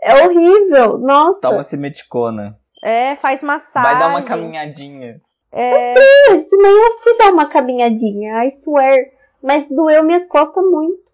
[0.00, 0.98] É horrível.
[0.98, 1.40] Nossa.
[1.40, 2.56] Toma semeticona.
[2.82, 3.90] É, faz massagem.
[3.90, 5.16] Vai dar uma caminhadinha.
[5.50, 5.94] É,
[6.30, 8.96] Hoje de manhã eu fui dar uma caminhadinha, I swear.
[9.42, 11.07] Mas doeu minhas costas muito.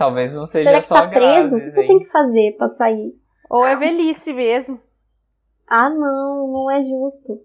[0.00, 1.56] Talvez não seja Será que só tá preso?
[1.56, 1.86] O que você hein?
[1.88, 3.14] tem que fazer pra sair?
[3.50, 4.80] ou é velhice mesmo.
[5.68, 7.42] Ah, não, não é justo.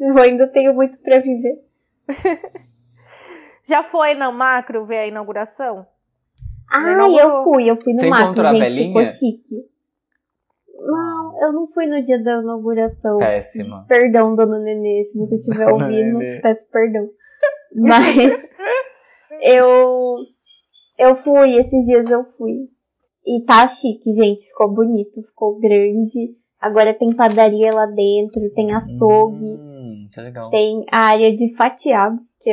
[0.00, 1.62] Eu ainda tenho muito pra viver.
[3.68, 5.86] Já foi na macro ver a inauguração?
[6.72, 8.86] Ah, eu fui, eu fui no Você macro, a gente, velhinha?
[8.86, 9.68] ficou chique.
[10.80, 13.18] Não, eu não fui no dia da inauguração.
[13.18, 13.84] Péssima.
[13.86, 16.40] Perdão, dona Nenê, se você estiver Dona ouvindo, Nenê.
[16.40, 17.10] peço perdão.
[17.76, 18.48] Mas
[19.42, 20.16] eu
[20.98, 22.68] eu fui, esses dias eu fui.
[23.26, 26.36] E tá chique, gente, ficou bonito, ficou grande.
[26.60, 30.50] Agora tem padaria lá dentro, tem açougue, Hum, tá legal.
[30.50, 32.50] tem a área de fatiados, que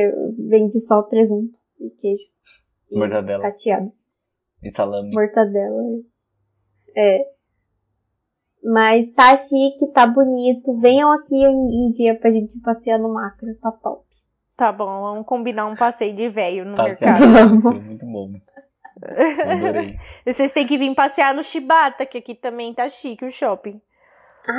[0.47, 2.23] vende só presunto e queijo.
[2.91, 3.41] E Mortadela.
[3.41, 3.93] Fatiados
[4.61, 5.11] E salame.
[5.11, 5.81] mortadela.
[6.95, 7.25] É.
[8.63, 10.79] Mas tá chique, tá bonito.
[10.79, 14.04] Venham aqui um, um dia pra gente passear no macro, tá top.
[14.55, 17.15] Tá bom, vamos combinar um passeio de velho no Tá mercado.
[17.17, 17.73] certo.
[17.73, 18.31] Muito bom.
[19.51, 19.99] Adorei.
[20.25, 23.81] E Vocês têm que vir passear no Shibata, que aqui também tá chique o shopping.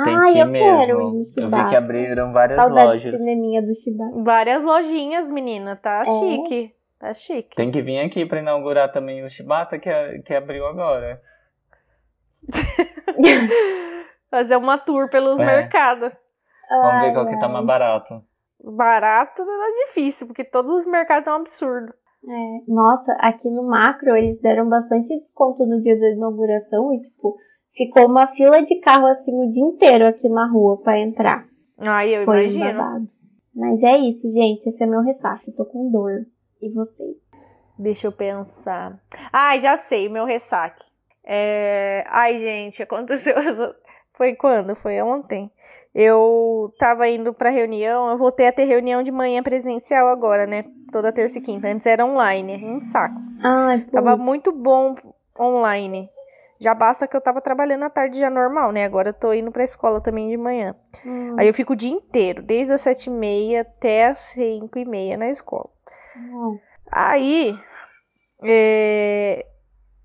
[0.03, 0.93] Tem ir eu quero ir mesmo.
[0.93, 1.69] no Eu vi Shibata.
[1.69, 3.11] que abriram várias Saudade lojas.
[3.13, 4.21] do cineminha do Shibata.
[4.23, 5.75] Várias lojinhas, menina.
[5.75, 6.05] Tá É?
[6.05, 6.75] chique.
[6.99, 7.55] Tá chique.
[7.55, 9.89] Tem que vir aqui pra inaugurar também o Shibata que,
[10.25, 11.19] que abriu agora.
[14.29, 15.45] Fazer uma tour pelos É.
[15.45, 16.11] mercados.
[16.69, 18.21] Vamos ver qual que tá mais barato.
[18.63, 21.93] Barato é difícil, porque todos os mercados estão um absurdo.
[22.27, 27.37] É, nossa, aqui no macro eles deram bastante desconto no dia da inauguração e, tipo,
[27.73, 31.47] ficou uma fila de carro assim o dia inteiro aqui na rua pra entrar.
[31.77, 32.65] Ai, eu Foi imagino.
[32.65, 33.09] babado.
[33.55, 34.67] Mas é isso, gente.
[34.67, 35.51] Esse é meu ressaca.
[35.55, 36.25] Tô com dor.
[36.61, 37.15] E vocês?
[37.77, 38.99] Deixa eu pensar.
[39.31, 40.83] Ai, já sei, o meu ressaque.
[41.23, 42.03] É...
[42.07, 43.35] Ai, gente, aconteceu.
[44.13, 44.75] Foi quando?
[44.75, 45.51] Foi ontem.
[45.99, 50.63] Eu tava indo pra reunião, eu voltei a ter reunião de manhã presencial agora, né?
[50.91, 51.67] Toda terça e quinta.
[51.67, 53.19] Antes era online, um saco.
[53.43, 53.91] Ai, pô.
[53.93, 54.95] Tava muito bom
[55.39, 56.07] online.
[56.59, 58.85] Já basta que eu tava trabalhando à tarde já normal, né?
[58.85, 60.75] Agora eu tô indo pra escola também de manhã.
[61.03, 64.77] Hum, Aí eu fico o dia inteiro, desde as sete e meia até as cinco
[64.77, 65.69] e meia na escola.
[66.31, 66.63] nossa.
[66.91, 67.57] Aí,
[68.43, 69.45] é,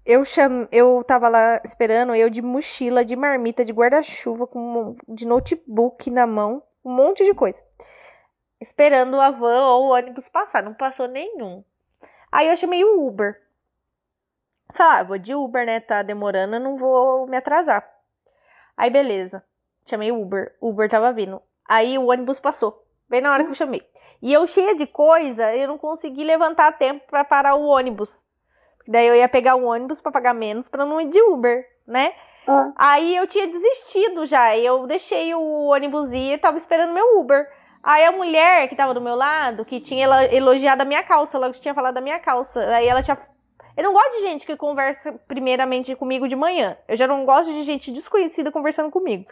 [0.05, 0.69] eu, cham...
[0.71, 6.27] eu tava lá esperando, eu de mochila, de marmita, de guarda-chuva, com de notebook na
[6.27, 7.63] mão, um monte de coisa.
[8.61, 11.65] Esperando a van ou o ônibus passar, não passou nenhum.
[12.31, 13.41] Aí eu chamei o Uber.
[14.73, 15.81] Falei, ah, vou de Uber, né?
[15.81, 17.87] Tá demorando, não vou me atrasar.
[18.77, 19.45] Aí, beleza.
[19.85, 20.57] Chamei o Uber.
[20.61, 21.43] O Uber tava vindo.
[21.69, 22.87] Aí o ônibus passou.
[23.09, 23.83] Bem na hora que eu chamei.
[24.23, 28.25] E eu cheia de coisa, eu não consegui levantar tempo pra parar o ônibus.
[28.87, 32.13] Daí eu ia pegar o ônibus pra pagar menos pra não ir de Uber, né?
[32.47, 32.73] Ah.
[32.77, 34.57] Aí eu tinha desistido já.
[34.57, 37.49] Eu deixei o ônibus ir e tava esperando meu Uber.
[37.83, 41.51] Aí a mulher que tava do meu lado, que tinha elogiado a minha calça, ela
[41.53, 42.65] tinha falado da minha calça.
[42.69, 43.17] Aí ela tinha.
[43.77, 46.77] Eu não gosto de gente que conversa primeiramente comigo de manhã.
[46.87, 49.25] Eu já não gosto de gente desconhecida conversando comigo.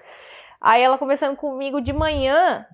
[0.61, 2.67] Aí ela conversando comigo de manhã,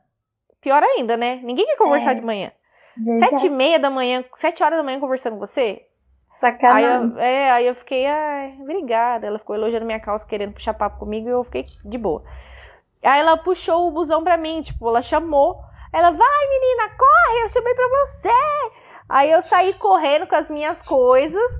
[0.61, 1.41] pior ainda, né?
[1.43, 2.15] Ninguém quer conversar É.
[2.15, 2.53] de manhã.
[2.97, 3.31] Verdade.
[3.31, 5.86] Sete e meia da manhã, sete horas da manhã conversando com você?
[6.43, 7.17] Aí Sacanagem.
[7.17, 9.27] eu, é, aí eu fiquei, ai, obrigada.
[9.27, 12.23] Ela ficou elogiando minha calça, querendo puxar papo comigo, e eu fiquei de boa.
[13.03, 15.59] Aí ela puxou o busão pra mim, tipo, ela chamou.
[15.93, 18.29] Ela, vai menina, corre, eu chamei pra você.
[19.09, 21.51] Aí eu saí correndo com as minhas coisas,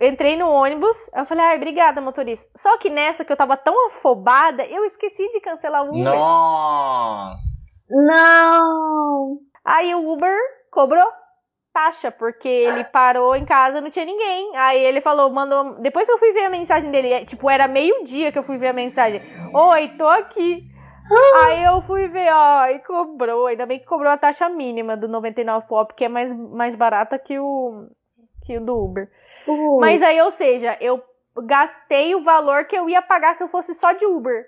[0.00, 2.48] entrei no ônibus, eu falei, ai, obrigada, motorista.
[2.54, 6.04] Só que nessa que eu tava tão afobada, eu esqueci de cancelar o Uber.
[6.04, 7.84] Nossa!
[7.88, 9.38] Não!
[9.64, 10.36] Aí o Uber
[10.70, 11.06] cobrou
[11.76, 14.56] taxa, porque ele parou em casa, não tinha ninguém.
[14.56, 15.74] Aí ele falou, mandou.
[15.74, 18.56] Depois que eu fui ver a mensagem dele, é, tipo, era meio-dia que eu fui
[18.56, 19.20] ver a mensagem.
[19.52, 20.64] Oi, tô aqui.
[21.44, 23.46] Aí eu fui ver, ó, e cobrou.
[23.46, 27.18] Ainda bem que cobrou a taxa mínima do 99 Pop, que é mais, mais barata
[27.18, 27.88] que o,
[28.46, 29.10] que o do Uber.
[29.46, 31.02] Uh, Mas aí, ou seja, eu
[31.44, 34.46] gastei o valor que eu ia pagar se eu fosse só de Uber.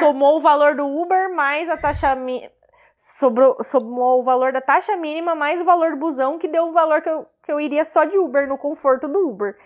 [0.00, 2.50] Somou o valor do Uber mais a taxa mi...
[2.98, 6.72] Sobrou, somou o valor da taxa mínima mais o valor do busão, que deu o
[6.72, 9.56] valor que eu, que eu iria só de Uber, no conforto do Uber.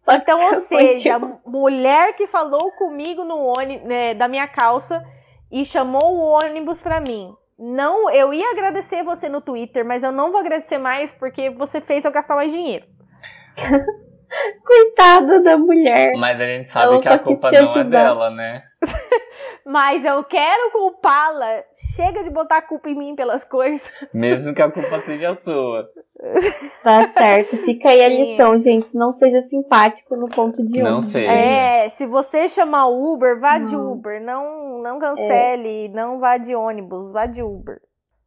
[0.00, 5.02] Só Então, ou seja, tipo, a mulher que falou comigo no ônibus, da minha calça
[5.50, 7.34] e chamou o ônibus pra mim.
[7.58, 11.80] Não, eu ia agradecer você no Twitter, mas eu não vou agradecer mais porque você
[11.80, 12.86] fez eu gastar mais dinheiro.
[14.64, 16.12] Coitada da mulher.
[16.18, 18.04] Mas a gente sabe Ela que a quis culpa não é ajudar.
[18.04, 18.62] dela, né?
[19.64, 21.62] Mas eu quero culpá-la.
[21.96, 23.92] Chega de botar a culpa em mim pelas coisas.
[24.14, 25.88] Mesmo que a culpa seja sua.
[26.82, 27.56] Tá certo.
[27.58, 28.16] Fica aí a Sim.
[28.16, 28.96] lição, gente.
[28.96, 31.04] Não seja simpático no ponto de Não ônibus.
[31.06, 31.26] sei.
[31.26, 33.92] É, se você chamar o Uber, vá de Não.
[33.92, 34.20] Uber.
[34.20, 37.80] Não, não cancele, não vá de ônibus, vá de Uber.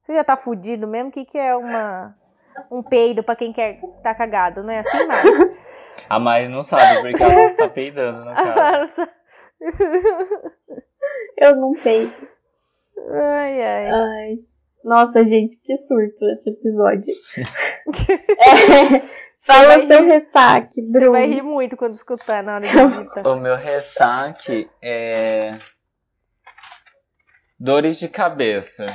[0.03, 1.09] Você já tá fudido mesmo?
[1.09, 2.15] O que, que é uma,
[2.71, 4.63] um peido pra quem quer tá cagado?
[4.63, 5.51] Não é assim, nada.
[6.09, 9.07] A Mari não sabe porque ela está peidando no caso.
[11.37, 12.09] Eu não sei.
[13.09, 13.89] ai, ai.
[13.89, 14.39] Ai.
[14.83, 17.13] Nossa, gente, que surto esse episódio.
[19.43, 21.11] É, Fala vai seu ressaque, Você Bruno.
[21.13, 23.27] vai rir muito quando escutar na hora de editar.
[23.27, 25.57] O meu ressaque é.
[27.59, 28.85] Dores de cabeça.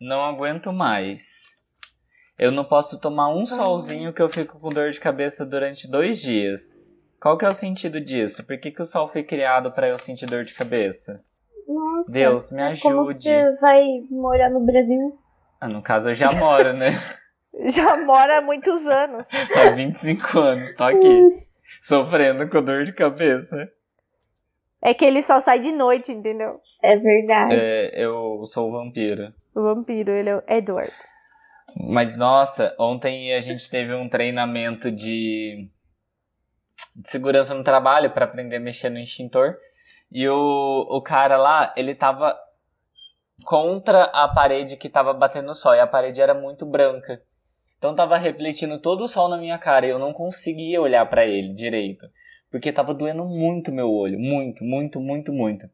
[0.00, 1.58] Não aguento mais.
[2.36, 6.20] Eu não posso tomar um solzinho que eu fico com dor de cabeça durante dois
[6.20, 6.76] dias.
[7.20, 8.46] Qual que é o sentido disso?
[8.46, 11.22] Por que, que o sol foi criado pra eu sentir dor de cabeça?
[11.66, 13.22] Nossa, Deus, me como ajude.
[13.22, 15.18] você vai morar no Brasil?
[15.60, 16.90] Ah, no caso, eu já moro, né?
[17.66, 19.26] Já mora há muitos anos.
[19.32, 21.20] Há 25 anos, tô aqui.
[21.82, 23.70] Sofrendo com dor de cabeça.
[24.80, 26.60] É que ele só sai de noite, entendeu?
[26.82, 27.54] É verdade.
[27.54, 29.32] É, eu sou vampiro.
[29.54, 30.92] O vampiro, ele é o Edward.
[31.90, 35.68] Mas nossa, ontem a gente teve um treinamento de
[36.98, 39.56] de segurança no trabalho para aprender a mexer no extintor.
[40.10, 42.36] E o, o cara lá, ele tava
[43.44, 45.74] contra a parede que tava batendo o sol.
[45.74, 47.22] E a parede era muito branca.
[47.78, 51.24] Então tava refletindo todo o sol na minha cara e eu não conseguia olhar para
[51.24, 52.04] ele direito.
[52.50, 54.18] Porque tava doendo muito meu olho.
[54.18, 55.70] Muito, muito, muito, muito.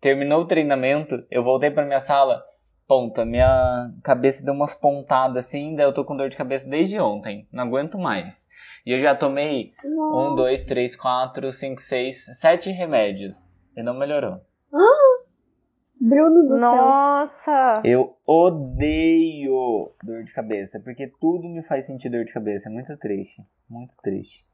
[0.00, 2.44] Terminou o treinamento, eu voltei pra minha sala.
[2.86, 7.00] Ponta, minha cabeça deu umas pontadas assim, daí eu tô com dor de cabeça desde
[7.00, 7.48] ontem.
[7.50, 8.48] Não aguento mais.
[8.84, 10.32] E eu já tomei Nossa.
[10.32, 13.50] um, dois, três, quatro, cinco, seis, sete remédios.
[13.76, 14.40] E não melhorou.
[16.04, 16.76] Bruno do céu.
[16.76, 17.82] Nossa!
[17.82, 22.68] Eu odeio dor de cabeça, porque tudo me faz sentir dor de cabeça.
[22.68, 23.42] É muito triste.
[23.68, 24.46] Muito triste.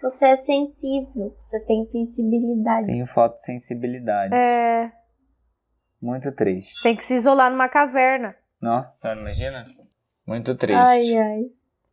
[0.00, 1.34] Você é sensível.
[1.50, 2.86] Você tem sensibilidade.
[2.86, 4.36] Tenho fotossensibilidade.
[4.36, 4.92] É,
[6.04, 6.82] Muito triste.
[6.82, 8.36] tem que se isolar numa caverna.
[8.60, 9.64] Nossa, imagina?
[10.26, 10.76] Muito triste.
[10.76, 11.42] Ai, ai.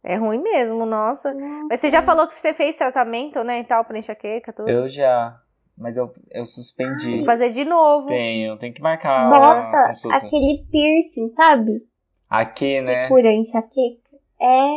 [0.03, 1.33] É ruim mesmo, nossa.
[1.69, 4.67] Mas você já falou que você fez tratamento, né, e tal, pra enxaqueca, tudo.
[4.69, 5.39] Eu já.
[5.77, 7.17] Mas eu, eu suspendi.
[7.17, 8.07] Vou fazer de novo.
[8.07, 11.87] Tenho, tem que marcar Bota aquele piercing, sabe?
[12.29, 13.07] Aqui, Que né?
[13.07, 14.11] cura enxaqueca.
[14.41, 14.67] É.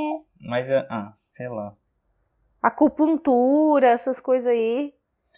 [0.40, 1.74] Mas, ah, sei lá.
[2.62, 4.93] Acupuntura, essas coisas aí.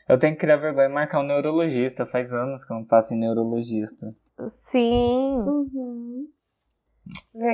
[0.08, 2.06] Eu tenho que criar vergonha e marcar um neurologista.
[2.06, 4.14] Faz anos que eu não faço em neurologista.
[4.48, 5.36] Sim.
[5.38, 6.28] Uhum.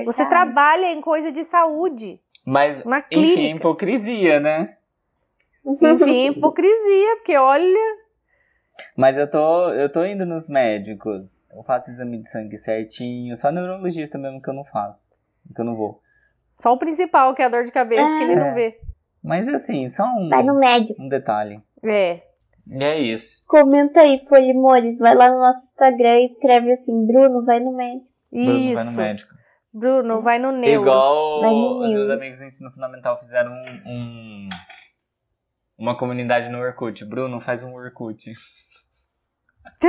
[0.05, 2.21] Você trabalha em coisa de saúde.
[2.47, 3.57] Mas, Uma enfim, clínica.
[3.59, 4.77] hipocrisia, né?
[5.65, 7.97] Enfim, hipocrisia, porque olha.
[8.97, 11.43] Mas eu tô, eu tô indo nos médicos.
[11.55, 13.37] Eu faço exame de sangue certinho.
[13.37, 15.13] Só neurologista mesmo que eu não faço.
[15.55, 16.01] Que eu não vou.
[16.57, 18.37] Só o principal, que é a dor de cabeça, que ele É.
[18.37, 18.79] não vê.
[19.23, 21.01] Mas Mas assim, só um, Vai no médico.
[21.01, 21.63] um detalhe.
[21.85, 22.23] É.
[22.71, 23.45] E é isso.
[23.49, 24.99] Comenta aí, Folimores.
[24.99, 28.07] Vai lá no nosso Instagram e escreve assim: Bruno, vai no médico.
[28.33, 28.97] Bruno vai no Isso.
[28.99, 29.33] médico.
[29.75, 30.83] Bruno, vai no neuro.
[30.83, 34.49] Igual Vai no os meus amigos do ensino fundamental fizeram um, um-
[35.79, 37.05] uma comunidade no Orkut.
[37.05, 38.33] Bruno, faz um Orkut.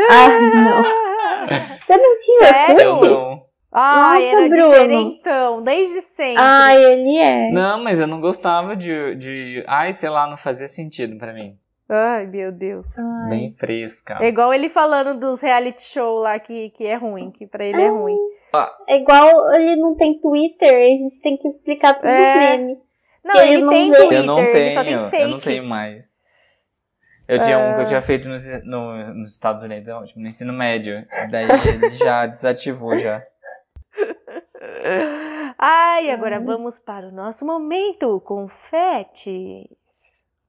[0.10, 0.84] Ah, não.
[1.86, 2.82] Você não tinha Sério?
[2.82, 3.10] Eu Orkut?
[3.10, 3.46] não.
[3.76, 4.70] Ai, Nossa, era Bruno.
[4.72, 6.36] diferentão, desde sempre.
[6.38, 7.52] Ah, ele é.
[7.52, 9.64] Não, mas eu não gostava de, de.
[9.68, 11.58] Ai, sei lá, não fazia sentido pra mim.
[11.96, 12.88] Ai, meu Deus.
[12.98, 13.30] Ai.
[13.30, 14.18] Bem fresca.
[14.22, 17.82] É igual ele falando dos reality show lá que, que é ruim, que pra ele
[17.82, 18.18] é ruim.
[18.88, 22.32] É igual ele não tem Twitter, a gente tem que explicar todos É.
[22.32, 22.78] os memes.
[23.24, 23.98] Não, ele ele não tem vê.
[23.98, 25.24] Twitter, eu não ele tenho, só tem fake.
[25.24, 26.24] eu não tenho mais.
[27.28, 27.82] Eu tinha um que Ah.
[27.84, 31.06] eu tinha feito nos, no- nos Estados Unidos, é ótimo, no ensino médio.
[31.32, 33.24] Daí ele já desativou já.
[35.58, 39.70] Ai, agora vamos para o nosso momento confete.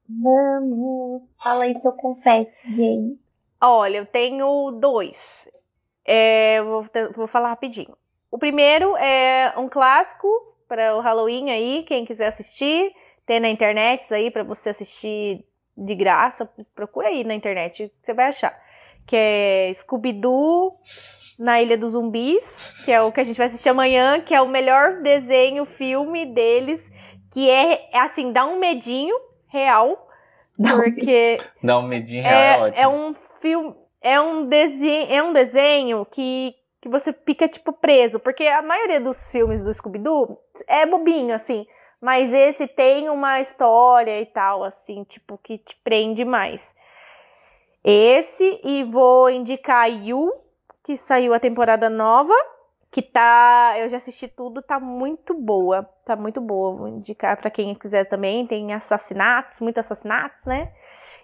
[0.09, 1.23] Vamos.
[1.43, 3.19] Fala aí seu confete, Jane.
[3.61, 5.49] Olha, eu tenho dois.
[6.05, 7.97] É, vou, vou falar rapidinho.
[8.31, 10.29] O primeiro é um clássico
[10.69, 12.93] para o Halloween aí, quem quiser assistir,
[13.25, 15.45] tem na internet aí para você assistir
[15.77, 16.51] de graça.
[16.75, 18.55] Procura aí na internet, você vai achar.
[19.07, 20.79] Que é Scooby-Doo
[21.39, 24.41] na Ilha dos Zumbis, que é o que a gente vai assistir amanhã, que é
[24.41, 26.81] o melhor desenho, filme deles,
[27.33, 29.15] que é, é assim, dá um medinho
[29.55, 30.09] real,
[30.59, 32.83] Dá um porque Dá um medinho real, é, é, ótimo.
[32.83, 38.19] é um filme, é um desenho, é um desenho que, que você fica tipo preso,
[38.19, 41.67] porque a maioria dos filmes do Scooby-Doo é bobinho assim,
[42.01, 46.75] mas esse tem uma história e tal assim, tipo que te prende mais.
[47.83, 50.33] Esse e vou indicar You,
[50.85, 52.35] que saiu a temporada nova,
[52.95, 56.77] que tá, eu já assisti tudo, tá muito boa, tá muito boa.
[56.77, 60.71] Vou indicar pra quem quiser também, tem assassinatos, muitos assassinatos, né?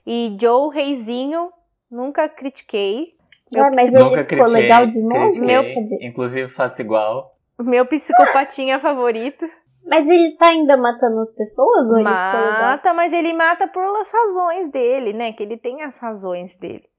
[0.05, 1.53] E Joe Reizinho,
[1.89, 3.15] nunca critiquei.
[3.53, 5.41] Meu, Ué, mas psi- ele Nunca ficou critiquei, legal de novo?
[5.47, 5.63] Meu,
[6.01, 7.37] Inclusive faço igual.
[7.61, 9.49] meu psicopatinha favorito.
[9.87, 12.05] Mas ele tá ainda matando as pessoas ou ele?
[12.05, 15.33] Mata, mas ele mata por as razões dele, né?
[15.33, 16.90] Que ele tem as razões dele.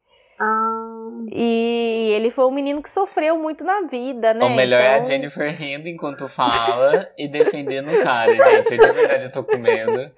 [0.43, 4.43] Ah, E ele foi um menino que sofreu muito na vida, né?
[4.43, 8.75] o melhor é a Então- Jennifer rindo enquanto fala e defendendo o cara, gente.
[8.77, 10.11] De verdade, eu tô com medo.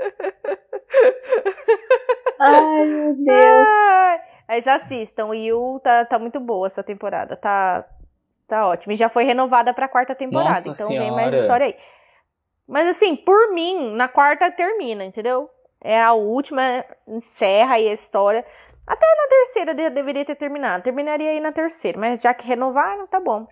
[2.40, 3.68] ai, meu Deus.
[4.48, 7.86] Mas assistam, e o tá, tá muito boa essa temporada, tá,
[8.48, 8.94] tá ótimo.
[8.94, 11.36] E já foi renovada pra quarta temporada, Nossa então vem mais Senhora.
[11.38, 11.76] história aí.
[12.68, 15.50] Mas assim, por mim, na quarta termina, entendeu?
[15.82, 16.62] É a última,
[17.08, 18.46] encerra aí a história.
[18.86, 20.84] Até na terceira de- deveria ter terminado.
[20.84, 23.48] Terminaria aí na terceira, mas já que renovaram, tá bom.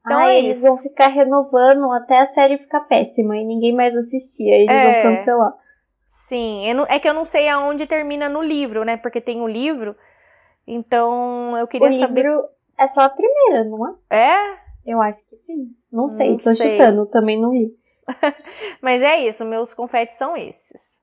[0.00, 0.66] Então ah, é eles isso.
[0.66, 4.52] vão ficar renovando até a série ficar péssima e ninguém mais assistir.
[4.52, 5.02] Aí eles É.
[5.02, 5.54] vão cancelar.
[6.08, 8.96] Sim, eu não- é que eu não sei aonde termina no livro, né?
[8.96, 9.96] Porque tem o livro.
[10.66, 12.22] Então eu O queria saber.
[12.22, 12.44] livro
[12.78, 14.16] é só a primeira, não é?
[14.16, 14.56] É?
[14.84, 15.74] Eu acho que sim.
[15.92, 16.72] Não sei, Não tô sei.
[16.72, 17.76] chutando, também não li.
[18.80, 21.00] Mas é isso, meus confetes são esses.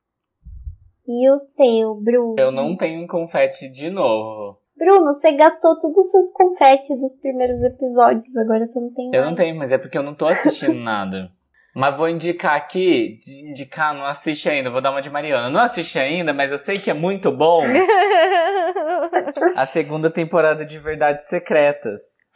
[1.07, 2.35] E o teu, Bruno?
[2.37, 4.57] Eu não tenho confete de novo.
[4.77, 9.11] Bruno, você gastou todos os seus confetes dos primeiros episódios, agora você não tem Eu
[9.21, 9.25] mais.
[9.25, 11.29] não tenho, mas é porque eu não tô assistindo nada.
[11.75, 15.49] Mas vou indicar aqui, de indicar, não assiste ainda, vou dar uma de Mariana.
[15.49, 17.63] Não assisti ainda, mas eu sei que é muito bom.
[19.55, 22.31] A segunda temporada de Verdades Secretas.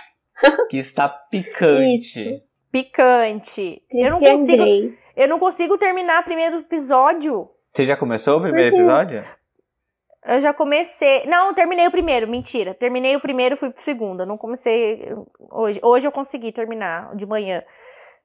[0.70, 2.42] Que está picante.
[2.72, 3.82] Picante.
[3.92, 4.98] Eu não, consigo, Grey.
[5.16, 7.50] eu não consigo terminar o primeiro episódio.
[7.74, 8.82] Você já começou o primeiro Por quê?
[8.84, 9.26] episódio?
[10.26, 11.26] Eu já comecei.
[11.26, 12.74] Não, terminei o primeiro, mentira.
[12.74, 14.22] Terminei o primeiro e fui pro segundo.
[14.22, 15.08] Eu não comecei
[15.52, 15.80] hoje.
[15.84, 17.64] Hoje eu consegui terminar de manhã.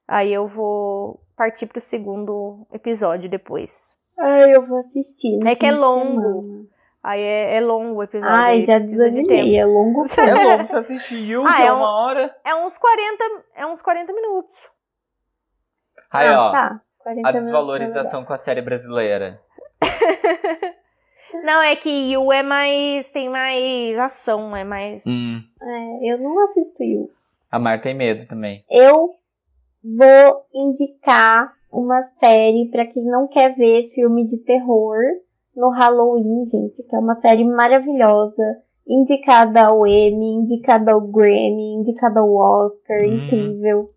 [0.07, 3.95] Aí eu vou partir pro segundo episódio depois.
[4.19, 5.37] Ai, eu vou assistir.
[5.41, 6.67] no É que é longo.
[7.01, 8.33] Aí é, é longo o episódio.
[8.35, 9.43] Ai, já precisa de desanimei.
[9.53, 9.57] tempo.
[9.57, 10.03] É longo.
[10.19, 12.35] É longo, você assistiu, Ah, que é é um- uma hora.
[12.43, 13.23] É uns 40,
[13.55, 14.55] é uns 40 minutos.
[16.11, 16.81] Aí, Ah, ó, Tá.
[17.03, 19.39] 40 a desvalorização com a série brasileira.
[21.43, 23.11] Não, é que Yu é mais.
[23.11, 25.03] tem mais ação, é mais.
[25.05, 27.09] Hum, É, eu não assisto You.
[27.51, 28.63] a Mar tem medo também.
[28.69, 29.09] Eu
[29.83, 34.95] vou indicar uma série pra quem não quer ver filme de terror
[35.55, 42.19] no Halloween, gente, que é uma série maravilhosa, indicada ao Emmy, indicada ao Grammy, indicada
[42.19, 43.15] ao Oscar, Hum.
[43.25, 43.89] incrível,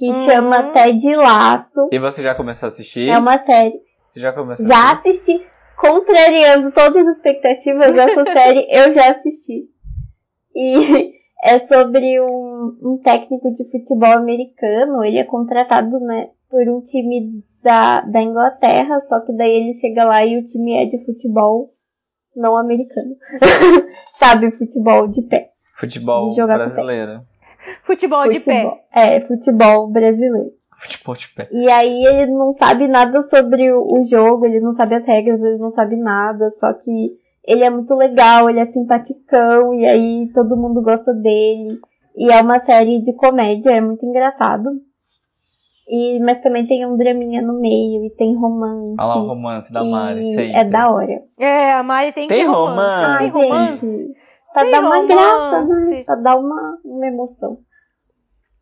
[0.00, 0.14] que Hum.
[0.14, 1.88] chama Ted Laço.
[1.92, 3.08] E você já começou a assistir?
[3.08, 3.80] É uma série.
[4.08, 5.32] Você já começou Já a assistir?
[5.32, 5.46] assisti,
[5.78, 9.68] contrariando todas as expectativas dessa série, eu já assisti.
[10.54, 11.12] E
[11.44, 15.04] é sobre um, um técnico de futebol americano.
[15.04, 20.04] Ele é contratado, né, por um time da, da Inglaterra, só que daí ele chega
[20.04, 21.72] lá e o time é de futebol
[22.34, 23.14] não americano.
[24.18, 25.50] Sabe, futebol de pé.
[25.76, 27.20] Futebol de jogar brasileiro.
[27.82, 28.78] Futebol, de futebol.
[28.92, 29.16] pé.
[29.16, 30.50] É, futebol brasileiro.
[30.76, 31.48] Futebol de pé.
[31.52, 35.58] E aí ele não sabe nada sobre o jogo, ele não sabe as regras, ele
[35.58, 40.56] não sabe nada, só que ele é muito legal, ele é simpaticão, e aí todo
[40.56, 41.78] mundo gosta dele.
[42.16, 44.70] E é uma série de comédia, é muito engraçado.
[45.92, 48.94] E, mas também tem um draminha no meio, e tem romance.
[48.98, 50.52] Olha lá o romance da Mari, sempre.
[50.52, 51.22] é da hora.
[51.38, 53.32] É, a Mari tem, Tem que romance.
[53.32, 53.86] Tem Ah, romance.
[53.86, 54.19] gente,
[54.52, 56.04] pra Tem dar uma graça, né?
[56.04, 57.58] Pra dar uma, uma emoção.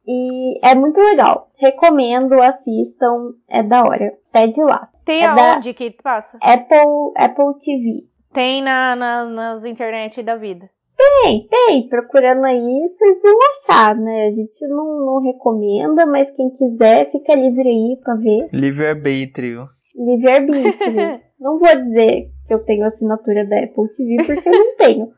[0.07, 1.51] E é muito legal.
[1.59, 4.13] Recomendo, assistam, é da hora.
[4.33, 4.93] Ted Lasso.
[5.05, 6.39] Tem É da- aonde que passa?
[6.43, 8.07] Apple, Apple TV.
[8.33, 10.69] Tem na, na- nas internet da vida.
[10.97, 11.89] Tem, tem.
[11.89, 14.27] Procurando aí, vocês vão achar, né?
[14.27, 18.49] A gente não, não recomenda, mas quem quiser, fica livre aí pra ver.
[18.53, 19.69] Livre-arbítrio.
[19.95, 21.21] Livre-arbítrio.
[21.39, 25.13] não vou dizer que eu tenho assinatura da Apple TV, porque eu não tenho.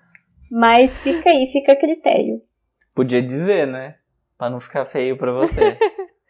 [0.51, 2.41] Mas fica aí, fica a critério.
[2.95, 3.97] Podia dizer, né?
[4.37, 5.77] Pra não ficar feio pra você.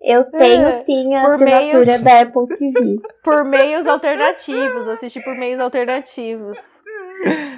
[0.00, 2.96] Eu tenho É, sim a por assinatura meios- da Apple TV.
[3.22, 4.88] Por meios alternativos.
[4.88, 6.56] Assistir por meios alternativos.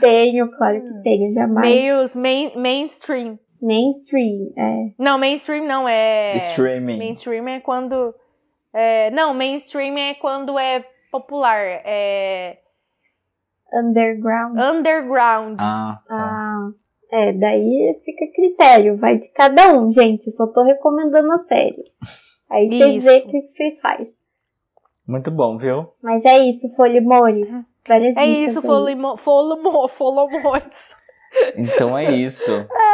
[0.00, 1.68] Tenho, claro que tenho, jamais.
[1.72, 3.38] Meios main, mainstream.
[3.60, 4.90] Mainstream, é.
[4.98, 6.34] Não, mainstream não, é.
[6.36, 6.98] Streaming.
[6.98, 8.12] Mainstream é quando.
[8.74, 11.60] é, não, mainstream é quando é popular.
[11.84, 12.58] É.
[13.72, 14.58] Underground.
[14.58, 15.56] Underground.
[15.60, 16.14] Ah, tá.
[16.14, 16.68] Ah,
[17.10, 20.30] é, daí fica critério, vai de cada um, gente.
[20.30, 21.84] Só tô recomendando a série.
[22.50, 24.12] Aí vocês veem o que vocês fazem.
[25.06, 25.88] Muito bom, viu?
[26.02, 27.42] Mas é isso, Folimori.
[27.88, 28.64] Várias É dicas isso, aí.
[28.66, 30.94] folimo, folomo, folomores.
[31.56, 32.50] Então é isso.
[32.70, 32.91] É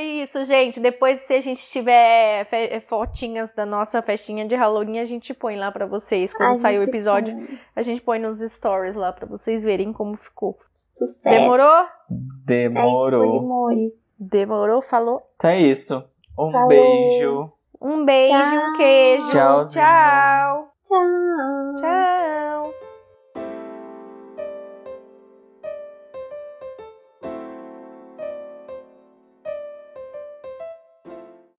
[0.00, 0.80] isso, gente.
[0.80, 2.46] Depois, se a gente tiver
[2.88, 6.32] fotinhas da nossa festinha de Halloween, a gente põe lá pra vocês.
[6.32, 7.58] Quando A sair o episódio, põe.
[7.76, 10.58] a gente põe nos stories lá pra vocês verem como ficou.
[10.92, 11.22] Sucesso.
[11.24, 11.66] Demorou?
[11.66, 11.84] É
[12.14, 13.24] isso, Demorou.
[13.26, 13.92] Folimori.
[14.18, 15.22] Demorou, falou.
[15.36, 16.02] Então é isso.
[16.38, 16.68] Um Falou.
[16.68, 17.52] beijo.
[17.80, 18.56] Um beijo, Tchau.
[18.72, 19.30] um queijo.
[19.30, 19.84] Tchauzinho.
[19.84, 20.68] Tchau.
[21.80, 22.05] Tchau.